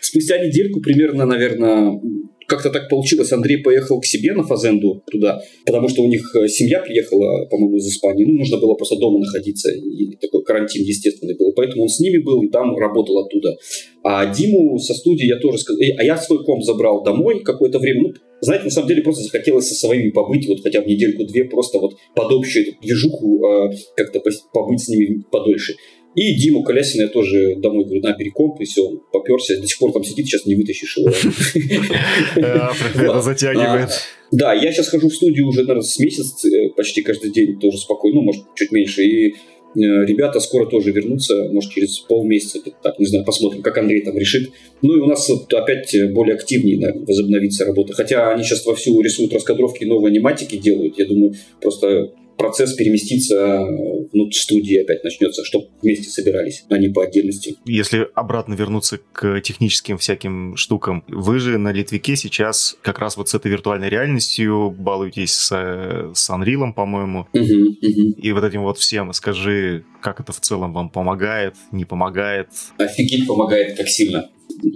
Спустя 0.00 0.38
недельку 0.38 0.80
примерно, 0.80 1.24
наверное, 1.24 2.00
как-то 2.48 2.70
так 2.70 2.88
получилось, 2.88 3.30
Андрей 3.32 3.58
поехал 3.58 4.00
к 4.00 4.06
себе 4.06 4.32
на 4.32 4.42
Фазенду 4.42 5.02
туда, 5.10 5.40
потому 5.66 5.88
что 5.88 6.02
у 6.02 6.08
них 6.08 6.34
э, 6.34 6.48
семья 6.48 6.80
приехала, 6.80 7.44
по-моему, 7.46 7.76
из 7.76 7.86
Испании. 7.86 8.24
Ну, 8.24 8.38
нужно 8.38 8.56
было 8.56 8.74
просто 8.74 8.96
дома 8.96 9.18
находиться, 9.18 9.70
и 9.70 10.16
такой 10.16 10.42
карантин 10.44 10.82
естественный 10.82 11.36
был. 11.36 11.52
Поэтому 11.52 11.82
он 11.82 11.88
с 11.90 12.00
ними 12.00 12.18
был 12.18 12.42
и 12.42 12.48
там 12.48 12.74
работал 12.76 13.18
оттуда. 13.18 13.54
А 14.02 14.32
Диму 14.34 14.78
со 14.78 14.94
студии 14.94 15.26
я 15.26 15.36
тоже 15.36 15.58
сказал... 15.58 15.80
А 15.98 16.02
я 16.02 16.16
свой 16.16 16.42
комп 16.42 16.64
забрал 16.64 17.02
домой 17.04 17.42
какое-то 17.44 17.78
время. 17.78 18.02
Ну, 18.02 18.14
знаете, 18.40 18.64
на 18.64 18.70
самом 18.70 18.88
деле 18.88 19.02
просто 19.02 19.24
захотелось 19.24 19.68
со 19.68 19.74
своими 19.74 20.10
побыть, 20.10 20.48
вот 20.48 20.62
хотя 20.62 20.80
бы 20.80 20.88
недельку-две, 20.88 21.44
просто 21.44 21.78
вот 21.78 21.96
под 22.14 22.32
общую 22.32 22.66
эту 22.66 22.80
движуху 22.80 23.44
э, 23.44 23.70
как-то 23.94 24.22
побыть 24.54 24.80
с 24.80 24.88
ними 24.88 25.22
подольше. 25.30 25.74
И 26.14 26.34
Диму 26.34 26.62
Колясина 26.64 27.02
я 27.02 27.08
тоже 27.08 27.56
домой 27.56 27.84
говорю, 27.84 28.02
на, 28.02 28.12
бери 28.16 28.30
комп, 28.30 28.60
и 28.60 28.64
все, 28.64 28.82
он 28.82 29.00
поперся, 29.12 29.60
до 29.60 29.66
сих 29.66 29.78
пор 29.78 29.92
там 29.92 30.02
сидит, 30.02 30.26
сейчас 30.26 30.46
не 30.46 30.54
вытащишь 30.54 30.96
его. 30.96 31.10
Это 32.36 33.20
затягивает. 33.22 33.90
Да, 34.32 34.52
я 34.52 34.72
сейчас 34.72 34.88
хожу 34.88 35.08
в 35.08 35.14
студию 35.14 35.46
уже, 35.46 35.60
наверное, 35.60 35.82
с 35.82 35.98
месяц, 35.98 36.44
э, 36.44 36.70
почти 36.76 37.02
каждый 37.02 37.30
день, 37.30 37.58
тоже 37.58 37.78
спокойно, 37.78 38.16
ну, 38.16 38.22
может, 38.22 38.42
чуть 38.54 38.72
меньше, 38.72 39.02
и 39.02 39.28
э, 39.28 39.32
ребята 39.74 40.40
скоро 40.40 40.66
тоже 40.66 40.92
вернутся, 40.92 41.34
может, 41.52 41.72
через 41.72 41.98
полмесяца, 42.00 42.58
так, 42.82 42.98
не 42.98 43.06
знаю, 43.06 43.24
посмотрим, 43.24 43.62
как 43.62 43.78
Андрей 43.78 44.02
там 44.02 44.16
решит. 44.18 44.50
Ну 44.82 44.96
и 44.96 45.00
у 45.00 45.06
нас 45.06 45.30
опять 45.30 45.94
более 46.12 46.34
активнее 46.34 46.78
наверное, 46.78 47.06
возобновится 47.06 47.64
работа. 47.64 47.94
Хотя 47.94 48.32
они 48.32 48.42
сейчас 48.42 48.66
вовсю 48.66 49.00
рисуют 49.00 49.32
раскадровки, 49.32 49.84
новые 49.84 50.10
аниматики 50.10 50.56
делают. 50.56 50.98
Я 50.98 51.06
думаю, 51.06 51.34
просто 51.60 52.12
процесс 52.38 52.74
переместиться 52.74 53.60
внутрь 54.12 54.36
студии 54.36 54.82
опять 54.82 55.04
начнется, 55.04 55.44
чтобы 55.44 55.66
вместе 55.82 56.08
собирались, 56.08 56.64
а 56.70 56.78
не 56.78 56.88
по 56.88 57.04
отдельности. 57.04 57.56
Если 57.66 58.08
обратно 58.14 58.54
вернуться 58.54 58.98
к 59.12 59.40
техническим 59.40 59.98
всяким 59.98 60.56
штукам, 60.56 61.04
вы 61.08 61.40
же 61.40 61.58
на 61.58 61.72
Литвике 61.72 62.16
сейчас 62.16 62.76
как 62.82 62.98
раз 62.98 63.16
вот 63.16 63.28
с 63.28 63.34
этой 63.34 63.50
виртуальной 63.50 63.88
реальностью 63.88 64.70
балуетесь 64.70 65.32
с, 65.32 65.48
с 66.14 66.30
Unreal, 66.30 66.72
по-моему, 66.72 67.26
угу, 67.32 67.42
угу. 67.42 68.14
и 68.16 68.32
вот 68.32 68.44
этим 68.44 68.62
вот 68.62 68.78
всем. 68.78 69.12
Скажи, 69.12 69.84
как 70.00 70.20
это 70.20 70.32
в 70.32 70.40
целом 70.40 70.72
вам 70.72 70.90
помогает, 70.90 71.54
не 71.72 71.84
помогает? 71.84 72.48
Офигеть 72.78 73.26
помогает, 73.26 73.76
как 73.76 73.88
сильно. 73.88 74.30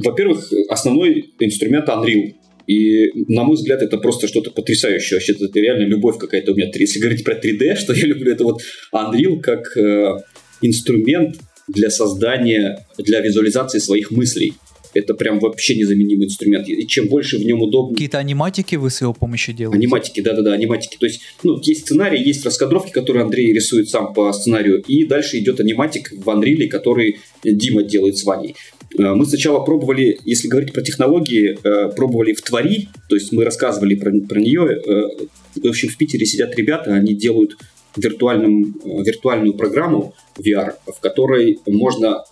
Во-первых, 0.05 0.51
основной 0.68 1.33
инструмент 1.40 1.88
Unreal. 1.88 2.35
И, 2.66 3.11
на 3.33 3.44
мой 3.44 3.57
взгляд, 3.57 3.83
это 3.83 3.98
просто 3.98 4.29
что-то 4.29 4.51
потрясающее. 4.51 5.16
Вообще, 5.16 5.33
это 5.33 5.61
реально 5.61 5.87
любовь 5.87 6.18
какая-то 6.18 6.53
у 6.53 6.55
меня. 6.55 6.70
Если 6.75 7.01
говорить 7.01 7.25
про 7.25 7.35
3D, 7.35 7.77
что 7.77 7.92
я 7.92 8.07
люблю, 8.07 8.33
это 8.33 8.44
вот 8.44 8.61
Unreal 8.94 9.40
как 9.40 9.77
э, 9.77 10.18
инструмент 10.61 11.37
для 11.68 11.90
создания, 11.90 12.87
для 12.98 13.20
визуализации 13.20 13.79
своих 13.79 14.11
мыслей. 14.11 14.55
Это 14.94 15.14
прям 15.14 15.38
вообще 15.38 15.75
незаменимый 15.75 16.27
инструмент. 16.27 16.68
И 16.68 16.87
чем 16.87 17.09
больше 17.09 17.38
в 17.38 17.44
нем 17.44 17.62
удобно... 17.62 17.94
Какие-то 17.94 18.18
аниматики 18.18 18.77
вы 18.77 18.90
с 18.90 19.01
его 19.01 19.14
помощью 19.14 19.55
делаете? 19.55 19.79
Аниматики, 19.79 20.20
да-да-да, 20.20 20.53
аниматики. 20.53 20.98
То 20.98 21.07
есть, 21.07 21.22
ну, 21.42 21.59
есть 21.62 21.83
сценарий, 21.83 22.22
есть 22.22 22.44
раскадровки, 22.44 22.90
которые 22.90 23.25
Андрей 23.25 23.55
рисует 23.55 23.88
сам 23.88 24.12
по 24.12 24.31
сценарию, 24.35 24.83
и 24.83 25.05
дальше 25.05 25.38
идет 25.38 25.61
аниматик 25.61 26.12
в 26.12 26.29
Unreal, 26.29 26.68
который 26.68 27.20
Дима 27.42 27.85
делает 27.85 28.18
с 28.18 28.25
Ваней. 28.25 28.55
Э, 28.98 29.14
мы 29.14 29.24
сначала 29.26 29.64
пробовали, 29.64 30.18
если 30.24 30.48
говорить 30.48 30.72
про 30.72 30.83
технологии, 30.83 31.59
э, 31.62 31.92
пробовали 31.94 32.33
в 32.33 32.42
Твори, 32.42 32.88
то 33.09 33.16
есть 33.16 33.33
мы 33.33 33.44
рассказывали 33.44 33.94
про, 33.94 34.12
про 34.28 34.40
нее. 34.40 34.81
Э, 34.87 35.26
в 35.62 35.68
общем, 35.68 35.88
в 35.88 35.96
Питере 35.96 36.26
сидят 36.26 36.57
ребята, 36.57 36.94
они 36.94 37.14
делают 37.14 37.57
виртуальным, 37.96 38.74
виртуальную 38.85 39.55
программу 39.55 40.14
VR, 40.38 40.74
в 40.87 40.98
которой 41.00 41.59
можно 41.66 42.24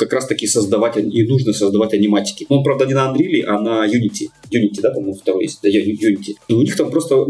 как 0.00 0.14
раз 0.14 0.26
таки 0.26 0.46
создавать 0.46 0.96
и 0.96 1.22
нужно 1.24 1.52
создавать 1.52 1.92
аниматики. 1.92 2.46
Ну, 2.48 2.62
правда, 2.62 2.86
не 2.86 2.94
на 2.94 3.12
Unreal, 3.12 3.42
а 3.46 3.60
на 3.60 3.86
Unity. 3.86 4.28
Unity, 4.50 4.80
да, 4.80 4.90
по-моему, 4.92 5.14
второй 5.14 5.42
есть. 5.42 5.60
Да, 5.62 5.68
Unity. 5.68 6.36
И 6.48 6.52
у 6.54 6.62
них 6.62 6.74
там 6.74 6.90
просто 6.90 7.26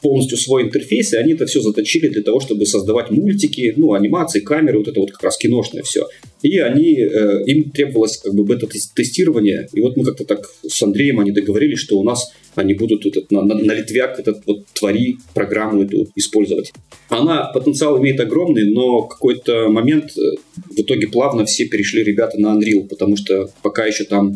полностью 0.00 0.38
свой 0.38 0.62
интерфейс, 0.62 1.12
и 1.12 1.16
они 1.16 1.32
это 1.32 1.46
все 1.46 1.60
заточили 1.60 2.08
для 2.08 2.22
того, 2.22 2.38
чтобы 2.38 2.66
создавать 2.66 3.10
мультики, 3.10 3.74
ну, 3.76 3.94
анимации, 3.94 4.40
камеры, 4.40 4.78
вот 4.78 4.88
это 4.88 5.00
вот 5.00 5.10
как 5.10 5.24
раз 5.24 5.36
киношное 5.36 5.82
все. 5.82 6.06
И 6.44 6.58
они, 6.58 7.00
э, 7.00 7.42
им 7.46 7.70
требовалось 7.70 8.18
как 8.18 8.34
бы 8.34 8.44
бета-тестирование. 8.44 9.66
И 9.72 9.80
вот 9.80 9.96
мы 9.96 10.04
как-то 10.04 10.26
так 10.26 10.44
с 10.62 10.82
Андреем 10.82 11.18
они 11.18 11.30
договорились, 11.30 11.78
что 11.78 11.98
у 11.98 12.04
нас 12.04 12.32
они 12.54 12.74
будут 12.74 13.06
этот, 13.06 13.32
на, 13.32 13.40
на, 13.40 13.54
на 13.54 13.72
Литвяк 13.72 14.20
этот 14.20 14.46
вот 14.46 14.66
твори 14.74 15.16
программу 15.32 15.84
эту 15.84 16.06
использовать. 16.14 16.70
Она 17.08 17.44
потенциал 17.46 17.98
имеет 17.98 18.20
огромный, 18.20 18.70
но 18.70 19.04
какой-то 19.04 19.70
момент 19.70 20.12
э, 20.18 20.36
в 20.76 20.80
итоге 20.80 21.08
плавно 21.08 21.46
все 21.46 21.64
перешли 21.64 22.04
ребята 22.04 22.38
на 22.38 22.54
Unreal, 22.58 22.88
потому 22.88 23.16
что 23.16 23.48
пока 23.62 23.86
еще 23.86 24.04
там 24.04 24.34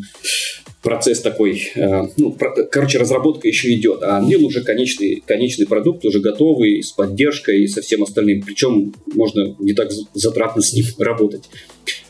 процесс 0.88 1.20
такой, 1.20 1.70
э, 1.74 2.02
ну, 2.16 2.34
короче, 2.70 2.96
разработка 2.96 3.46
еще 3.46 3.74
идет, 3.74 4.02
а 4.02 4.22
Unreal 4.22 4.42
уже 4.44 4.62
конечный, 4.62 5.22
конечный 5.26 5.66
продукт, 5.66 6.02
уже 6.06 6.18
готовый, 6.18 6.82
с 6.82 6.92
поддержкой 6.92 7.64
и 7.64 7.68
со 7.68 7.82
всем 7.82 8.02
остальным. 8.04 8.42
Причем 8.42 8.94
можно 9.14 9.54
не 9.58 9.74
так 9.74 9.90
затратно 10.14 10.62
с 10.62 10.72
ним 10.72 10.86
работать. 10.98 11.42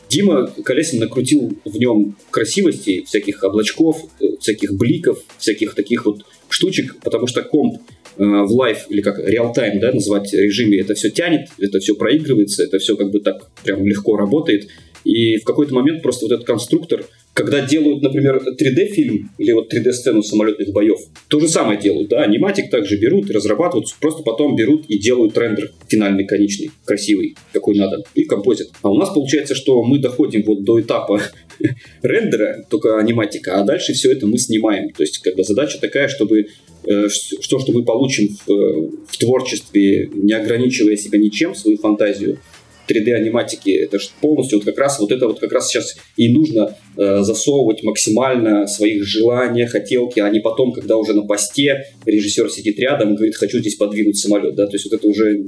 Дима 0.07 0.47
Колесин 0.63 0.99
накрутил 0.99 1.51
в 1.65 1.77
нем 1.77 2.15
красивости, 2.31 3.03
всяких 3.05 3.43
облачков, 3.43 4.01
э, 4.21 4.37
всяких 4.39 4.71
бликов, 4.75 5.21
всяких 5.37 5.75
таких 5.75 6.05
вот 6.05 6.21
штучек, 6.47 6.95
потому 7.03 7.27
что 7.27 7.41
комп 7.41 7.81
э, 8.17 8.23
в 8.23 8.51
live 8.53 8.85
или 8.87 9.01
как 9.01 9.19
real-time, 9.19 9.81
да, 9.81 9.91
называть 9.91 10.31
режиме, 10.31 10.79
это 10.79 10.93
все 10.93 11.09
тянет, 11.09 11.49
это 11.59 11.79
все 11.79 11.95
проигрывается, 11.95 12.63
это 12.63 12.79
все 12.79 12.95
как 12.95 13.11
бы 13.11 13.19
так 13.19 13.49
прям 13.61 13.85
легко 13.85 14.15
работает. 14.15 14.69
И 15.03 15.37
в 15.37 15.43
какой-то 15.43 15.73
момент 15.73 16.01
просто 16.01 16.25
вот 16.25 16.31
этот 16.33 16.45
конструктор– 16.45 17.05
когда 17.39 17.65
делают, 17.65 18.01
например, 18.01 18.41
3D-фильм 18.59 19.29
или 19.37 19.53
вот 19.53 19.73
3D-сцену 19.73 20.21
самолетных 20.21 20.73
боев, 20.73 20.99
то 21.29 21.39
же 21.39 21.47
самое 21.47 21.79
делают, 21.79 22.09
да, 22.09 22.23
аниматик 22.23 22.69
также 22.69 22.97
берут 22.97 23.29
и 23.29 23.33
разрабатывают, 23.33 23.87
просто 24.01 24.23
потом 24.23 24.57
берут 24.57 24.85
и 24.89 24.99
делают 24.99 25.37
рендер 25.37 25.71
финальный, 25.87 26.25
конечный, 26.25 26.71
красивый, 26.83 27.37
какой 27.53 27.77
надо, 27.77 28.03
и 28.13 28.25
композит. 28.25 28.71
А 28.81 28.91
у 28.91 28.97
нас 28.97 29.09
получается, 29.13 29.55
что 29.55 29.81
мы 29.83 29.99
доходим 29.99 30.43
вот 30.43 30.65
до 30.65 30.81
этапа 30.81 31.21
рендера, 32.01 32.65
только 32.69 32.99
аниматика, 32.99 33.61
а 33.61 33.63
дальше 33.63 33.93
все 33.93 34.11
это 34.11 34.27
мы 34.27 34.37
снимаем. 34.37 34.89
То 34.89 35.03
есть, 35.03 35.19
как 35.19 35.37
бы 35.37 35.43
задача 35.45 35.79
такая, 35.79 36.09
чтобы 36.09 36.47
э, 36.83 37.07
что, 37.07 37.59
что 37.59 37.71
мы 37.71 37.85
получим 37.85 38.35
в, 38.45 38.91
в 39.07 39.17
творчестве, 39.17 40.09
не 40.13 40.33
ограничивая 40.33 40.97
себя 40.97 41.17
ничем, 41.17 41.55
свою 41.55 41.77
фантазию, 41.77 42.39
3D-аниматики. 42.89 43.71
Это 43.71 43.99
же 43.99 44.07
полностью 44.21 44.59
вот 44.59 44.65
как 44.65 44.77
раз 44.77 44.99
вот 44.99 45.11
это 45.11 45.27
вот 45.27 45.39
как 45.39 45.51
раз 45.51 45.69
сейчас 45.69 45.95
и 46.17 46.31
нужно 46.33 46.75
э, 46.97 47.19
засовывать 47.21 47.83
максимально 47.83 48.67
своих 48.67 49.03
желания, 49.03 49.67
хотелки, 49.67 50.19
а 50.19 50.29
не 50.29 50.39
потом, 50.39 50.71
когда 50.71 50.97
уже 50.97 51.13
на 51.13 51.23
посте 51.23 51.85
режиссер 52.05 52.49
сидит 52.49 52.79
рядом 52.79 53.13
и 53.13 53.15
говорит, 53.15 53.35
хочу 53.35 53.59
здесь 53.59 53.75
подвинуть 53.75 54.17
самолет, 54.17 54.55
да, 54.55 54.65
то 54.65 54.73
есть 54.73 54.85
вот 54.85 54.99
это 54.99 55.07
уже 55.07 55.43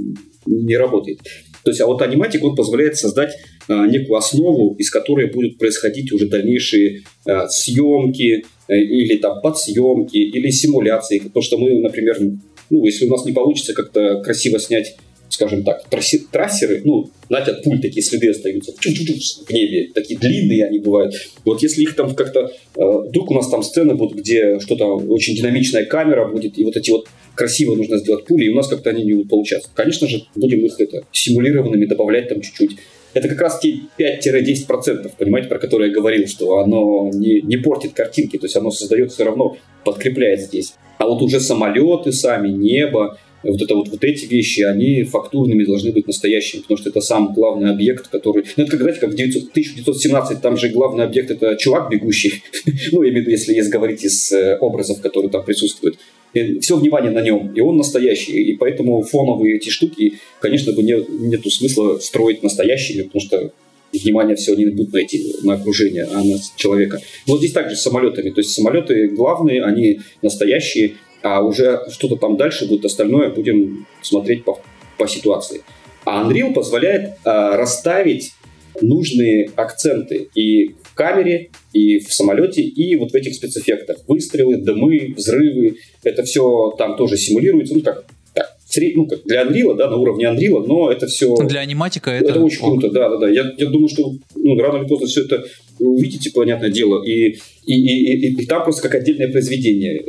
не 0.45 0.77
работает. 0.77 1.19
То 1.63 1.69
есть, 1.69 1.81
а 1.81 1.85
вот 1.85 2.01
аниматик, 2.01 2.43
он 2.43 2.55
позволяет 2.55 2.97
создать 2.97 3.31
а, 3.67 3.85
некую 3.85 4.17
основу, 4.17 4.75
из 4.75 4.89
которой 4.89 5.31
будут 5.31 5.57
происходить 5.57 6.11
уже 6.11 6.27
дальнейшие 6.27 7.03
а, 7.25 7.47
съемки 7.47 8.43
а, 8.67 8.73
или 8.73 9.17
там 9.17 9.41
подсъемки 9.41 10.17
или 10.17 10.49
симуляции. 10.49 11.21
То, 11.33 11.41
что 11.41 11.57
мы, 11.57 11.79
например, 11.79 12.17
ну, 12.69 12.85
если 12.85 13.05
у 13.05 13.09
нас 13.09 13.25
не 13.25 13.31
получится 13.31 13.73
как-то 13.73 14.21
красиво 14.21 14.59
снять 14.59 14.95
скажем 15.31 15.63
так, 15.63 15.85
трассеры, 16.31 16.81
ну, 16.83 17.09
знаете, 17.27 17.51
от 17.51 17.63
пуль 17.63 17.79
такие 17.79 18.03
следы 18.03 18.29
остаются 18.29 18.73
в 18.73 19.51
небе, 19.51 19.89
такие 19.93 20.19
длинные 20.19 20.65
они 20.65 20.79
бывают. 20.79 21.15
Вот 21.45 21.63
если 21.63 21.83
их 21.83 21.95
там 21.95 22.13
как-то... 22.13 22.51
Э, 22.75 23.07
вдруг 23.07 23.31
у 23.31 23.33
нас 23.33 23.49
там 23.49 23.63
сцены 23.63 23.95
будут, 23.95 24.17
где 24.17 24.59
что-то 24.59 24.97
очень 24.97 25.35
динамичная 25.35 25.85
камера 25.85 26.27
будет, 26.27 26.57
и 26.59 26.63
вот 26.65 26.75
эти 26.75 26.91
вот 26.91 27.07
красиво 27.35 27.75
нужно 27.75 27.97
сделать 27.97 28.25
пули, 28.25 28.45
и 28.45 28.49
у 28.49 28.55
нас 28.55 28.67
как-то 28.67 28.89
они 28.89 29.03
не 29.03 29.13
будут 29.13 29.29
получаться. 29.29 29.69
Конечно 29.73 30.07
же, 30.07 30.23
будем 30.35 30.65
их 30.65 30.79
это 30.79 31.05
симулированными 31.11 31.85
добавлять 31.85 32.27
там 32.27 32.41
чуть-чуть. 32.41 32.71
Это 33.13 33.27
как 33.27 33.41
раз 33.41 33.59
те 33.59 33.81
5-10%, 33.99 35.11
понимаете, 35.17 35.49
про 35.49 35.59
которые 35.59 35.89
я 35.89 35.95
говорил, 35.95 36.27
что 36.27 36.59
оно 36.59 37.09
не, 37.13 37.41
не 37.41 37.57
портит 37.57 37.93
картинки, 37.93 38.37
то 38.37 38.45
есть 38.45 38.55
оно 38.55 38.71
создает 38.71 39.11
все 39.11 39.25
равно, 39.25 39.57
подкрепляет 39.83 40.41
здесь. 40.41 40.73
А 40.97 41.07
вот 41.07 41.21
уже 41.21 41.39
самолеты 41.39 42.11
сами, 42.11 42.49
небо, 42.49 43.17
вот 43.43 43.61
это 43.61 43.75
вот, 43.75 43.89
вот 43.89 44.03
эти 44.03 44.25
вещи, 44.25 44.61
они 44.61 45.03
фактурными 45.03 45.63
должны 45.63 45.91
быть 45.91 46.07
настоящими, 46.07 46.61
потому 46.61 46.77
что 46.77 46.89
это 46.89 47.01
сам 47.01 47.33
главный 47.33 47.69
объект, 47.69 48.07
который... 48.07 48.45
Ну, 48.57 48.63
это 48.63 48.71
как, 48.71 48.81
знаете, 48.81 48.99
как 48.99 49.15
900, 49.15 49.49
1917, 49.51 50.41
там 50.41 50.57
же 50.57 50.69
главный 50.69 51.03
объект— 51.03 51.31
это 51.31 51.55
чувак 51.55 51.89
бегущий, 51.89 52.43
ну, 52.91 53.03
я 53.03 53.09
имею 53.09 53.23
в 53.23 53.27
виду, 53.27 53.31
если 53.31 53.53
есть 53.53 53.69
говорить 53.69 54.03
из 54.03 54.31
э, 54.31 54.57
образов, 54.57 55.01
которые 55.01 55.31
там 55.31 55.43
присутствуют. 55.43 55.97
И 56.33 56.59
все 56.59 56.77
внимание 56.77 57.11
на 57.11 57.21
нем, 57.21 57.51
и 57.53 57.59
он 57.59 57.77
настоящий, 57.77 58.41
и 58.41 58.55
поэтому 58.55 59.01
фоновые 59.01 59.57
эти 59.57 59.69
штуки, 59.69 60.13
конечно, 60.39 60.71
бы 60.71 60.81
не, 60.81 60.95
нету 61.27 61.49
смысла 61.49 61.97
строить 61.99 62.41
настоящими, 62.41 63.03
потому 63.03 63.21
что 63.21 63.51
внимание 63.99 64.35
все 64.35 64.53
они 64.53 64.67
будут 64.67 64.93
найти 64.93 65.35
на 65.43 65.55
окружение, 65.55 66.07
а 66.11 66.23
на 66.23 66.37
человека. 66.55 66.99
Вот 67.27 67.39
здесь 67.39 67.51
также 67.51 67.75
с 67.75 67.81
самолетами. 67.81 68.29
То 68.29 68.39
есть 68.39 68.51
самолеты 68.51 69.09
главные, 69.09 69.63
они 69.63 69.99
настоящие, 70.21 70.95
а 71.21 71.41
уже 71.41 71.81
что-то 71.89 72.15
там 72.15 72.37
дальше 72.37 72.67
будет, 72.67 72.85
остальное 72.85 73.29
будем 73.29 73.85
смотреть 74.01 74.43
по, 74.43 74.59
по 74.97 75.07
ситуации. 75.07 75.63
А 76.05 76.23
Unreal 76.23 76.53
позволяет 76.53 77.13
а, 77.23 77.57
расставить 77.57 78.33
нужные 78.81 79.49
акценты 79.55 80.29
и 80.33 80.69
в 80.83 80.93
камере, 80.95 81.51
и 81.73 81.99
в 81.99 82.13
самолете, 82.13 82.61
и 82.61 82.95
вот 82.95 83.11
в 83.11 83.15
этих 83.15 83.35
спецэффектах. 83.35 83.97
Выстрелы, 84.07 84.57
дымы, 84.57 85.13
взрывы, 85.15 85.77
это 86.03 86.23
все 86.23 86.73
там 86.77 86.95
тоже 86.95 87.17
симулируется, 87.17 87.75
ну 87.75 87.81
как 87.81 88.05
ну, 88.95 89.05
как 89.05 89.23
для 89.25 89.43
Unreal, 89.43 89.75
да, 89.75 89.89
на 89.89 89.97
уровне 89.97 90.25
Unreal, 90.25 90.65
но 90.65 90.91
это 90.91 91.07
все... 91.07 91.35
Для 91.45 91.59
аниматика 91.59 92.09
это... 92.09 92.31
Это 92.31 92.39
очень 92.39 92.59
круто, 92.59 92.89
да, 92.89 93.09
да, 93.09 93.17
да. 93.17 93.29
Я, 93.29 93.51
я 93.57 93.65
думаю, 93.67 93.89
что 93.89 94.13
ну, 94.35 94.57
рано 94.57 94.77
или 94.77 94.87
поздно 94.87 95.07
все 95.07 95.25
это 95.25 95.43
увидите, 95.79 96.31
понятное 96.31 96.69
дело, 96.69 97.03
и, 97.03 97.37
и, 97.65 97.73
и, 97.73 98.15
и, 98.15 98.41
и 98.41 98.45
там 98.45 98.63
просто 98.63 98.83
как 98.83 98.95
отдельное 98.95 99.29
произведение 99.29 100.01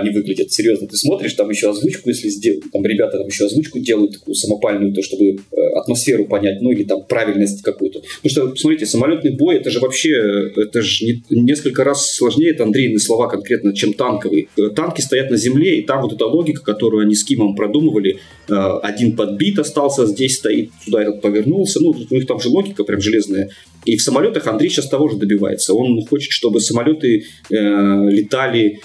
они 0.00 0.10
выглядят. 0.10 0.52
Серьезно, 0.52 0.86
ты 0.86 0.96
смотришь, 0.96 1.34
там 1.34 1.50
еще 1.50 1.70
озвучку, 1.70 2.08
если 2.08 2.28
сделать, 2.28 2.64
там 2.72 2.84
ребята 2.84 3.18
там 3.18 3.26
еще 3.26 3.46
озвучку 3.46 3.78
делают 3.78 4.12
такую 4.12 4.34
самопальную, 4.34 4.94
то 4.94 5.02
чтобы 5.02 5.24
э, 5.24 5.36
атмосферу 5.76 6.26
понять, 6.26 6.60
ну 6.60 6.70
или 6.70 6.84
там 6.84 7.04
правильность 7.04 7.62
какую-то. 7.62 8.02
Потому 8.22 8.52
что, 8.52 8.56
смотрите, 8.56 8.86
самолетный 8.86 9.36
бой, 9.36 9.56
это 9.56 9.70
же 9.70 9.80
вообще, 9.80 10.12
это 10.56 10.82
же 10.82 11.04
не, 11.04 11.22
несколько 11.30 11.84
раз 11.84 12.10
сложнее, 12.12 12.50
это 12.50 12.64
Андрейные 12.64 12.98
слова 12.98 13.28
конкретно, 13.28 13.74
чем 13.74 13.92
танковый. 13.92 14.48
Э, 14.56 14.68
танки 14.70 15.00
стоят 15.00 15.30
на 15.30 15.36
земле, 15.36 15.78
и 15.78 15.82
там 15.82 16.02
вот 16.02 16.12
эта 16.12 16.26
логика, 16.26 16.62
которую 16.62 17.02
они 17.02 17.14
с 17.14 17.24
Кимом 17.24 17.54
продумывали, 17.54 18.18
э, 18.48 18.54
один 18.82 19.16
подбит 19.16 19.58
остался, 19.58 20.06
здесь 20.06 20.36
стоит, 20.36 20.70
туда 20.84 21.02
этот 21.02 21.20
повернулся, 21.20 21.80
ну, 21.80 21.90
у 21.90 22.14
них 22.14 22.26
там 22.26 22.40
же 22.40 22.48
логика 22.48 22.84
прям 22.84 23.00
железная. 23.00 23.50
И 23.84 23.96
в 23.96 24.02
самолетах 24.02 24.46
Андрей 24.46 24.70
сейчас 24.70 24.88
того 24.88 25.08
же 25.08 25.16
добивается. 25.16 25.74
Он 25.74 26.04
хочет, 26.06 26.30
чтобы 26.30 26.60
самолеты 26.60 27.24
э, 27.50 27.54
летали 27.54 28.80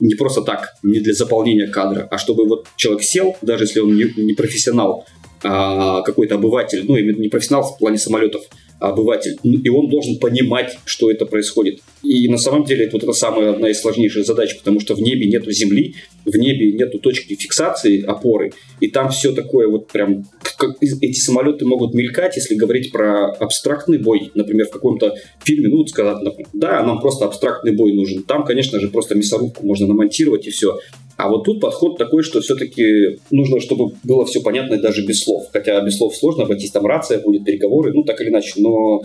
не 0.00 0.14
просто 0.14 0.42
так, 0.42 0.74
не 0.82 1.00
для 1.00 1.12
заполнения 1.12 1.66
кадра, 1.66 2.08
а 2.10 2.18
чтобы 2.18 2.46
вот 2.46 2.66
человек 2.76 3.02
сел, 3.02 3.36
даже 3.42 3.64
если 3.64 3.80
он 3.80 3.94
не, 3.94 4.12
не 4.16 4.32
профессионал, 4.32 5.06
а 5.42 6.02
какой-то 6.02 6.34
обыватель, 6.34 6.84
ну, 6.86 6.96
именно 6.96 7.18
не 7.18 7.28
профессионал 7.28 7.62
в 7.62 7.78
плане 7.78 7.98
самолетов, 7.98 8.42
обыватель, 8.80 9.38
и 9.42 9.68
он 9.68 9.88
должен 9.88 10.18
понимать, 10.18 10.78
что 10.84 11.10
это 11.10 11.26
происходит. 11.26 11.80
И 12.02 12.28
на 12.28 12.38
самом 12.38 12.64
деле 12.64 12.86
это 12.86 12.96
вот 12.96 13.02
это 13.02 13.12
самая 13.12 13.50
одна 13.50 13.68
из 13.68 13.80
сложнейших 13.80 14.24
задач, 14.24 14.56
потому 14.58 14.80
что 14.80 14.94
в 14.94 15.00
небе 15.00 15.28
нету 15.28 15.52
земли, 15.52 15.94
в 16.24 16.36
небе 16.36 16.72
нету 16.72 16.98
точки 16.98 17.34
фиксации 17.34 18.02
опоры, 18.02 18.52
и 18.80 18.88
там 18.88 19.10
все 19.10 19.32
такое 19.32 19.68
вот 19.68 19.88
прям... 19.88 20.24
Как, 20.58 20.76
эти 20.80 21.18
самолеты 21.18 21.64
могут 21.66 21.94
мелькать, 21.94 22.36
если 22.36 22.54
говорить 22.54 22.90
про 22.90 23.30
абстрактный 23.32 23.98
бой, 23.98 24.30
например, 24.34 24.66
в 24.66 24.70
каком-то 24.70 25.14
фильме, 25.42 25.68
ну, 25.68 25.86
сказать, 25.86 26.22
например, 26.22 26.48
да, 26.52 26.82
нам 26.82 27.00
просто 27.00 27.24
абстрактный 27.26 27.72
бой 27.72 27.92
нужен. 27.92 28.22
Там, 28.22 28.44
конечно 28.44 28.80
же, 28.80 28.88
просто 28.88 29.14
мясорубку 29.14 29.64
можно 29.66 29.86
намонтировать 29.86 30.46
и 30.46 30.50
все. 30.50 30.78
А 31.22 31.28
вот 31.28 31.44
тут 31.44 31.60
подход 31.60 31.98
такой, 31.98 32.22
что 32.22 32.40
все-таки 32.40 33.18
нужно, 33.30 33.60
чтобы 33.60 33.92
было 34.04 34.24
все 34.24 34.40
понятно 34.40 34.78
даже 34.78 35.04
без 35.06 35.22
слов. 35.22 35.48
Хотя 35.52 35.80
без 35.82 35.98
слов 35.98 36.16
сложно 36.16 36.44
обойтись, 36.44 36.70
там 36.70 36.86
рация 36.86 37.20
будет, 37.20 37.44
переговоры, 37.44 37.92
ну 37.92 38.04
так 38.04 38.20
или 38.22 38.30
иначе. 38.30 38.54
Но 38.56 39.02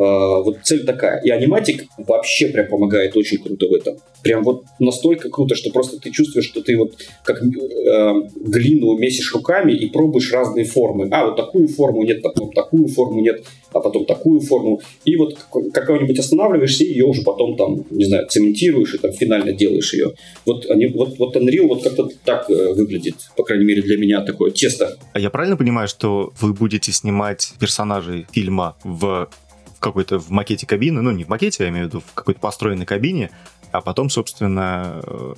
вот 0.00 0.58
цель 0.62 0.84
такая. 0.84 1.20
И 1.22 1.30
аниматик 1.30 1.84
вообще 1.96 2.48
прям 2.48 2.68
помогает 2.68 3.16
очень 3.16 3.38
круто 3.38 3.66
в 3.66 3.72
этом. 3.72 3.96
Прям 4.22 4.42
вот 4.42 4.64
настолько 4.78 5.30
круто, 5.30 5.54
что 5.54 5.70
просто 5.70 5.98
ты 5.98 6.10
чувствуешь, 6.10 6.46
что 6.46 6.60
ты 6.60 6.76
вот 6.76 6.96
как 7.24 7.42
э, 7.42 8.12
глину 8.34 8.98
месишь 8.98 9.32
руками 9.32 9.72
и 9.72 9.88
пробуешь 9.88 10.32
разные 10.32 10.64
формы. 10.64 11.08
А, 11.10 11.26
вот 11.26 11.36
такую 11.36 11.68
форму 11.68 12.02
нет, 12.02 12.22
потом 12.22 12.52
такую 12.52 12.88
форму 12.88 13.20
нет, 13.20 13.44
а 13.72 13.80
потом 13.80 14.04
такую 14.04 14.40
форму. 14.40 14.80
И 15.04 15.16
вот 15.16 15.38
какой-нибудь 15.72 16.18
останавливаешься, 16.18 16.84
и 16.84 16.88
ее 16.88 17.06
уже 17.06 17.22
потом 17.22 17.56
там, 17.56 17.84
не 17.90 18.04
знаю, 18.04 18.26
цементируешь 18.28 18.94
и 18.94 18.98
там 18.98 19.12
финально 19.12 19.52
делаешь 19.52 19.94
ее. 19.94 20.12
Вот, 20.44 20.66
они, 20.66 20.86
вот, 20.88 21.18
вот 21.18 21.36
Unreal 21.36 21.68
вот 21.68 21.82
как-то 21.82 22.08
так 22.24 22.50
э, 22.50 22.74
выглядит, 22.74 23.14
по 23.36 23.44
крайней 23.44 23.64
мере 23.64 23.82
для 23.82 23.96
меня 23.96 24.20
такое 24.22 24.50
тесто. 24.50 24.96
А 25.12 25.18
я 25.18 25.30
правильно 25.30 25.56
понимаю, 25.56 25.88
что 25.88 26.32
вы 26.40 26.52
будете 26.52 26.92
снимать 26.92 27.54
персонажей 27.58 28.26
фильма 28.32 28.76
в 28.84 29.30
какой-то 29.78 30.18
в 30.18 30.30
макете 30.30 30.66
кабины, 30.66 31.02
ну 31.02 31.10
не 31.10 31.24
в 31.24 31.28
макете, 31.28 31.64
я 31.64 31.70
имею 31.70 31.86
в 31.86 31.88
виду 31.88 32.02
в 32.06 32.14
какой-то 32.14 32.40
построенной 32.40 32.86
кабине, 32.86 33.30
а 33.72 33.80
потом, 33.80 34.08
собственно, 34.10 35.02
э, 35.06 35.34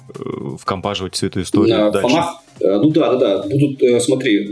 вкомпаживать 0.61 1.15
всю 1.15 1.27
эту 1.27 1.43
историю 1.43 1.77
На 1.77 1.91
дальше. 1.91 2.09
Фонах, 2.09 2.43
э, 2.61 2.77
ну 2.77 2.91
да, 2.91 3.15
да, 3.15 3.19
да. 3.19 3.49
Будут, 3.49 3.83
э, 3.83 4.01
смотри, 4.01 4.49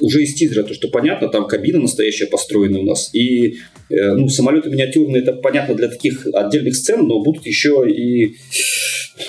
уже 0.00 0.22
из 0.22 0.34
тизера 0.34 0.64
то, 0.64 0.74
что 0.74 0.88
понятно, 0.88 1.28
там 1.28 1.46
кабина 1.46 1.80
настоящая 1.80 2.26
построена 2.26 2.80
у 2.80 2.84
нас. 2.84 3.14
И 3.14 3.56
ну, 3.90 4.28
самолеты 4.28 4.68
миниатюрные, 4.68 5.22
это 5.22 5.32
понятно 5.32 5.74
для 5.74 5.88
таких 5.88 6.26
отдельных 6.34 6.76
сцен, 6.76 7.06
но 7.06 7.22
будут 7.22 7.46
еще 7.46 7.86
и 7.88 8.36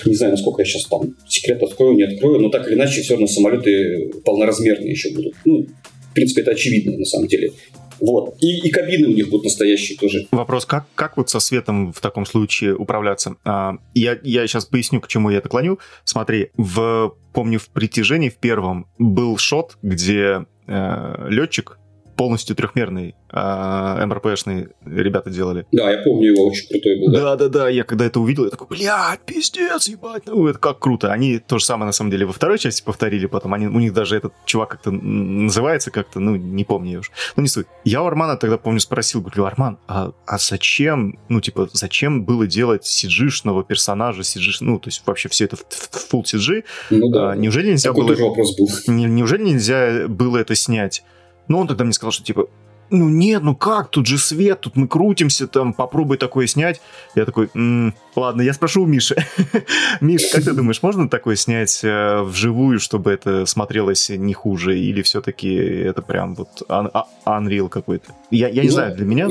не 0.06 0.16
знаю, 0.16 0.34
насколько 0.34 0.62
я 0.62 0.66
сейчас 0.66 0.86
там 0.86 1.16
секрет 1.28 1.64
открою, 1.64 1.96
не 1.96 2.04
открою, 2.04 2.40
но 2.40 2.50
так 2.50 2.68
или 2.68 2.76
иначе 2.76 3.02
все 3.02 3.14
равно 3.14 3.28
самолеты 3.28 4.12
полноразмерные 4.24 4.92
еще 4.92 5.12
будут. 5.12 5.34
Ну, 5.46 5.66
в 6.12 6.14
принципе, 6.14 6.42
это 6.42 6.52
очевидно 6.52 6.98
на 6.98 7.06
самом 7.06 7.28
деле. 7.28 7.52
Вот. 8.00 8.36
И, 8.42 8.68
и 8.68 8.70
кабины 8.70 9.08
у 9.08 9.14
них 9.14 9.30
будут 9.30 9.46
настоящие 9.46 9.98
тоже. 9.98 10.28
Вопрос, 10.32 10.66
как, 10.66 10.86
как 10.96 11.18
вот 11.18 11.30
со 11.30 11.40
светом 11.40 11.92
в 11.92 12.00
таком 12.02 12.26
случае 12.26 12.76
управляться? 12.76 13.36
А, 13.44 13.78
я, 13.94 14.18
я 14.24 14.48
сейчас 14.48 14.66
поясню, 14.66 15.02
к 15.02 15.08
чему 15.08 15.30
я 15.30 15.40
это 15.40 15.50
клоню. 15.50 15.80
Смотри, 16.04 16.52
в, 16.58 17.16
помню, 17.34 17.60
в 17.60 17.70
«Притяжении» 17.70 18.30
в 18.30 18.38
первом 18.38 18.88
был 18.98 19.38
шот, 19.38 19.78
где 19.82 20.46
э, 20.68 21.26
летчик 21.30 21.79
полностью 22.20 22.54
трехмерный 22.54 23.16
а, 23.30 24.06
МРПшные 24.06 24.72
ребята 24.86 25.30
делали. 25.30 25.66
Да, 25.72 25.90
я 25.90 26.00
помню 26.00 26.34
его, 26.34 26.48
очень 26.48 26.68
крутой 26.68 27.00
был. 27.00 27.14
Да, 27.14 27.38
да, 27.38 27.48
да, 27.48 27.70
я 27.70 27.86
когда 27.86 28.04
это 28.04 28.20
увидел, 28.20 28.44
я 28.44 28.50
такой, 28.50 28.68
блядь, 28.68 29.22
пиздец, 29.26 29.88
ебать, 29.88 30.24
ну 30.26 30.46
это 30.48 30.60
как 30.60 30.80
круто. 30.80 31.14
Они 31.14 31.40
то 31.40 31.60
же 31.60 31.64
самое, 31.64 31.86
на 31.86 31.94
самом 31.94 32.12
деле, 32.12 32.26
во 32.26 32.34
второй 32.34 32.60
части 32.60 32.84
повторили 32.84 33.26
потом, 33.26 33.54
они, 33.54 33.68
у 33.68 33.80
них 33.80 33.94
даже 33.94 34.18
этот 34.18 34.34
чувак 34.44 34.68
как-то 34.68 34.92
называется 34.92 35.92
как-то, 35.92 36.20
ну, 36.20 36.36
не 36.36 36.66
помню 36.66 36.92
я 36.92 37.00
уж. 37.00 37.12
Ну, 37.38 37.44
не 37.44 37.48
суть. 37.48 37.68
Я 37.86 38.04
у 38.04 38.06
Армана 38.06 38.36
тогда, 38.36 38.58
помню, 38.58 38.82
спросил, 38.82 39.22
говорю, 39.22 39.46
Арман, 39.46 39.78
а, 39.88 40.12
а 40.26 40.38
зачем, 40.40 41.18
ну, 41.30 41.40
типа, 41.40 41.70
зачем 41.72 42.26
было 42.26 42.46
делать 42.48 42.86
сиджишного 42.86 43.64
персонажа, 43.64 44.24
сиджиш, 44.24 44.60
ну, 44.60 44.78
то 44.78 44.90
есть 44.90 45.04
вообще 45.06 45.30
все 45.30 45.46
это 45.46 45.56
в, 45.56 45.62
в 45.62 46.14
full 46.14 46.24
CG? 46.24 46.66
Ну, 46.90 47.10
да. 47.12 47.32
А, 47.32 47.36
неужели 47.38 47.70
нельзя 47.70 47.92
Такой 47.92 48.08
было... 48.08 48.28
вопрос 48.28 48.58
был. 48.58 48.68
Неужели 48.88 49.44
нельзя 49.44 50.10
было 50.10 50.36
это 50.36 50.54
снять? 50.54 51.02
Но 51.50 51.60
он 51.60 51.68
тогда 51.68 51.84
мне 51.84 51.92
сказал, 51.92 52.12
что 52.14 52.24
типа, 52.24 52.48
ну 52.92 53.10
нет, 53.10 53.44
ну 53.44 53.56
как, 53.56 53.90
тут 53.90 54.08
же 54.08 54.18
свет, 54.18 54.62
тут 54.62 54.76
мы 54.76 54.88
крутимся, 54.88 55.48
там, 55.48 55.74
попробуй 55.74 56.18
такое 56.18 56.48
снять. 56.48 56.82
Я 57.16 57.26
такой, 57.26 57.50
м-м, 57.54 57.94
ладно, 58.16 58.42
я 58.42 58.54
спрошу 58.54 58.84
у 58.84 58.86
Миши. 58.86 59.16
Миш, 60.02 60.30
как 60.32 60.44
ты 60.44 60.54
думаешь, 60.54 60.82
можно 60.82 61.10
такое 61.10 61.36
снять 61.36 61.82
э, 61.84 62.22
вживую, 62.24 62.80
чтобы 62.80 63.12
это 63.12 63.46
смотрелось 63.46 64.10
не 64.10 64.34
хуже, 64.34 64.80
или 64.80 65.02
все-таки 65.02 65.54
это 65.54 66.02
прям 66.02 66.36
вот 66.36 66.64
un- 66.68 66.90
а, 66.94 67.06
Unreal 67.26 67.70
какой-то? 67.70 68.14
Я, 68.32 68.48
я 68.48 68.62
не 68.62 68.70
ну, 68.70 68.74
знаю, 68.74 68.96
для 68.96 69.06
меня 69.06 69.28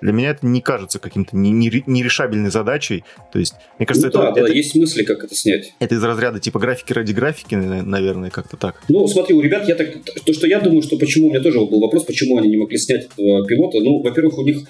для 0.00 0.12
меня 0.12 0.30
это 0.30 0.46
не 0.46 0.60
кажется 0.60 0.98
каким-то 0.98 1.36
нерешабельной 1.36 2.50
задачей. 2.50 3.04
То 3.32 3.38
есть, 3.38 3.54
мне 3.78 3.86
кажется, 3.86 4.10
ну, 4.12 4.22
это, 4.22 4.34
да, 4.34 4.40
это... 4.40 4.48
да, 4.48 4.54
есть 4.54 4.74
мысли, 4.74 5.02
как 5.02 5.24
это 5.24 5.34
снять. 5.34 5.74
Это 5.78 5.94
из 5.94 6.02
разряда 6.02 6.40
типа 6.40 6.58
графики 6.58 6.92
ради 6.92 7.12
графики, 7.12 7.54
наверное, 7.54 8.30
как-то 8.30 8.56
так. 8.56 8.82
Ну, 8.88 9.06
смотри, 9.06 9.34
у 9.34 9.40
ребят, 9.40 9.68
я 9.68 9.74
так... 9.74 9.88
То, 10.24 10.32
что 10.32 10.46
я 10.46 10.60
думаю, 10.60 10.82
что 10.82 10.96
почему... 10.96 11.28
У 11.28 11.30
меня 11.30 11.40
тоже 11.40 11.60
был 11.60 11.80
вопрос, 11.80 12.04
почему 12.04 12.38
они 12.38 12.48
не 12.48 12.56
могли 12.56 12.78
снять 12.78 13.06
этого 13.06 13.46
пилота. 13.46 13.78
Ну, 13.80 14.02
во-первых, 14.02 14.38
у 14.38 14.42
них 14.42 14.64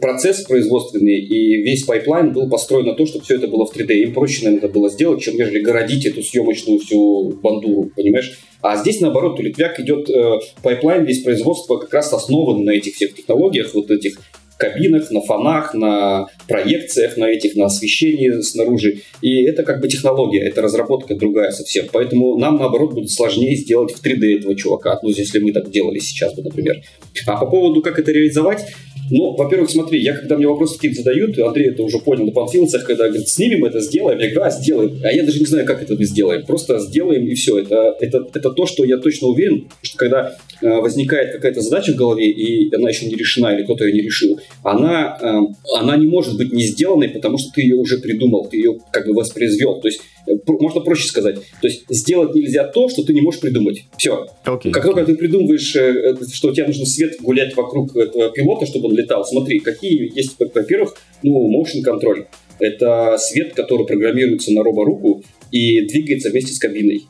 процесс 0.00 0.42
производственный 0.42 1.18
и 1.18 1.62
весь 1.62 1.84
пайплайн 1.84 2.32
был 2.32 2.48
построен 2.48 2.86
на 2.86 2.94
то, 2.94 3.06
чтобы 3.06 3.24
все 3.24 3.36
это 3.36 3.48
было 3.48 3.66
в 3.66 3.74
3D. 3.74 3.92
Им 3.94 4.14
проще, 4.14 4.44
наверное, 4.44 4.68
это 4.68 4.72
было 4.72 4.90
сделать, 4.90 5.22
чем 5.22 5.36
нежели 5.36 5.60
городить 5.60 6.06
эту 6.06 6.22
съемочную 6.22 6.80
всю 6.80 7.30
бандуру, 7.42 7.90
понимаешь? 7.94 8.38
А 8.60 8.76
здесь, 8.76 9.00
наоборот, 9.00 9.38
у 9.38 9.42
Литвяк 9.42 9.78
идет 9.80 10.10
э, 10.10 10.38
пайплайн 10.62 11.04
весь 11.04 11.22
производства 11.22 11.76
как 11.76 11.92
раз 11.92 12.12
основан 12.12 12.64
на 12.64 12.70
этих 12.70 12.94
всех 12.94 13.14
технологиях, 13.14 13.72
вот 13.74 13.90
этих 13.90 14.18
кабинах, 14.58 15.10
на 15.10 15.20
фонах, 15.22 15.72
на 15.72 16.26
проекциях, 16.46 17.16
на 17.16 17.30
этих, 17.30 17.54
на 17.56 17.66
освещении 17.66 18.40
снаружи. 18.42 19.02
И 19.22 19.44
это 19.44 19.62
как 19.62 19.80
бы 19.80 19.88
технология, 19.88 20.40
это 20.40 20.60
разработка 20.60 21.14
другая 21.14 21.50
совсем. 21.52 21.86
Поэтому 21.92 22.36
нам, 22.36 22.56
наоборот, 22.56 22.92
будет 22.92 23.10
сложнее 23.10 23.56
сделать 23.56 23.92
в 23.92 24.04
3D 24.04 24.38
этого 24.38 24.54
чувака, 24.54 24.98
ну, 25.02 25.08
если 25.08 25.38
мы 25.38 25.52
так 25.52 25.70
делали 25.70 25.98
сейчас 25.98 26.34
бы, 26.34 26.42
например. 26.42 26.82
А 27.26 27.36
по 27.36 27.46
поводу, 27.46 27.80
как 27.82 27.98
это 27.98 28.12
реализовать, 28.12 28.66
ну, 29.10 29.36
во-первых, 29.36 29.70
смотри, 29.70 30.02
я 30.02 30.14
когда 30.14 30.36
мне 30.36 30.46
вопросы 30.46 30.74
какие-то 30.76 31.02
задают, 31.02 31.38
Андрей 31.38 31.70
это 31.70 31.82
уже 31.82 31.98
понял 31.98 32.26
на 32.26 32.32
панфилцах, 32.32 32.84
когда 32.84 33.08
говорит, 33.08 33.28
снимем 33.28 33.64
это, 33.64 33.80
сделаем, 33.80 34.18
я 34.18 34.26
говорю, 34.26 34.42
а, 34.42 34.50
сделаем. 34.50 35.00
А 35.02 35.12
я 35.12 35.22
даже 35.24 35.38
не 35.38 35.46
знаю, 35.46 35.66
как 35.66 35.82
это 35.82 35.94
мы 35.94 36.04
сделаем. 36.04 36.44
Просто 36.44 36.78
сделаем 36.78 37.26
и 37.26 37.34
все. 37.34 37.58
Это, 37.58 37.96
это, 38.00 38.26
это 38.34 38.50
то, 38.50 38.66
что 38.66 38.84
я 38.84 38.98
точно 38.98 39.28
уверен, 39.28 39.68
что 39.82 39.98
когда 39.98 40.36
э, 40.60 40.68
возникает 40.68 41.32
какая-то 41.32 41.60
задача 41.60 41.92
в 41.92 41.96
голове, 41.96 42.30
и 42.30 42.74
она 42.74 42.88
еще 42.88 43.06
не 43.06 43.14
решена, 43.14 43.54
или 43.54 43.64
кто-то 43.64 43.84
ее 43.84 43.94
не 43.94 44.02
решил, 44.02 44.38
она, 44.62 45.18
э, 45.20 45.38
она 45.78 45.96
не 45.96 46.06
может 46.06 46.36
быть 46.36 46.52
не 46.52 46.64
сделанной, 46.64 47.08
потому 47.08 47.38
что 47.38 47.50
ты 47.54 47.62
ее 47.62 47.76
уже 47.76 47.98
придумал, 47.98 48.48
ты 48.48 48.56
ее 48.58 48.78
как 48.92 49.06
бы 49.06 49.14
воспроизвел. 49.14 49.80
То 49.80 49.88
есть 49.88 50.00
можно 50.46 50.80
проще 50.80 51.06
сказать. 51.06 51.36
То 51.36 51.68
есть 51.68 51.84
сделать 51.88 52.34
нельзя 52.34 52.64
то, 52.64 52.88
что 52.88 53.02
ты 53.02 53.12
не 53.12 53.20
можешь 53.20 53.40
придумать. 53.40 53.84
Все. 53.96 54.26
Okay. 54.44 54.70
Как 54.70 54.84
только 54.84 55.04
ты 55.04 55.16
придумываешь, 55.16 55.74
э, 55.76 56.14
что 56.32 56.52
тебе 56.52 56.66
нужно 56.66 56.86
свет 56.86 57.20
гулять 57.20 57.56
вокруг 57.56 57.96
этого 57.96 58.30
пилота, 58.30 58.66
чтобы 58.66 58.88
он 58.88 58.96
летал, 58.96 59.24
смотри, 59.24 59.60
какие 59.60 60.14
есть, 60.14 60.36
во-первых, 60.38 60.96
ну, 61.22 61.50
motion 61.50 61.82
контроль. 61.82 62.26
Это 62.60 63.16
свет, 63.18 63.54
который 63.54 63.86
программируется 63.86 64.52
на 64.52 64.62
роборуку 64.62 65.22
и 65.52 65.82
двигается 65.82 66.30
вместе 66.30 66.52
с 66.52 66.58
кабиной 66.58 67.04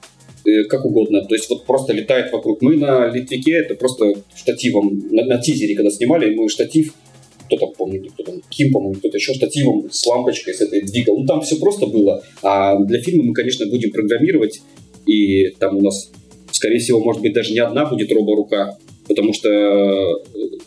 э, 0.47 0.65
как 0.65 0.85
угодно. 0.85 1.25
То 1.25 1.35
есть 1.35 1.49
вот 1.49 1.65
просто 1.67 1.93
летает 1.93 2.33
вокруг. 2.33 2.61
Мы 2.63 2.77
на 2.77 3.09
Литвике 3.09 3.53
это 3.53 3.75
просто 3.75 4.13
штативом, 4.37 5.03
на, 5.11 5.25
на 5.25 5.39
тизере, 5.39 5.75
когда 5.75 5.91
снимали, 5.91 6.35
мы 6.35 6.49
штатив 6.49 6.93
кто 7.49 7.57
там, 7.57 7.73
помню, 7.77 8.05
кто 8.11 8.23
там, 8.23 8.41
Ким, 8.51 8.73
по-моему, 8.73 8.95
кто-то 8.95 9.17
еще 9.17 9.35
штативом 9.35 9.91
с 9.91 10.07
лампочкой, 10.07 10.55
с 10.55 10.61
этой 10.61 10.83
двигал. 10.83 11.19
Ну, 11.19 11.27
там 11.27 11.41
все 11.41 11.57
просто 11.57 11.87
было. 11.87 12.23
А 12.43 12.79
для 12.79 13.01
фильма 13.01 13.25
мы, 13.25 13.35
конечно, 13.35 13.67
будем 13.67 13.91
программировать, 13.91 14.61
и 15.07 15.49
там 15.59 15.77
у 15.77 15.81
нас, 15.81 16.11
скорее 16.53 16.79
всего, 16.79 17.01
может 17.01 17.23
быть, 17.23 17.33
даже 17.33 17.53
не 17.53 17.61
одна 17.61 17.87
будет 17.87 18.13
роборука, 18.13 18.79
потому 19.09 19.33
что 19.33 19.49
э, 19.49 20.15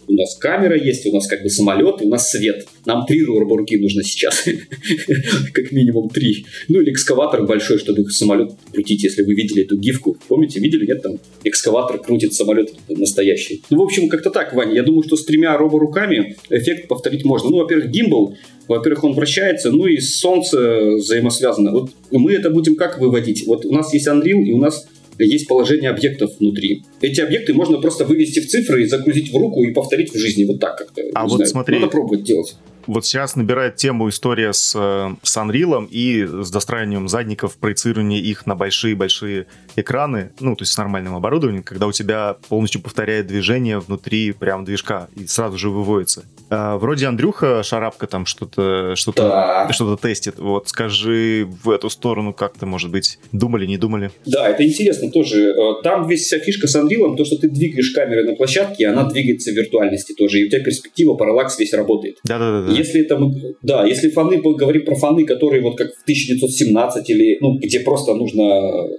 у 0.08 0.14
нас 0.14 0.36
камера 0.38 0.78
есть, 0.78 1.06
у 1.06 1.14
нас 1.14 1.28
как 1.28 1.44
бы 1.44 1.50
самолет, 1.50 2.02
у 2.02 2.10
нас 2.10 2.30
свет. 2.30 2.68
Нам 2.86 3.06
три 3.06 3.24
роборуки 3.24 3.76
нужно 3.76 4.04
сейчас. 4.04 4.44
как 5.54 5.72
минимум 5.72 6.10
три. 6.10 6.46
Ну 6.68 6.82
или 6.82 6.92
экскаватор 6.92 7.46
большой, 7.46 7.78
чтобы 7.78 8.10
самолет 8.10 8.52
крутить, 8.74 9.04
если 9.04 9.24
вы 9.24 9.34
видели 9.34 9.64
эту 9.64 9.78
гифку. 9.78 10.18
Помните, 10.28 10.60
видели, 10.60 10.86
нет? 10.86 11.02
Там 11.02 11.20
экскаватор 11.44 12.00
крутит 12.00 12.34
самолет 12.34 12.74
настоящий. 12.90 13.64
Ну, 13.70 13.80
в 13.80 13.84
общем, 13.84 14.10
как-то 14.10 14.30
так, 14.32 14.54
Ваня. 14.54 14.74
Я 14.74 14.84
думаю, 14.84 15.04
что 15.04 15.16
с 15.16 15.26
тремя 15.26 15.58
роборуками 15.58 16.36
эффект 16.50 16.88
повторить 16.88 17.24
можно. 17.24 17.50
Ну, 17.50 17.58
во-первых, 17.58 17.90
гимбл, 17.90 18.36
во-первых, 18.68 19.04
он 19.04 19.14
вращается, 19.14 19.72
ну 19.72 19.86
и 19.86 20.00
солнце 20.00 20.92
взаимосвязано. 20.96 21.72
Вот 21.72 21.92
мы 22.12 22.34
это 22.34 22.50
будем 22.50 22.76
как 22.76 23.00
выводить? 23.00 23.46
Вот 23.46 23.66
у 23.66 23.72
нас 23.72 23.94
есть 23.94 24.08
Unreal, 24.08 24.44
и 24.44 24.54
у 24.54 24.58
нас 24.58 24.88
есть 25.18 25.48
положение 25.48 25.90
объектов 25.90 26.32
внутри. 26.40 26.84
Эти 27.02 27.22
объекты 27.22 27.54
можно 27.54 27.80
просто 27.80 28.06
вывести 28.06 28.40
в 28.40 28.48
цифры 28.48 28.84
и 28.84 28.86
загрузить 28.86 29.32
в 29.32 29.36
руку 29.38 29.64
и 29.64 29.72
повторить 29.72 30.14
в 30.14 30.18
жизни 30.18 30.46
вот 30.46 30.60
так 30.60 30.78
как-то. 30.78 31.02
А 31.14 31.24
вот 31.24 31.38
знаю. 31.38 31.50
смотри, 31.50 31.80
надо 31.80 31.92
пробовать 31.92 32.24
делать. 32.24 32.56
Вот 32.88 33.06
сейчас 33.06 33.36
набирает 33.36 33.76
тему 33.76 34.10
история 34.10 34.54
с, 34.54 34.74
э, 34.76 35.16
с 35.22 35.38
Unreal 35.38 35.88
и 35.90 36.26
с 36.26 36.50
достраиванием 36.50 37.08
задников, 37.08 37.58
проецирование 37.58 38.20
их 38.20 38.46
на 38.46 38.56
большие-большие 38.56 39.46
экраны, 39.76 40.32
ну, 40.40 40.56
то 40.56 40.64
есть 40.64 40.74
с 40.74 40.78
нормальным 40.78 41.16
оборудованием, 41.16 41.64
когда 41.64 41.88
у 41.88 41.92
тебя 41.92 42.38
полностью 42.50 42.82
повторяет 42.82 43.28
движение 43.28 43.80
внутри 43.80 44.32
прям 44.32 44.66
движка 44.66 45.10
и 45.16 45.28
сразу 45.28 45.58
же 45.58 45.70
выводится. 45.70 46.26
А, 46.52 46.78
вроде 46.78 47.06
Андрюха 47.08 47.64
Шарапка 47.64 48.08
там 48.08 48.26
что-то 48.26 48.94
что-то 48.98 49.24
да. 49.24 49.70
что 49.72 49.96
тестит. 49.96 50.38
Вот 50.38 50.68
скажи 50.68 51.48
в 51.64 51.70
эту 51.70 51.90
сторону 51.90 52.34
как-то, 52.34 52.66
может 52.66 52.92
быть, 52.92 53.20
думали, 53.32 53.66
не 53.66 53.78
думали? 53.78 54.12
Да, 54.26 54.50
это 54.50 54.68
интересно 54.68 55.10
тоже. 55.10 55.52
Э, 55.52 55.82
там 55.82 56.10
весь 56.10 56.26
вся 56.26 56.40
фишка 56.40 56.68
с 56.68 56.76
Unreal, 56.76 57.16
то, 57.16 57.24
что 57.24 57.38
ты 57.38 57.48
двигаешь 57.48 57.92
камеры 57.92 58.26
на 58.26 58.36
площадке, 58.36 58.88
она 58.88 59.10
двигается 59.10 59.52
в 59.52 59.56
виртуальности 59.56 60.14
тоже, 60.14 60.42
и 60.42 60.46
у 60.46 60.50
тебя 60.50 60.62
перспектива, 60.62 61.14
параллакс 61.14 61.58
весь 61.58 61.74
работает. 61.74 62.18
Да-да-да. 62.26 62.74
Если 62.74 63.06
это 63.06 63.18
мы, 63.18 63.56
да, 63.62 63.86
если 63.86 64.10
фаны, 64.10 64.42
говорим 64.42 64.84
про 64.84 64.96
фаны, 64.96 65.26
которые 65.26 65.64
вот 65.64 65.78
как 65.78 65.88
в 65.96 66.02
1917 66.04 67.10
или, 67.10 67.38
ну, 67.40 67.58
где 67.60 67.80
просто 67.80 68.14
нужно 68.14 68.90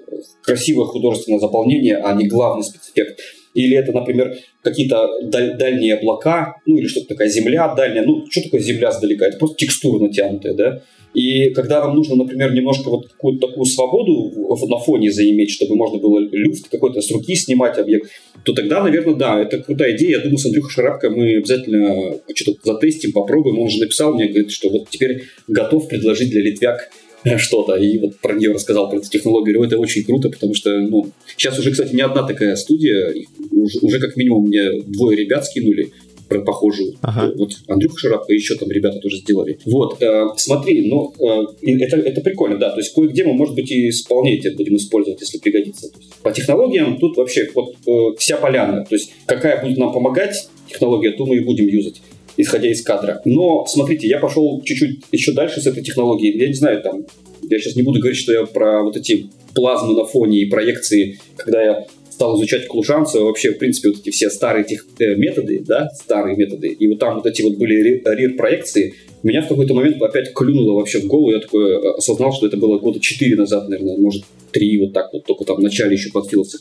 красивое 0.42 0.86
художественное 0.86 1.38
заполнение, 1.38 1.98
а 1.98 2.14
не 2.14 2.26
главный 2.26 2.64
спецэффект, 2.64 3.20
или 3.54 3.76
это, 3.76 3.92
например, 3.92 4.36
какие-то 4.62 5.08
даль- 5.24 5.56
дальние 5.56 5.94
облака, 5.94 6.54
ну 6.66 6.78
или 6.78 6.86
что-то 6.86 7.08
такая 7.08 7.28
земля 7.28 7.74
дальняя. 7.74 8.04
Ну, 8.04 8.24
что 8.30 8.42
такое 8.42 8.60
земля 8.60 8.90
сдалека? 8.90 9.26
Это 9.26 9.38
просто 9.38 9.56
текстура 9.56 10.02
натянутая, 10.02 10.54
да? 10.54 10.82
И 11.14 11.50
когда 11.50 11.84
нам 11.84 11.94
нужно, 11.94 12.16
например, 12.16 12.54
немножко 12.54 12.88
вот 12.88 13.08
какую-то 13.08 13.48
такую 13.48 13.66
свободу 13.66 14.32
на 14.66 14.78
фоне 14.78 15.10
заиметь, 15.10 15.50
чтобы 15.50 15.76
можно 15.76 15.98
было 15.98 16.18
люфт 16.20 16.68
какой-то 16.70 17.02
с 17.02 17.10
руки 17.10 17.34
снимать 17.34 17.78
объект, 17.78 18.10
то 18.44 18.54
тогда, 18.54 18.82
наверное, 18.82 19.14
да, 19.14 19.40
это 19.40 19.58
крутая 19.58 19.94
идея. 19.94 20.12
Я 20.12 20.20
думаю, 20.20 20.38
с 20.38 20.46
Андрюхой 20.46 20.70
Шарапко 20.70 21.10
мы 21.10 21.36
обязательно 21.36 22.14
что-то 22.34 22.60
затестим, 22.64 23.12
попробуем. 23.12 23.58
Он 23.58 23.68
же 23.68 23.80
написал 23.80 24.14
мне, 24.14 24.28
говорит, 24.28 24.50
что 24.50 24.70
вот 24.70 24.88
теперь 24.88 25.24
готов 25.48 25.86
предложить 25.88 26.30
для 26.30 26.40
Литвяк 26.40 26.90
что-то, 27.38 27.76
и 27.76 27.98
вот 27.98 28.18
про 28.20 28.34
нее 28.34 28.52
рассказал, 28.52 28.90
про 28.90 28.98
эту 28.98 29.08
технологию. 29.08 29.62
Это 29.62 29.78
очень 29.78 30.04
круто, 30.04 30.28
потому 30.28 30.54
что, 30.54 30.80
ну, 30.80 31.10
сейчас 31.36 31.58
уже, 31.58 31.70
кстати, 31.70 31.94
не 31.94 32.02
одна 32.02 32.26
такая 32.26 32.56
студия, 32.56 33.14
уже, 33.50 33.78
уже 33.80 34.00
как 34.00 34.16
минимум 34.16 34.46
мне 34.46 34.82
двое 34.86 35.16
ребят 35.16 35.44
скинули, 35.44 35.92
похожую. 36.40 36.94
Ага. 37.02 37.32
Вот 37.36 37.50
Андрюха 37.68 37.98
Шарапко 37.98 38.32
и 38.32 38.36
еще 38.36 38.54
там 38.56 38.70
ребята 38.70 38.98
тоже 38.98 39.18
сделали. 39.18 39.58
Вот, 39.66 40.02
э, 40.02 40.26
смотри, 40.36 40.88
ну, 40.88 41.12
э, 41.20 41.44
это, 41.80 41.96
это 41.98 42.20
прикольно, 42.20 42.58
да, 42.58 42.70
то 42.70 42.78
есть 42.78 42.94
кое-где 42.94 43.24
мы, 43.24 43.34
может 43.34 43.54
быть, 43.54 43.70
и 43.70 43.90
вполне 43.90 44.38
это 44.38 44.56
будем 44.56 44.76
использовать, 44.76 45.20
если 45.20 45.38
пригодится. 45.38 45.90
Есть, 45.98 46.14
по 46.22 46.32
технологиям 46.32 46.98
тут 46.98 47.16
вообще 47.16 47.48
вот 47.54 47.74
э, 47.86 48.16
вся 48.18 48.36
поляна, 48.36 48.84
то 48.84 48.94
есть 48.94 49.12
какая 49.26 49.62
будет 49.62 49.78
нам 49.78 49.92
помогать 49.92 50.48
технология, 50.68 51.12
то 51.12 51.26
мы 51.26 51.36
и 51.36 51.40
будем 51.40 51.66
юзать 51.66 52.00
исходя 52.36 52.70
из 52.70 52.82
кадра. 52.82 53.20
Но, 53.24 53.66
смотрите, 53.66 54.08
я 54.08 54.18
пошел 54.18 54.62
чуть-чуть 54.62 55.00
еще 55.12 55.32
дальше 55.32 55.60
с 55.60 55.66
этой 55.66 55.82
технологией. 55.82 56.38
Я 56.38 56.48
не 56.48 56.54
знаю, 56.54 56.82
там, 56.82 57.04
я 57.42 57.58
сейчас 57.58 57.76
не 57.76 57.82
буду 57.82 58.00
говорить, 58.00 58.18
что 58.18 58.32
я 58.32 58.44
про 58.44 58.82
вот 58.82 58.96
эти 58.96 59.30
плазмы 59.54 59.94
на 59.94 60.04
фоне 60.04 60.40
и 60.40 60.46
проекции, 60.46 61.18
когда 61.36 61.62
я 61.62 61.86
стал 62.10 62.36
изучать 62.36 62.68
Клушанцева, 62.68 63.24
вообще, 63.24 63.52
в 63.52 63.58
принципе, 63.58 63.88
вот 63.88 63.98
эти 63.98 64.10
все 64.10 64.30
старые 64.30 64.64
тех, 64.64 64.86
э, 64.98 65.14
методы, 65.16 65.64
да, 65.66 65.88
старые 65.90 66.36
методы, 66.36 66.68
и 66.68 66.86
вот 66.86 66.98
там 66.98 67.16
вот 67.16 67.26
эти 67.26 67.42
вот 67.42 67.56
были 67.56 68.00
рир-проекции, 68.04 68.94
меня 69.22 69.42
в 69.42 69.48
какой-то 69.48 69.74
момент 69.74 70.00
опять 70.00 70.32
клюнуло 70.34 70.74
вообще 70.74 71.00
в 71.00 71.06
голову, 71.06 71.32
я 71.32 71.40
такой 71.40 71.72
э, 71.72 71.94
осознал, 71.96 72.32
что 72.32 72.46
это 72.46 72.56
было 72.56 72.78
года 72.78 73.00
4 73.00 73.36
назад, 73.36 73.68
наверное, 73.68 73.96
может, 73.98 74.24
3, 74.52 74.78
вот 74.78 74.92
так 74.92 75.12
вот, 75.12 75.24
только 75.24 75.44
там 75.44 75.56
в 75.56 75.62
начале 75.62 75.94
еще 75.94 76.10
подфилился. 76.10 76.58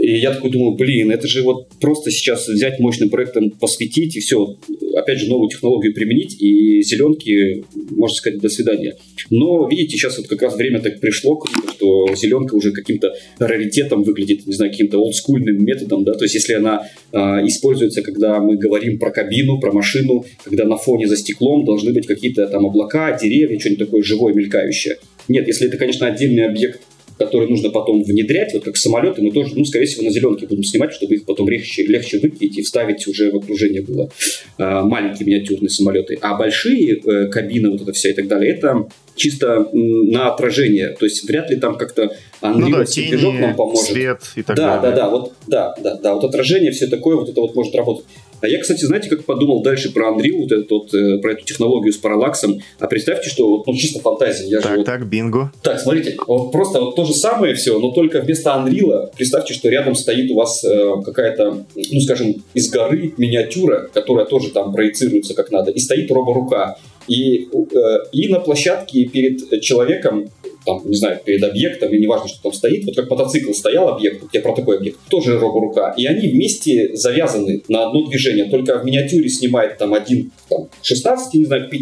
И 0.00 0.18
я 0.18 0.32
такой 0.32 0.50
думаю, 0.50 0.76
блин, 0.76 1.10
это 1.10 1.26
же 1.26 1.42
вот 1.42 1.68
просто 1.80 2.10
сейчас 2.10 2.48
взять 2.48 2.78
мощным 2.78 3.10
проектом, 3.10 3.50
посвятить 3.50 4.16
и 4.16 4.20
все, 4.20 4.56
опять 4.94 5.18
же, 5.18 5.28
новую 5.28 5.48
технологию 5.48 5.92
применить, 5.92 6.40
и 6.40 6.82
зеленки, 6.82 7.64
можно 7.90 8.14
сказать, 8.14 8.40
до 8.40 8.48
свидания. 8.48 8.96
Но, 9.30 9.68
видите, 9.68 9.96
сейчас 9.96 10.18
вот 10.18 10.28
как 10.28 10.42
раз 10.42 10.56
время 10.56 10.80
так 10.80 11.00
пришло, 11.00 11.42
что 11.74 12.14
зеленка 12.14 12.54
уже 12.54 12.72
каким-то 12.72 13.12
раритетом 13.38 14.02
выглядит, 14.02 14.46
не 14.46 14.54
знаю, 14.54 14.70
каким-то 14.70 14.98
олдскульным 14.98 15.64
методом, 15.64 16.04
да, 16.04 16.14
то 16.14 16.24
есть 16.24 16.34
если 16.34 16.54
она 16.54 16.88
э, 17.12 17.18
используется, 17.46 18.02
когда 18.02 18.38
мы 18.40 18.56
говорим 18.56 18.98
про 18.98 19.10
кабину, 19.10 19.58
про 19.58 19.72
машину, 19.72 20.24
когда 20.44 20.64
на 20.64 20.76
фоне 20.76 21.08
за 21.08 21.16
стеклом 21.16 21.64
должны 21.64 21.92
быть 21.92 22.06
какие-то 22.06 22.46
там 22.46 22.66
облака, 22.66 23.18
деревья, 23.18 23.58
что-нибудь 23.58 23.86
такое 23.86 24.02
живое, 24.02 24.32
мелькающее. 24.32 24.96
Нет, 25.28 25.46
если 25.46 25.68
это, 25.68 25.76
конечно, 25.76 26.06
отдельный 26.06 26.46
объект 26.46 26.80
которые 27.18 27.48
нужно 27.48 27.70
потом 27.70 28.02
внедрять, 28.02 28.54
вот 28.54 28.64
как 28.64 28.76
самолеты, 28.76 29.22
мы 29.22 29.32
тоже, 29.32 29.52
ну, 29.56 29.64
скорее 29.64 29.86
всего, 29.86 30.04
на 30.04 30.10
зеленке 30.10 30.46
будем 30.46 30.62
снимать, 30.62 30.92
чтобы 30.92 31.16
их 31.16 31.24
потом 31.24 31.48
легче, 31.48 31.84
легче 31.84 32.18
выкинуть 32.18 32.58
и 32.58 32.62
вставить 32.62 33.06
уже 33.06 33.30
в 33.30 33.36
окружение 33.36 33.82
было. 33.82 34.10
А, 34.56 34.82
маленькие 34.84 35.26
миниатюрные 35.26 35.70
самолеты. 35.70 36.18
А 36.20 36.36
большие 36.36 36.96
э, 36.96 37.26
кабины, 37.26 37.70
вот 37.70 37.82
это 37.82 37.92
все 37.92 38.10
и 38.10 38.14
так 38.14 38.28
далее, 38.28 38.54
это 38.54 38.88
чисто 39.16 39.68
на 39.72 40.32
отражение. 40.32 40.96
То 40.98 41.04
есть 41.04 41.28
вряд 41.28 41.50
ли 41.50 41.56
там 41.56 41.76
как-то 41.76 42.10
ну 42.40 42.70
да, 42.70 42.84
тени, 42.84 43.38
нам 43.40 43.56
поможет. 43.56 43.86
свет 43.86 44.20
и 44.36 44.42
так 44.42 44.56
да, 44.56 44.78
далее. 44.78 44.96
Да, 44.96 45.02
да, 45.02 45.10
вот, 45.10 45.32
да, 45.46 45.74
да, 45.82 45.94
да, 45.96 46.14
вот 46.14 46.24
отражение, 46.24 46.70
все 46.70 46.86
такое, 46.86 47.16
вот 47.16 47.28
это 47.28 47.40
вот 47.40 47.54
может 47.54 47.74
работать. 47.74 48.04
А 48.40 48.48
я, 48.48 48.60
кстати, 48.60 48.84
знаете, 48.84 49.08
как 49.08 49.24
подумал 49.24 49.62
дальше 49.62 49.92
про 49.92 50.10
Unreal, 50.10 50.42
вот 50.42 50.52
этот, 50.52 50.70
вот, 50.70 50.94
э, 50.94 51.18
про 51.18 51.32
эту 51.32 51.44
технологию 51.44 51.92
с 51.92 51.96
параллаксом. 51.96 52.60
А 52.78 52.86
представьте, 52.86 53.30
что 53.30 53.48
вот, 53.48 53.66
ну, 53.66 53.74
чисто 53.74 54.00
фантазия. 54.00 54.46
Я 54.48 54.60
так, 54.60 54.72
же, 54.72 54.76
вот... 54.78 54.86
так, 54.86 55.08
бинго. 55.08 55.52
Так, 55.62 55.80
смотрите, 55.80 56.16
вот 56.26 56.52
просто 56.52 56.80
вот 56.80 56.96
то 56.96 57.04
же 57.04 57.14
самое 57.14 57.54
все, 57.54 57.78
но 57.78 57.90
только 57.92 58.20
вместо 58.20 58.50
Unreal 58.50 59.08
представьте, 59.16 59.54
что 59.54 59.68
рядом 59.68 59.94
стоит 59.94 60.30
у 60.30 60.34
вас 60.34 60.64
э, 60.64 60.92
какая-то, 61.04 61.64
ну, 61.74 62.00
скажем, 62.00 62.34
из 62.54 62.70
горы 62.70 63.12
миниатюра, 63.16 63.88
которая 63.92 64.26
тоже 64.26 64.50
там 64.50 64.72
проецируется 64.72 65.34
как 65.34 65.50
надо, 65.50 65.70
и 65.70 65.78
стоит 65.78 66.10
роборука. 66.10 66.76
И, 67.08 67.48
э, 67.52 67.98
и 68.12 68.28
на 68.28 68.40
площадке 68.40 69.06
перед 69.06 69.60
человеком 69.62 70.30
там, 70.68 70.82
не 70.84 70.96
знаю, 70.96 71.18
перед 71.24 71.42
объектом, 71.42 71.94
и 71.94 71.98
неважно, 71.98 72.28
что 72.28 72.42
там 72.42 72.52
стоит, 72.52 72.84
вот 72.84 72.94
как 72.94 73.08
мотоцикл 73.08 73.52
стоял 73.52 73.88
объект, 73.88 74.22
я 74.34 74.42
про 74.42 74.54
такой 74.54 74.76
объект, 74.76 74.98
тоже 75.08 75.38
роборука, 75.38 75.94
и 75.96 76.04
они 76.04 76.28
вместе 76.28 76.94
завязаны 76.94 77.62
на 77.68 77.86
одно 77.86 78.06
движение, 78.06 78.44
только 78.44 78.78
в 78.78 78.84
миниатюре 78.84 79.30
снимает 79.30 79.78
там 79.78 79.94
один, 79.94 80.30
там, 80.50 80.68
16, 80.82 81.34
не 81.34 81.46
знаю, 81.46 81.68
к 81.68 81.70
5, 81.70 81.80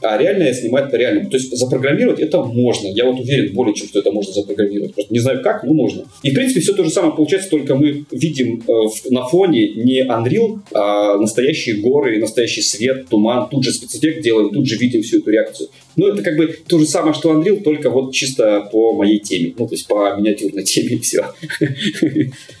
а 0.00 0.16
реальное 0.16 0.52
снимать 0.52 0.90
по 0.90 0.96
реальному. 0.96 1.30
То 1.30 1.36
есть 1.36 1.56
запрограммировать 1.56 2.20
это 2.20 2.42
можно. 2.42 2.88
Я 2.88 3.04
вот 3.04 3.20
уверен 3.20 3.54
более 3.54 3.74
чем, 3.74 3.88
что 3.88 3.98
это 3.98 4.12
можно 4.12 4.32
запрограммировать. 4.32 4.94
Просто 4.94 5.12
не 5.12 5.20
знаю 5.20 5.42
как, 5.42 5.64
но 5.64 5.72
можно. 5.72 6.04
И 6.22 6.30
в 6.30 6.34
принципе 6.34 6.60
все 6.60 6.72
то 6.72 6.84
же 6.84 6.90
самое 6.90 7.14
получается, 7.14 7.50
только 7.50 7.74
мы 7.74 8.04
видим 8.10 8.62
э, 8.66 9.10
на 9.10 9.26
фоне 9.26 9.74
не 9.74 10.04
Unreal, 10.04 10.60
а 10.72 11.18
настоящие 11.18 11.76
горы, 11.76 12.18
настоящий 12.18 12.62
свет, 12.62 13.08
туман. 13.08 13.48
Тут 13.48 13.64
же 13.64 13.72
спецэффект 13.72 14.22
делаем, 14.22 14.50
тут 14.50 14.66
же 14.66 14.76
видим 14.76 15.02
всю 15.02 15.18
эту 15.18 15.30
реакцию. 15.30 15.68
Ну, 15.96 16.06
это 16.06 16.22
как 16.22 16.36
бы 16.36 16.56
то 16.68 16.78
же 16.78 16.86
самое, 16.86 17.12
что 17.12 17.32
Unreal, 17.32 17.60
только 17.62 17.90
вот 17.90 18.12
чисто 18.12 18.68
по 18.70 18.92
моей 18.92 19.18
теме. 19.18 19.54
Ну, 19.58 19.66
то 19.66 19.74
есть 19.74 19.86
по 19.88 20.16
миниатюрной 20.16 20.64
теме 20.64 20.96
и 20.96 20.98
все. 21.00 21.26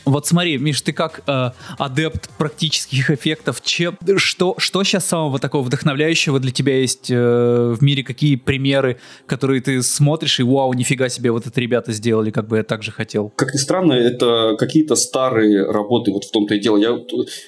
Вот 0.04 0.26
смотри, 0.26 0.56
Миш, 0.56 0.80
ты 0.80 0.92
как 0.92 1.22
э, 1.26 1.50
адепт 1.78 2.30
практических 2.38 3.10
эффектов, 3.10 3.62
чем, 3.62 3.96
что, 4.16 4.54
что 4.56 4.82
сейчас 4.82 5.06
самого 5.06 5.38
такого 5.38 5.62
вдохновляющего 5.62 6.40
для 6.40 6.50
тебя 6.50 6.80
есть 6.80 7.10
э, 7.10 7.27
в 7.28 7.82
мире? 7.82 8.02
Какие 8.02 8.36
примеры, 8.36 8.98
которые 9.26 9.60
ты 9.60 9.82
смотришь 9.82 10.40
и 10.40 10.42
вау, 10.42 10.72
нифига 10.72 11.08
себе, 11.08 11.30
вот 11.30 11.46
это 11.46 11.60
ребята 11.60 11.92
сделали, 11.92 12.30
как 12.30 12.48
бы 12.48 12.58
я 12.58 12.62
так 12.62 12.82
же 12.82 12.92
хотел? 12.92 13.32
Как 13.36 13.52
ни 13.54 13.58
странно, 13.58 13.92
это 13.92 14.56
какие-то 14.58 14.96
старые 14.96 15.70
работы, 15.70 16.12
вот 16.12 16.24
в 16.24 16.30
том-то 16.30 16.54
и 16.54 16.60
дело. 16.60 16.76
Я 16.76 16.98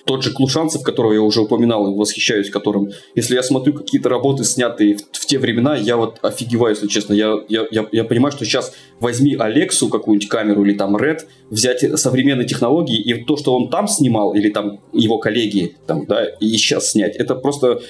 тот 0.04 0.22
же 0.22 0.32
Клушанцев, 0.32 0.82
которого 0.82 1.12
я 1.12 1.22
уже 1.22 1.40
упоминал, 1.42 1.94
восхищаюсь 1.94 2.50
которым. 2.50 2.90
Если 3.14 3.34
я 3.34 3.42
смотрю 3.42 3.74
какие-то 3.74 4.08
работы, 4.08 4.44
снятые 4.44 4.96
в, 4.96 5.02
в 5.12 5.26
те 5.26 5.38
времена, 5.38 5.76
я 5.76 5.96
вот 5.96 6.18
офигеваю, 6.22 6.74
если 6.74 6.86
честно. 6.86 7.14
Я, 7.14 7.36
я, 7.48 7.66
я, 7.70 7.86
я 7.92 8.04
понимаю, 8.04 8.32
что 8.32 8.44
сейчас 8.44 8.74
возьми 9.00 9.36
Алексу 9.38 9.88
какую-нибудь 9.88 10.28
камеру 10.28 10.64
или 10.64 10.74
там 10.74 10.96
Red, 10.96 11.20
взять 11.48 11.84
современные 11.98 12.46
технологии 12.46 13.00
и 13.00 13.24
то, 13.24 13.36
что 13.36 13.54
он 13.54 13.70
там 13.70 13.88
снимал, 13.88 14.34
или 14.34 14.50
там 14.50 14.80
его 14.92 15.18
коллеги, 15.18 15.76
там, 15.86 16.06
да, 16.06 16.24
и 16.24 16.48
сейчас 16.52 16.90
снять, 16.90 17.16
это 17.16 17.34
просто 17.34 17.80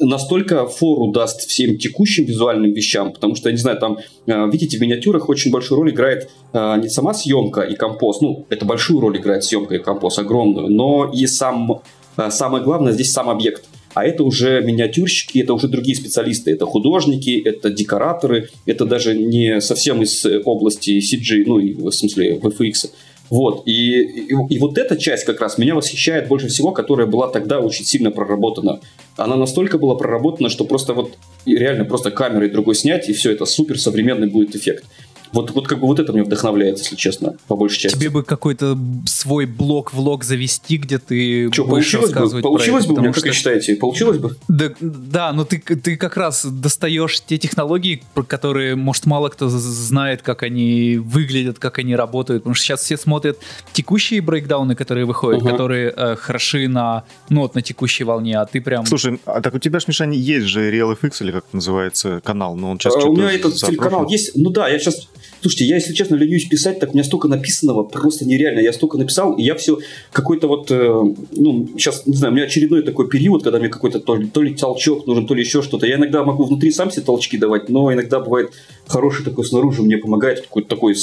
настолько 0.00 0.66
фору 0.66 1.12
даст 1.12 1.48
всем 1.48 1.78
текущим 1.78 2.24
визуальным 2.24 2.72
вещам, 2.72 3.12
потому 3.12 3.34
что, 3.34 3.48
я 3.48 3.54
не 3.54 3.60
знаю, 3.60 3.78
там, 3.78 3.98
э, 4.26 4.50
видите, 4.50 4.78
в 4.78 4.80
миниатюрах 4.80 5.28
очень 5.28 5.50
большую 5.50 5.80
роль 5.80 5.90
играет 5.90 6.30
э, 6.52 6.80
не 6.80 6.88
сама 6.88 7.14
съемка 7.14 7.62
и 7.62 7.74
композ, 7.74 8.20
ну, 8.20 8.46
это 8.50 8.64
большую 8.64 9.00
роль 9.00 9.18
играет 9.18 9.44
съемка 9.44 9.76
и 9.76 9.78
композ, 9.78 10.18
огромную, 10.18 10.68
но 10.68 11.10
и 11.12 11.26
сам, 11.26 11.82
э, 12.16 12.30
самое 12.30 12.64
главное 12.64 12.92
здесь 12.92 13.12
сам 13.12 13.28
объект– 13.28 13.64
а 13.94 14.04
это 14.04 14.24
уже 14.24 14.62
миниатюрщики, 14.62 15.40
это 15.40 15.54
уже 15.54 15.68
другие 15.68 15.96
специалисты, 15.96 16.52
это 16.52 16.66
художники, 16.66 17.42
это 17.44 17.70
декораторы, 17.70 18.48
это 18.66 18.84
даже 18.84 19.14
не 19.14 19.60
совсем 19.60 20.02
из 20.02 20.24
области 20.44 20.98
CG, 20.98 21.44
ну, 21.46 21.90
в 21.90 21.92
смысле 21.92 22.36
VFX. 22.36 22.90
Вот, 23.32 23.62
и, 23.64 24.02
и, 24.02 24.34
и 24.50 24.58
вот 24.58 24.76
эта 24.76 24.94
часть 24.94 25.24
как 25.24 25.40
раз 25.40 25.56
меня 25.56 25.74
восхищает 25.74 26.28
больше 26.28 26.48
всего, 26.48 26.70
которая 26.70 27.06
была 27.06 27.28
тогда 27.28 27.60
очень 27.60 27.86
сильно 27.86 28.10
проработана. 28.10 28.80
Она 29.16 29.36
настолько 29.36 29.78
была 29.78 29.94
проработана, 29.94 30.50
что 30.50 30.66
просто 30.66 30.92
вот 30.92 31.14
реально 31.46 31.86
просто 31.86 32.10
камерой 32.10 32.50
другой 32.50 32.74
снять, 32.74 33.08
и 33.08 33.14
все, 33.14 33.32
это 33.32 33.46
супер 33.46 33.80
современный 33.80 34.28
будет 34.28 34.54
эффект. 34.54 34.84
Вот, 35.32 35.50
вот 35.52 35.66
как 35.68 35.80
бы 35.80 35.86
вот 35.86 35.98
это 35.98 36.12
меня 36.12 36.24
вдохновляет, 36.24 36.78
если 36.78 36.96
честно, 36.96 37.34
по 37.48 37.56
большей 37.56 37.78
части. 37.80 37.96
Тебе 37.96 38.10
бы 38.10 38.22
какой-то 38.22 38.78
свой 39.06 39.46
блог-влог 39.46 40.24
завести, 40.24 40.76
где 40.76 40.98
ты 40.98 41.50
Что, 41.52 41.64
будешь 41.64 41.70
получилось 41.90 42.10
рассказывать 42.10 42.42
бы? 42.44 42.48
Получилось 42.50 42.84
про 42.84 42.88
бы 42.88 42.94
это, 42.94 43.00
у 43.00 43.02
меня, 43.04 43.12
потому 43.12 43.14
как 43.14 43.22
вы 43.24 43.28
что- 43.28 43.38
считаете? 43.38 43.76
Получилось 43.76 44.18
бы? 44.18 44.36
Да, 44.48 44.70
да, 44.80 45.32
но 45.32 45.44
ты, 45.44 45.58
ты 45.58 45.96
как 45.96 46.16
раз 46.16 46.44
достаешь 46.44 47.20
те 47.22 47.38
технологии, 47.38 48.02
про 48.14 48.22
которые, 48.22 48.76
может, 48.76 49.06
мало 49.06 49.28
кто 49.28 49.48
знает, 49.48 50.22
как 50.22 50.42
они 50.42 50.96
выглядят, 50.98 51.58
как 51.58 51.78
они 51.78 51.96
работают. 51.96 52.42
Потому 52.42 52.54
что 52.54 52.64
сейчас 52.64 52.82
все 52.82 52.96
смотрят 52.96 53.38
текущие 53.72 54.20
брейкдауны, 54.20 54.74
которые 54.74 55.06
выходят, 55.06 55.42
Ага. 55.42 55.50
которые 55.52 55.92
э, 55.96 56.16
хороши 56.16 56.68
на, 56.68 57.04
ну, 57.30 57.40
вот, 57.42 57.54
на 57.54 57.62
текущей 57.62 58.04
волне, 58.04 58.38
а 58.38 58.44
ты 58.44 58.60
прям... 58.60 58.84
Слушай, 58.86 59.18
а 59.24 59.40
так 59.40 59.54
у 59.54 59.58
тебя 59.58 59.80
ж, 59.80 59.88
Миша, 59.88 60.04
есть 60.04 60.46
же 60.46 60.70
RealFX, 60.70 61.22
или 61.22 61.32
как 61.32 61.44
это 61.46 61.56
называется, 61.56 62.20
канал, 62.22 62.54
но 62.56 62.70
он 62.70 62.78
сейчас 62.78 62.96
А, 62.96 63.00
что-то 63.00 63.12
у 63.12 63.16
меня 63.16 63.32
этот 63.32 63.54
телеканал 63.54 64.06
есть. 64.08 64.32
Ну 64.36 64.50
да, 64.50 64.68
я 64.68 64.78
сейчас... 64.78 65.08
Слушайте, 65.42 65.64
я, 65.64 65.74
если 65.74 65.92
честно, 65.92 66.14
ленюсь 66.14 66.46
писать, 66.46 66.78
так 66.78 66.90
у 66.90 66.92
меня 66.92 67.02
столько 67.02 67.26
написанного, 67.26 67.82
просто 67.82 68.24
нереально. 68.24 68.60
Я 68.60 68.72
столько 68.72 68.96
написал, 68.96 69.32
и 69.32 69.42
я 69.42 69.56
все 69.56 69.78
какой-то 70.12 70.46
вот... 70.46 70.70
э, 70.70 71.02
ну, 71.32 71.68
сейчас, 71.76 72.06
не 72.06 72.14
знаю, 72.14 72.32
у 72.32 72.36
меня 72.36 72.46
очередной 72.46 72.84
такой 72.84 73.08
период, 73.08 73.42
когда 73.42 73.58
мне 73.58 73.68
какой-то 73.68 73.98
то 73.98 74.14
ли, 74.14 74.28
то 74.28 74.40
ли 74.40 74.54
толчок 74.54 75.04
нужен, 75.08 75.26
то 75.26 75.34
ли 75.34 75.42
еще 75.42 75.60
что-то. 75.60 75.84
Я 75.86 75.96
иногда 75.96 76.22
могу 76.22 76.44
внутри 76.44 76.70
сам 76.70 76.92
себе 76.92 77.02
толчки 77.02 77.36
давать, 77.38 77.68
но 77.68 77.92
иногда 77.92 78.20
бывает 78.20 78.52
хороший 78.86 79.24
такой 79.24 79.44
снаружи 79.44 79.82
мне 79.82 79.96
помогает 79.96 80.42
какой-то 80.42 80.68
такой, 80.68 80.94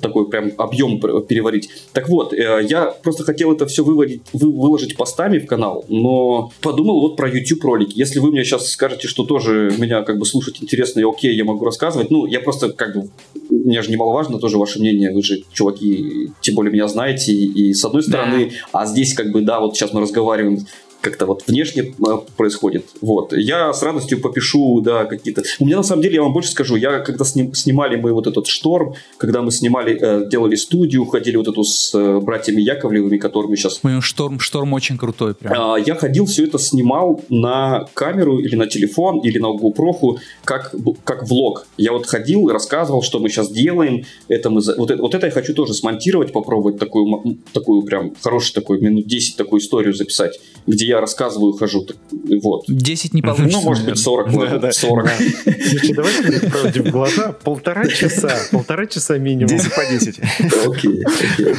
такой 0.00 0.28
прям 0.28 0.52
объем 0.58 1.00
переварить. 1.00 1.70
Так 1.94 2.10
вот, 2.10 2.34
э, 2.34 2.66
я 2.68 2.86
просто 2.86 3.24
хотел 3.24 3.50
это 3.52 3.66
все 3.66 3.82
выводить, 3.82 4.22
вы- 4.34 4.52
выложить 4.52 4.94
постами 4.96 5.38
в 5.38 5.46
канал, 5.46 5.86
но 5.88 6.52
подумал 6.60 7.00
вот 7.00 7.16
про 7.16 7.30
YouTube 7.30 7.64
ролики. 7.64 7.92
Если 7.98 8.18
вы 8.18 8.30
мне 8.30 8.44
сейчас 8.44 8.68
скажете, 8.68 9.08
что 9.08 9.24
тоже 9.24 9.72
меня 9.78 10.02
как 10.02 10.18
бы 10.18 10.26
слушать 10.26 10.58
интересно 10.62 11.00
и 11.00 11.04
окей, 11.04 11.34
я 11.34 11.44
могу 11.44 11.64
рассказывать, 11.64 12.10
ну, 12.10 12.26
я 12.26 12.40
просто 12.40 12.72
как 12.72 12.94
бы 12.94 13.08
мне 13.70 13.82
же 13.82 13.90
немаловажно 13.90 14.38
тоже 14.38 14.58
ваше 14.58 14.80
мнение, 14.80 15.12
вы 15.12 15.22
же, 15.22 15.42
чуваки, 15.52 16.30
тем 16.40 16.56
более 16.56 16.72
меня 16.72 16.88
знаете, 16.88 17.32
и, 17.32 17.68
и 17.68 17.72
с 17.72 17.84
одной 17.84 18.02
стороны, 18.02 18.50
а 18.72 18.84
здесь 18.84 19.14
как 19.14 19.30
бы, 19.30 19.42
да, 19.42 19.60
вот 19.60 19.76
сейчас 19.76 19.92
мы 19.92 20.00
разговариваем, 20.00 20.66
как-то 21.00 21.26
вот 21.26 21.44
внешне 21.46 21.82
э, 21.82 22.18
происходит. 22.36 22.86
Вот. 23.00 23.32
Я 23.32 23.72
с 23.72 23.82
радостью 23.82 24.20
попишу, 24.20 24.80
да, 24.80 25.04
какие-то... 25.04 25.42
У 25.58 25.66
меня, 25.66 25.78
на 25.78 25.82
самом 25.82 26.02
деле, 26.02 26.16
я 26.16 26.22
вам 26.22 26.32
больше 26.32 26.50
скажу, 26.50 26.76
я 26.76 27.00
когда 27.00 27.24
сним- 27.24 27.54
снимали 27.54 27.96
мы 27.96 28.12
вот 28.12 28.26
этот 28.26 28.46
«Шторм», 28.46 28.94
когда 29.16 29.42
мы 29.42 29.50
снимали, 29.50 29.98
э, 30.00 30.28
делали 30.28 30.56
студию, 30.56 31.04
ходили 31.06 31.36
вот 31.36 31.48
эту 31.48 31.64
с 31.64 31.94
э, 31.94 32.20
братьями 32.20 32.60
Яковлевыми, 32.60 33.16
которыми 33.18 33.56
сейчас 33.56 33.80
Блин, 33.82 34.00
шторм, 34.02 34.38
шторм 34.40 34.72
очень 34.72 34.98
крутой 34.98 35.34
прям. 35.34 35.54
а, 35.56 35.76
Я 35.78 35.94
ходил, 35.94 36.26
все 36.26 36.44
это 36.44 36.58
снимал 36.58 37.22
на 37.28 37.86
камеру 37.94 38.38
или 38.38 38.56
на 38.56 38.66
телефон, 38.66 39.20
или 39.20 39.38
на 39.38 39.46
GoPro, 39.56 40.18
как, 40.44 40.74
как 41.04 41.28
влог. 41.28 41.66
Я 41.76 41.92
вот 41.92 42.06
ходил, 42.06 42.48
рассказывал, 42.48 43.02
что 43.02 43.18
мы 43.18 43.28
сейчас 43.28 43.50
делаем. 43.50 44.04
Это 44.28 44.50
мы, 44.50 44.60
вот, 44.76 44.90
это, 44.90 45.00
вот 45.02 45.14
это 45.14 45.26
я 45.26 45.32
хочу 45.32 45.54
тоже 45.54 45.74
смонтировать, 45.74 46.32
попробовать 46.32 46.78
такую, 46.78 47.38
такую 47.52 47.82
прям 47.82 48.12
хорошую 48.20 48.54
такую, 48.54 48.82
минут 48.82 49.06
10 49.06 49.36
такую 49.36 49.60
историю 49.60 49.94
записать, 49.94 50.38
где 50.66 50.89
я 50.90 51.00
рассказываю, 51.00 51.52
хожу. 51.54 51.82
так, 51.82 51.96
Вот. 52.42 52.64
10 52.68 53.14
не 53.14 53.22
получится. 53.22 53.58
Ну, 53.58 53.62
может 53.64 53.84
быть, 53.84 53.98
40, 53.98 54.26
ладно, 54.34 54.50
Да-да. 54.58 54.72
40. 54.72 55.08
Слушай, 55.70 55.94
давайте 55.94 56.22
говорить 56.22 56.50
правде 56.52 56.82
в 56.82 56.90
глаза. 56.90 57.32
Полтора 57.44 57.86
часа. 57.86 58.36
Полтора 58.52 58.86
часа 58.86 59.18
минимум. 59.18 59.48
10 59.48 59.74
по 59.74 59.82
10. 59.86 60.18
Окей, 60.66 61.02
окей. 61.04 61.54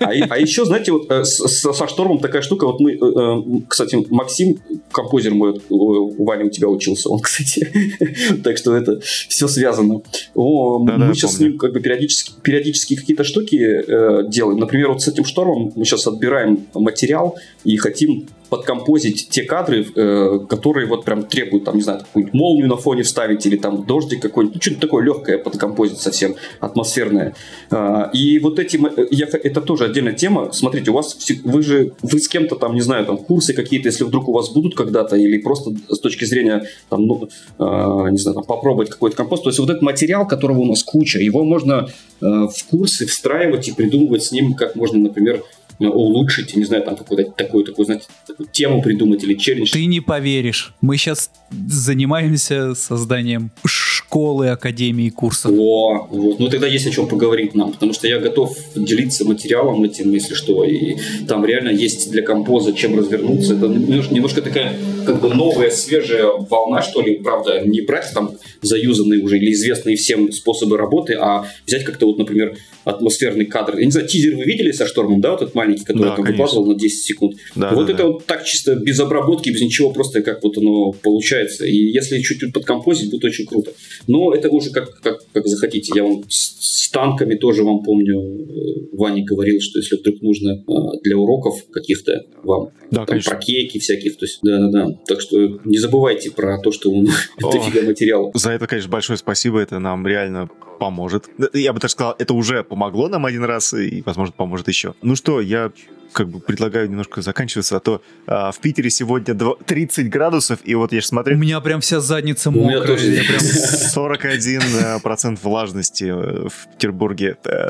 А, 0.00 0.10
а 0.30 0.38
еще, 0.38 0.64
знаете, 0.64 0.92
вот 0.92 1.10
э, 1.10 1.24
с- 1.24 1.46
с- 1.46 1.72
со 1.72 1.88
штормом 1.88 2.18
такая 2.20 2.42
штука. 2.42 2.66
Вот 2.66 2.80
мы, 2.80 2.92
э, 2.92 2.96
э, 2.96 3.60
кстати, 3.68 3.98
Максим, 4.10 4.58
композер 4.92 5.34
мой, 5.34 5.52
вот, 5.52 5.62
у 5.70 5.96
у 6.18 6.24
Вани 6.24 6.44
у 6.44 6.50
тебя 6.50 6.68
учился, 6.68 7.08
он, 7.08 7.20
кстати. 7.20 7.68
Так 8.44 8.56
что 8.58 8.74
это 8.76 9.00
все 9.00 9.48
связано. 9.48 10.00
О, 10.34 10.84
Да-да, 10.86 11.06
мы 11.06 11.14
сейчас 11.14 11.32
с 11.32 11.36
помню. 11.36 11.50
ним 11.50 11.58
как 11.58 11.72
бы 11.72 11.80
периодически, 11.80 12.32
периодически 12.42 12.96
какие-то 12.96 13.24
штуки 13.24 13.56
э, 13.56 14.28
делаем. 14.28 14.58
Например, 14.58 14.88
вот 14.92 15.02
с 15.02 15.08
этим 15.08 15.24
штормом 15.24 15.72
мы 15.76 15.84
сейчас 15.84 16.06
отбираем 16.06 16.66
материал 16.74 17.36
и 17.64 17.76
хотим 17.76 18.26
подкомпозить 18.48 19.28
те 19.30 19.42
кадры, 19.42 19.86
э, 19.94 20.38
которые 20.48 20.86
вот 20.86 21.04
прям 21.04 21.24
требуют, 21.24 21.64
там, 21.64 21.76
не 21.76 21.82
знаю, 21.82 22.00
какую-нибудь 22.00 22.34
молнию 22.34 22.68
на 22.68 22.76
фоне 22.76 23.02
вставить 23.02 23.44
или 23.46 23.56
там 23.56 23.84
дождик 23.84 24.22
какой-нибудь, 24.22 24.56
ну, 24.56 24.62
что-то 24.62 24.80
такое 24.80 25.04
легкое 25.04 25.38
подкомпозить 25.38 25.98
совсем, 25.98 26.36
атмосферное. 26.60 27.34
А, 27.70 28.10
И 28.12 28.38
вот 28.38 28.58
эти, 28.58 28.76
э, 28.76 29.06
я, 29.10 29.26
это 29.26 29.60
тоже 29.60 29.84
отдельная 29.84 30.12
тема. 30.12 30.52
Смотрите, 30.52 30.90
у 30.90 30.94
вас, 30.94 31.16
вы 31.44 31.62
же, 31.62 31.92
вы 32.02 32.18
с 32.18 32.28
кем-то 32.28 32.56
там, 32.56 32.74
не 32.74 32.80
знаю, 32.80 33.06
там, 33.06 33.18
курсы 33.18 33.52
какие-то, 33.52 33.88
если 33.88 34.04
вдруг 34.04 34.28
у 34.28 34.32
вас 34.32 34.50
будут 34.50 34.74
когда-то, 34.74 35.16
или 35.16 35.38
просто 35.38 35.70
с 35.88 35.98
точки 35.98 36.24
зрения, 36.24 36.64
там, 36.88 37.06
ну, 37.06 37.28
а, 37.58 38.08
не 38.10 38.18
знаю, 38.18 38.34
там, 38.34 38.44
попробовать 38.44 38.90
какой-то 38.90 39.16
компост. 39.16 39.42
То 39.42 39.50
есть 39.50 39.58
вот 39.58 39.70
этот 39.70 39.82
материал, 39.82 40.26
которого 40.26 40.60
у 40.60 40.66
нас 40.66 40.82
куча, 40.82 41.18
его 41.18 41.44
можно 41.44 41.88
э, 42.20 42.26
в 42.26 42.64
курсы 42.70 43.06
встраивать 43.06 43.68
и 43.68 43.72
придумывать 43.72 44.22
с 44.22 44.32
ним, 44.32 44.54
как 44.54 44.76
можно, 44.76 44.98
например, 44.98 45.42
улучшить, 45.78 46.56
не 46.56 46.64
знаю, 46.64 46.82
там 46.82 46.96
какую-то 46.96 47.30
такую, 47.32 47.64
такую, 47.64 47.86
знаете, 47.86 48.06
такую 48.26 48.48
тему 48.50 48.82
придумать 48.82 49.22
или 49.24 49.34
челлендж. 49.34 49.72
Ты 49.72 49.86
не 49.86 50.00
поверишь. 50.00 50.74
Мы 50.80 50.96
сейчас 50.96 51.30
занимаемся 51.50 52.74
созданием 52.74 53.50
школы, 53.64 54.48
академии, 54.48 55.10
курсов. 55.10 55.52
О, 55.56 56.08
вот. 56.10 56.38
Ну 56.38 56.48
тогда 56.48 56.66
есть 56.66 56.86
о 56.86 56.90
чем 56.90 57.08
поговорить 57.08 57.54
нам, 57.54 57.72
потому 57.72 57.92
что 57.92 58.08
я 58.08 58.18
готов 58.18 58.56
делиться 58.74 59.24
материалом 59.24 59.82
этим, 59.84 60.12
если 60.12 60.34
что, 60.34 60.64
и 60.64 60.96
там 61.28 61.44
реально 61.44 61.70
есть 61.70 62.10
для 62.10 62.22
композа 62.22 62.72
чем 62.72 62.96
развернуться. 62.96 63.54
Это 63.54 63.68
немножко, 63.68 64.14
немножко 64.14 64.42
такая 64.42 64.76
как 65.06 65.20
бы 65.20 65.32
новая, 65.34 65.70
свежая 65.70 66.26
волна, 66.26 66.82
что 66.82 67.00
ли, 67.00 67.16
правда, 67.18 67.60
не 67.64 67.80
брать 67.80 68.10
там 68.12 68.36
заюзанные 68.62 69.22
уже 69.22 69.38
или 69.38 69.52
известные 69.52 69.96
всем 69.96 70.32
способы 70.32 70.76
работы, 70.76 71.14
а 71.14 71.46
взять 71.66 71.84
как-то 71.84 72.06
вот, 72.06 72.18
например, 72.18 72.56
атмосферный 72.84 73.46
кадр. 73.46 73.78
Я 73.78 73.84
не 73.84 73.90
знаю, 73.90 74.06
тизер 74.06 74.36
вы 74.36 74.44
видели 74.44 74.72
со 74.72 74.86
штормом, 74.86 75.20
да, 75.20 75.32
вот 75.32 75.42
этот 75.42 75.54
маленький, 75.54 75.84
который 75.84 76.10
да, 76.10 76.16
там 76.16 76.24
выкладывал 76.24 76.66
на 76.66 76.74
10 76.74 77.02
секунд. 77.02 77.36
Да, 77.54 77.72
вот 77.72 77.86
да, 77.86 77.92
это 77.92 78.02
да. 78.02 78.08
вот 78.08 78.26
так 78.26 78.44
чисто 78.44 78.74
без 78.74 78.98
обработки, 79.00 79.50
без 79.50 79.60
ничего, 79.60 79.92
просто 79.92 80.22
как 80.22 80.42
вот 80.42 80.58
оно 80.58 80.92
получается. 80.92 81.66
И 81.66 81.74
если 81.74 82.20
чуть-чуть 82.20 82.52
подкомпозить, 82.52 83.10
будет 83.10 83.24
очень 83.24 83.46
круто. 83.46 83.72
Но 84.06 84.34
это 84.34 84.50
уже 84.50 84.70
как, 84.70 85.00
как, 85.00 85.20
как 85.32 85.46
захотите. 85.46 85.92
Я 85.94 86.04
вам 86.04 86.24
с, 86.28 86.86
с 86.86 86.90
танками 86.90 87.34
тоже 87.34 87.62
вам 87.62 87.82
помню, 87.82 88.20
э, 88.20 88.86
Ваня 88.92 89.24
говорил, 89.24 89.60
что 89.60 89.78
если 89.78 89.96
вдруг 89.96 90.22
нужно 90.22 90.50
э, 90.50 90.72
для 91.02 91.16
уроков 91.16 91.66
каких-то 91.70 92.24
вам 92.42 92.70
да, 92.90 93.04
там, 93.04 93.20
про 93.20 93.36
кейки 93.36 93.78
всяких, 93.78 94.16
то 94.16 94.24
есть 94.24 94.38
да-да-да. 94.42 94.95
Так 95.06 95.20
что 95.20 95.36
не 95.64 95.78
забывайте 95.78 96.30
про 96.30 96.58
то, 96.58 96.72
что 96.72 96.90
он 96.90 97.08
дофига 97.38 97.82
материала. 97.82 98.30
За 98.34 98.52
это, 98.52 98.66
конечно, 98.66 98.90
большое 98.90 99.16
спасибо, 99.18 99.60
это 99.60 99.78
нам 99.78 100.06
реально 100.06 100.48
поможет. 100.78 101.28
Я 101.52 101.72
бы 101.72 101.80
так 101.80 101.90
сказал, 101.90 102.14
это 102.18 102.34
уже 102.34 102.62
помогло 102.62 103.08
нам 103.08 103.26
один 103.26 103.44
раз 103.44 103.74
и, 103.74 104.02
возможно, 104.04 104.34
поможет 104.36 104.68
еще. 104.68 104.94
Ну 105.02 105.16
что, 105.16 105.40
я 105.40 105.72
как 106.12 106.28
бы 106.28 106.40
предлагаю 106.40 106.88
немножко 106.88 107.22
заканчиваться, 107.22 107.76
а 107.76 107.80
то 107.80 108.02
а, 108.26 108.52
в 108.52 108.58
Питере 108.58 108.90
сегодня 108.90 109.34
30 109.34 110.08
градусов, 110.08 110.60
и 110.64 110.74
вот 110.74 110.92
я 110.92 111.00
же 111.00 111.06
смотрю... 111.06 111.36
У 111.36 111.38
меня 111.38 111.60
прям 111.60 111.80
вся 111.80 112.00
задница 112.00 112.50
мокрая. 112.50 112.78
У 112.78 112.80
меня 112.80 112.86
тоже. 112.86 113.24
Прям... 113.26 113.40
41 113.40 114.60
э, 114.80 115.00
процент 115.00 115.42
влажности 115.42 116.04
э, 116.04 116.48
в 116.48 116.68
Петербурге. 116.74 117.36
Это 117.42 117.68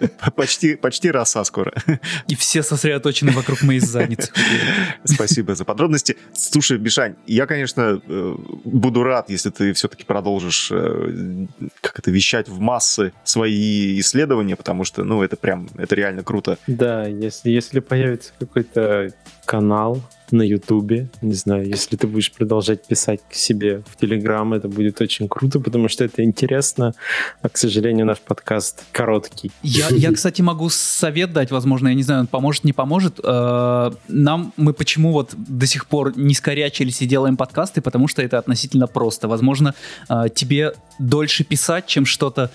э, 0.00 0.30
почти, 0.36 0.76
почти 0.76 1.10
роса 1.10 1.44
скоро. 1.44 1.72
И 2.28 2.36
все 2.36 2.62
сосредоточены 2.62 3.32
вокруг 3.32 3.62
моей 3.62 3.80
задницы. 3.80 4.30
Спасибо 5.04 5.54
за 5.54 5.64
подробности. 5.64 6.16
Слушай, 6.32 6.78
Бишань, 6.78 7.16
я, 7.26 7.46
конечно, 7.46 8.00
буду 8.64 9.02
рад, 9.02 9.30
если 9.30 9.50
ты 9.50 9.72
все-таки 9.72 10.04
продолжишь 10.04 10.72
как 11.80 11.98
это, 11.98 12.10
вещать 12.10 12.48
в 12.48 12.60
массы 12.60 13.12
свои 13.24 13.98
исследования, 14.00 14.56
потому 14.56 14.84
что, 14.84 15.04
ну, 15.04 15.22
это 15.22 15.36
прям, 15.36 15.68
это 15.76 15.94
реально 15.94 16.22
круто. 16.22 16.58
Да, 16.66 17.06
если, 17.06 17.50
если 17.50 17.75
если 17.76 17.80
появится 17.80 18.32
какой-то 18.38 19.10
канал 19.44 20.00
на 20.30 20.42
Ютубе, 20.42 21.08
не 21.22 21.34
знаю, 21.34 21.68
если 21.68 21.96
ты 21.96 22.06
будешь 22.06 22.32
продолжать 22.32 22.86
писать 22.86 23.20
к 23.30 23.34
себе 23.34 23.82
в 23.86 23.96
Телеграм, 23.96 24.54
это 24.54 24.66
будет 24.66 25.00
очень 25.00 25.28
круто, 25.28 25.60
потому 25.60 25.88
что 25.88 26.04
это 26.04 26.24
интересно, 26.24 26.94
а, 27.42 27.48
к 27.48 27.56
сожалению, 27.56 28.06
наш 28.06 28.18
подкаст 28.18 28.82
короткий. 28.92 29.52
Я, 29.62 29.88
я 29.90 30.12
кстати, 30.12 30.42
могу 30.42 30.68
совет 30.70 31.32
дать, 31.32 31.50
возможно, 31.50 31.88
я 31.88 31.94
не 31.94 32.02
знаю, 32.02 32.22
он 32.22 32.26
поможет, 32.26 32.64
не 32.64 32.72
поможет. 32.72 33.20
Э, 33.22 33.92
нам, 34.08 34.52
мы 34.56 34.72
почему 34.72 35.12
вот 35.12 35.34
до 35.36 35.66
сих 35.66 35.86
пор 35.86 36.18
не 36.18 36.34
скорячились 36.34 37.02
и 37.02 37.06
делаем 37.06 37.36
подкасты, 37.36 37.80
потому 37.80 38.08
что 38.08 38.22
это 38.22 38.38
относительно 38.38 38.86
просто. 38.86 39.28
Возможно, 39.28 39.74
э, 40.08 40.24
тебе 40.34 40.72
дольше 40.98 41.44
писать, 41.44 41.86
чем 41.86 42.06
что-то 42.06 42.50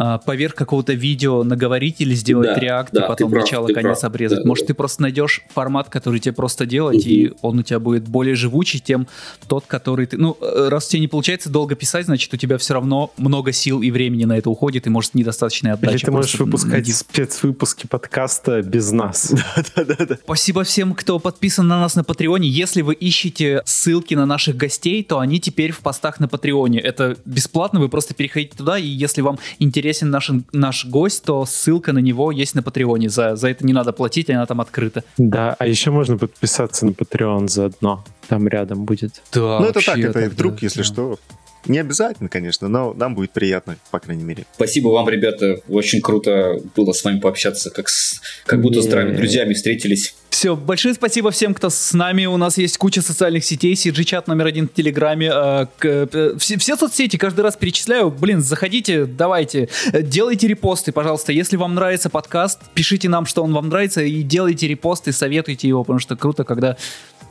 а, 0.00 0.18
поверх 0.18 0.54
какого-то 0.54 0.92
видео 0.92 1.42
наговорить 1.42 1.96
или 1.98 2.14
сделать 2.14 2.54
да, 2.54 2.60
реакт, 2.60 2.92
да, 2.92 3.04
и 3.04 3.08
потом 3.08 3.32
начало, 3.32 3.66
конец 3.66 3.98
прав, 3.98 4.12
обрезать. 4.12 4.44
Да, 4.44 4.48
Может, 4.48 4.62
да. 4.62 4.68
ты 4.68 4.74
просто 4.74 5.02
найдешь 5.02 5.42
формат, 5.52 5.88
который 5.88 6.20
тебе 6.20 6.34
просто 6.34 6.66
делать, 6.66 7.00
угу. 7.00 7.08
и 7.08 7.32
он 7.42 7.58
у 7.58 7.62
тебя 7.64 7.80
будет 7.80 8.06
более 8.06 8.36
живучий, 8.36 8.78
тем 8.78 9.08
тот, 9.48 9.64
который 9.66 10.06
ты... 10.06 10.16
Ну, 10.16 10.36
э, 10.40 10.68
раз 10.68 10.86
тебе 10.86 11.00
не 11.00 11.08
получается 11.08 11.50
долго 11.50 11.74
писать, 11.74 12.04
значит, 12.04 12.32
у 12.32 12.36
тебя 12.36 12.58
все 12.58 12.74
равно 12.74 13.10
много 13.16 13.50
сил 13.50 13.82
и 13.82 13.90
времени 13.90 14.24
на 14.24 14.38
это 14.38 14.50
уходит, 14.50 14.86
и, 14.86 14.90
может, 14.90 15.16
недостаточная 15.16 15.72
отдача. 15.72 15.96
Или 15.96 16.04
ты 16.04 16.12
можешь 16.12 16.38
выпускать 16.38 16.86
на... 16.86 16.94
спецвыпуски 16.94 17.88
подкаста 17.88 18.62
без 18.62 18.92
нас. 18.92 19.34
Да-да-да. 19.74 20.16
Спасибо 20.22 20.62
всем, 20.62 20.94
кто 20.94 21.18
подписан 21.18 21.66
на 21.66 21.80
нас 21.80 21.96
на 21.96 22.04
Патреоне. 22.04 22.48
Если 22.48 22.82
вы 22.82 22.94
ищете 22.94 23.62
ссылки 23.64 24.14
на 24.14 24.26
наших 24.26 24.56
гостей, 24.56 25.02
то 25.02 25.18
они 25.18 25.40
теперь 25.40 25.72
в 25.72 25.80
постах 25.80 26.20
на 26.20 26.28
Патреоне. 26.28 26.78
Это 26.78 27.16
бесплатно, 27.24 27.80
вы 27.80 27.88
просто 27.88 28.14
переходите 28.14 28.56
туда, 28.56 28.78
и 28.78 28.86
если 28.86 29.22
вам 29.22 29.40
интересно 29.58 29.87
интересен 29.88 30.10
наш, 30.10 30.30
наш 30.52 30.84
гость, 30.86 31.24
то 31.24 31.44
ссылка 31.46 31.92
на 31.92 31.98
него 32.00 32.30
есть 32.30 32.54
на 32.54 32.62
Патреоне. 32.62 33.08
За, 33.08 33.36
за 33.36 33.48
это 33.48 33.64
не 33.64 33.72
надо 33.72 33.92
платить, 33.92 34.30
она 34.30 34.46
там 34.46 34.60
открыта. 34.60 35.02
Да, 35.16 35.56
а 35.58 35.66
еще 35.66 35.90
можно 35.90 36.18
подписаться 36.18 36.86
на 36.86 36.90
Patreon 36.90 37.48
заодно. 37.48 38.04
Там 38.28 38.46
рядом 38.48 38.84
будет. 38.84 39.22
Да, 39.32 39.58
ну 39.60 39.66
это 39.66 39.84
так, 39.84 39.98
это 39.98 40.28
вдруг, 40.28 40.54
да, 40.54 40.58
если 40.62 40.80
да. 40.80 40.84
что, 40.84 41.18
не 41.66 41.78
обязательно, 41.78 42.28
конечно, 42.28 42.68
но 42.68 42.94
нам 42.94 43.14
будет 43.14 43.32
приятно, 43.32 43.76
по 43.90 44.00
крайней 44.00 44.24
мере. 44.24 44.44
Спасибо 44.54 44.88
вам, 44.88 45.08
ребята. 45.08 45.60
Очень 45.68 46.00
круто 46.00 46.58
было 46.76 46.92
с 46.92 47.04
вами 47.04 47.20
пообщаться, 47.20 47.70
как, 47.70 47.88
с, 47.88 48.20
как 48.46 48.60
будто 48.60 48.80
с 48.80 48.84
здравыми 48.84 49.16
друзьями 49.16 49.54
встретились. 49.54 50.14
Все, 50.30 50.54
большое 50.54 50.94
спасибо 50.94 51.30
всем, 51.30 51.54
кто 51.54 51.68
с 51.70 51.92
нами. 51.94 52.26
У 52.26 52.36
нас 52.36 52.58
есть 52.58 52.78
куча 52.78 53.02
социальных 53.02 53.44
сетей, 53.44 53.74
CG-чат 53.74 54.28
номер 54.28 54.46
один 54.46 54.68
в 54.68 54.72
Телеграме. 54.72 55.30
Э, 55.34 55.66
э, 55.82 56.34
все, 56.38 56.58
все 56.58 56.76
соцсети 56.76 57.16
каждый 57.16 57.40
раз 57.40 57.56
перечисляю. 57.56 58.10
Блин, 58.10 58.40
заходите, 58.40 59.06
давайте. 59.06 59.68
Э, 59.92 60.02
делайте 60.02 60.46
репосты, 60.46 60.92
пожалуйста. 60.92 61.32
Если 61.32 61.56
вам 61.56 61.74
нравится 61.74 62.08
подкаст, 62.10 62.60
пишите 62.74 63.08
нам, 63.08 63.26
что 63.26 63.42
он 63.42 63.52
вам 63.52 63.68
нравится, 63.68 64.02
и 64.02 64.22
делайте 64.22 64.68
репосты, 64.68 65.12
советуйте 65.12 65.66
его, 65.66 65.82
потому 65.82 65.98
что 65.98 66.14
круто, 66.14 66.44
когда 66.44 66.76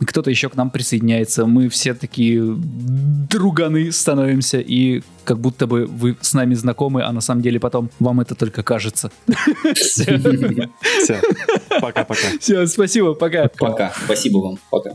кто-то 0.05 0.29
еще 0.29 0.49
к 0.49 0.55
нам 0.55 0.69
присоединяется. 0.69 1.45
Мы 1.45 1.69
все 1.69 1.93
такие 1.93 2.43
друганы 3.29 3.91
становимся, 3.91 4.59
и 4.59 5.01
как 5.23 5.39
будто 5.39 5.67
бы 5.67 5.85
вы 5.85 6.15
с 6.21 6.33
нами 6.33 6.53
знакомы, 6.53 7.03
а 7.03 7.11
на 7.11 7.21
самом 7.21 7.41
деле 7.41 7.59
потом 7.59 7.89
вам 7.99 8.21
это 8.21 8.35
только 8.35 8.63
кажется. 8.63 9.11
Все. 9.73 10.19
Пока-пока. 11.81 12.27
Все, 12.39 12.65
спасибо, 12.67 13.13
пока. 13.13 13.49
Пока. 13.57 13.93
Спасибо 14.05 14.37
вам. 14.37 14.59
Пока. 14.69 14.91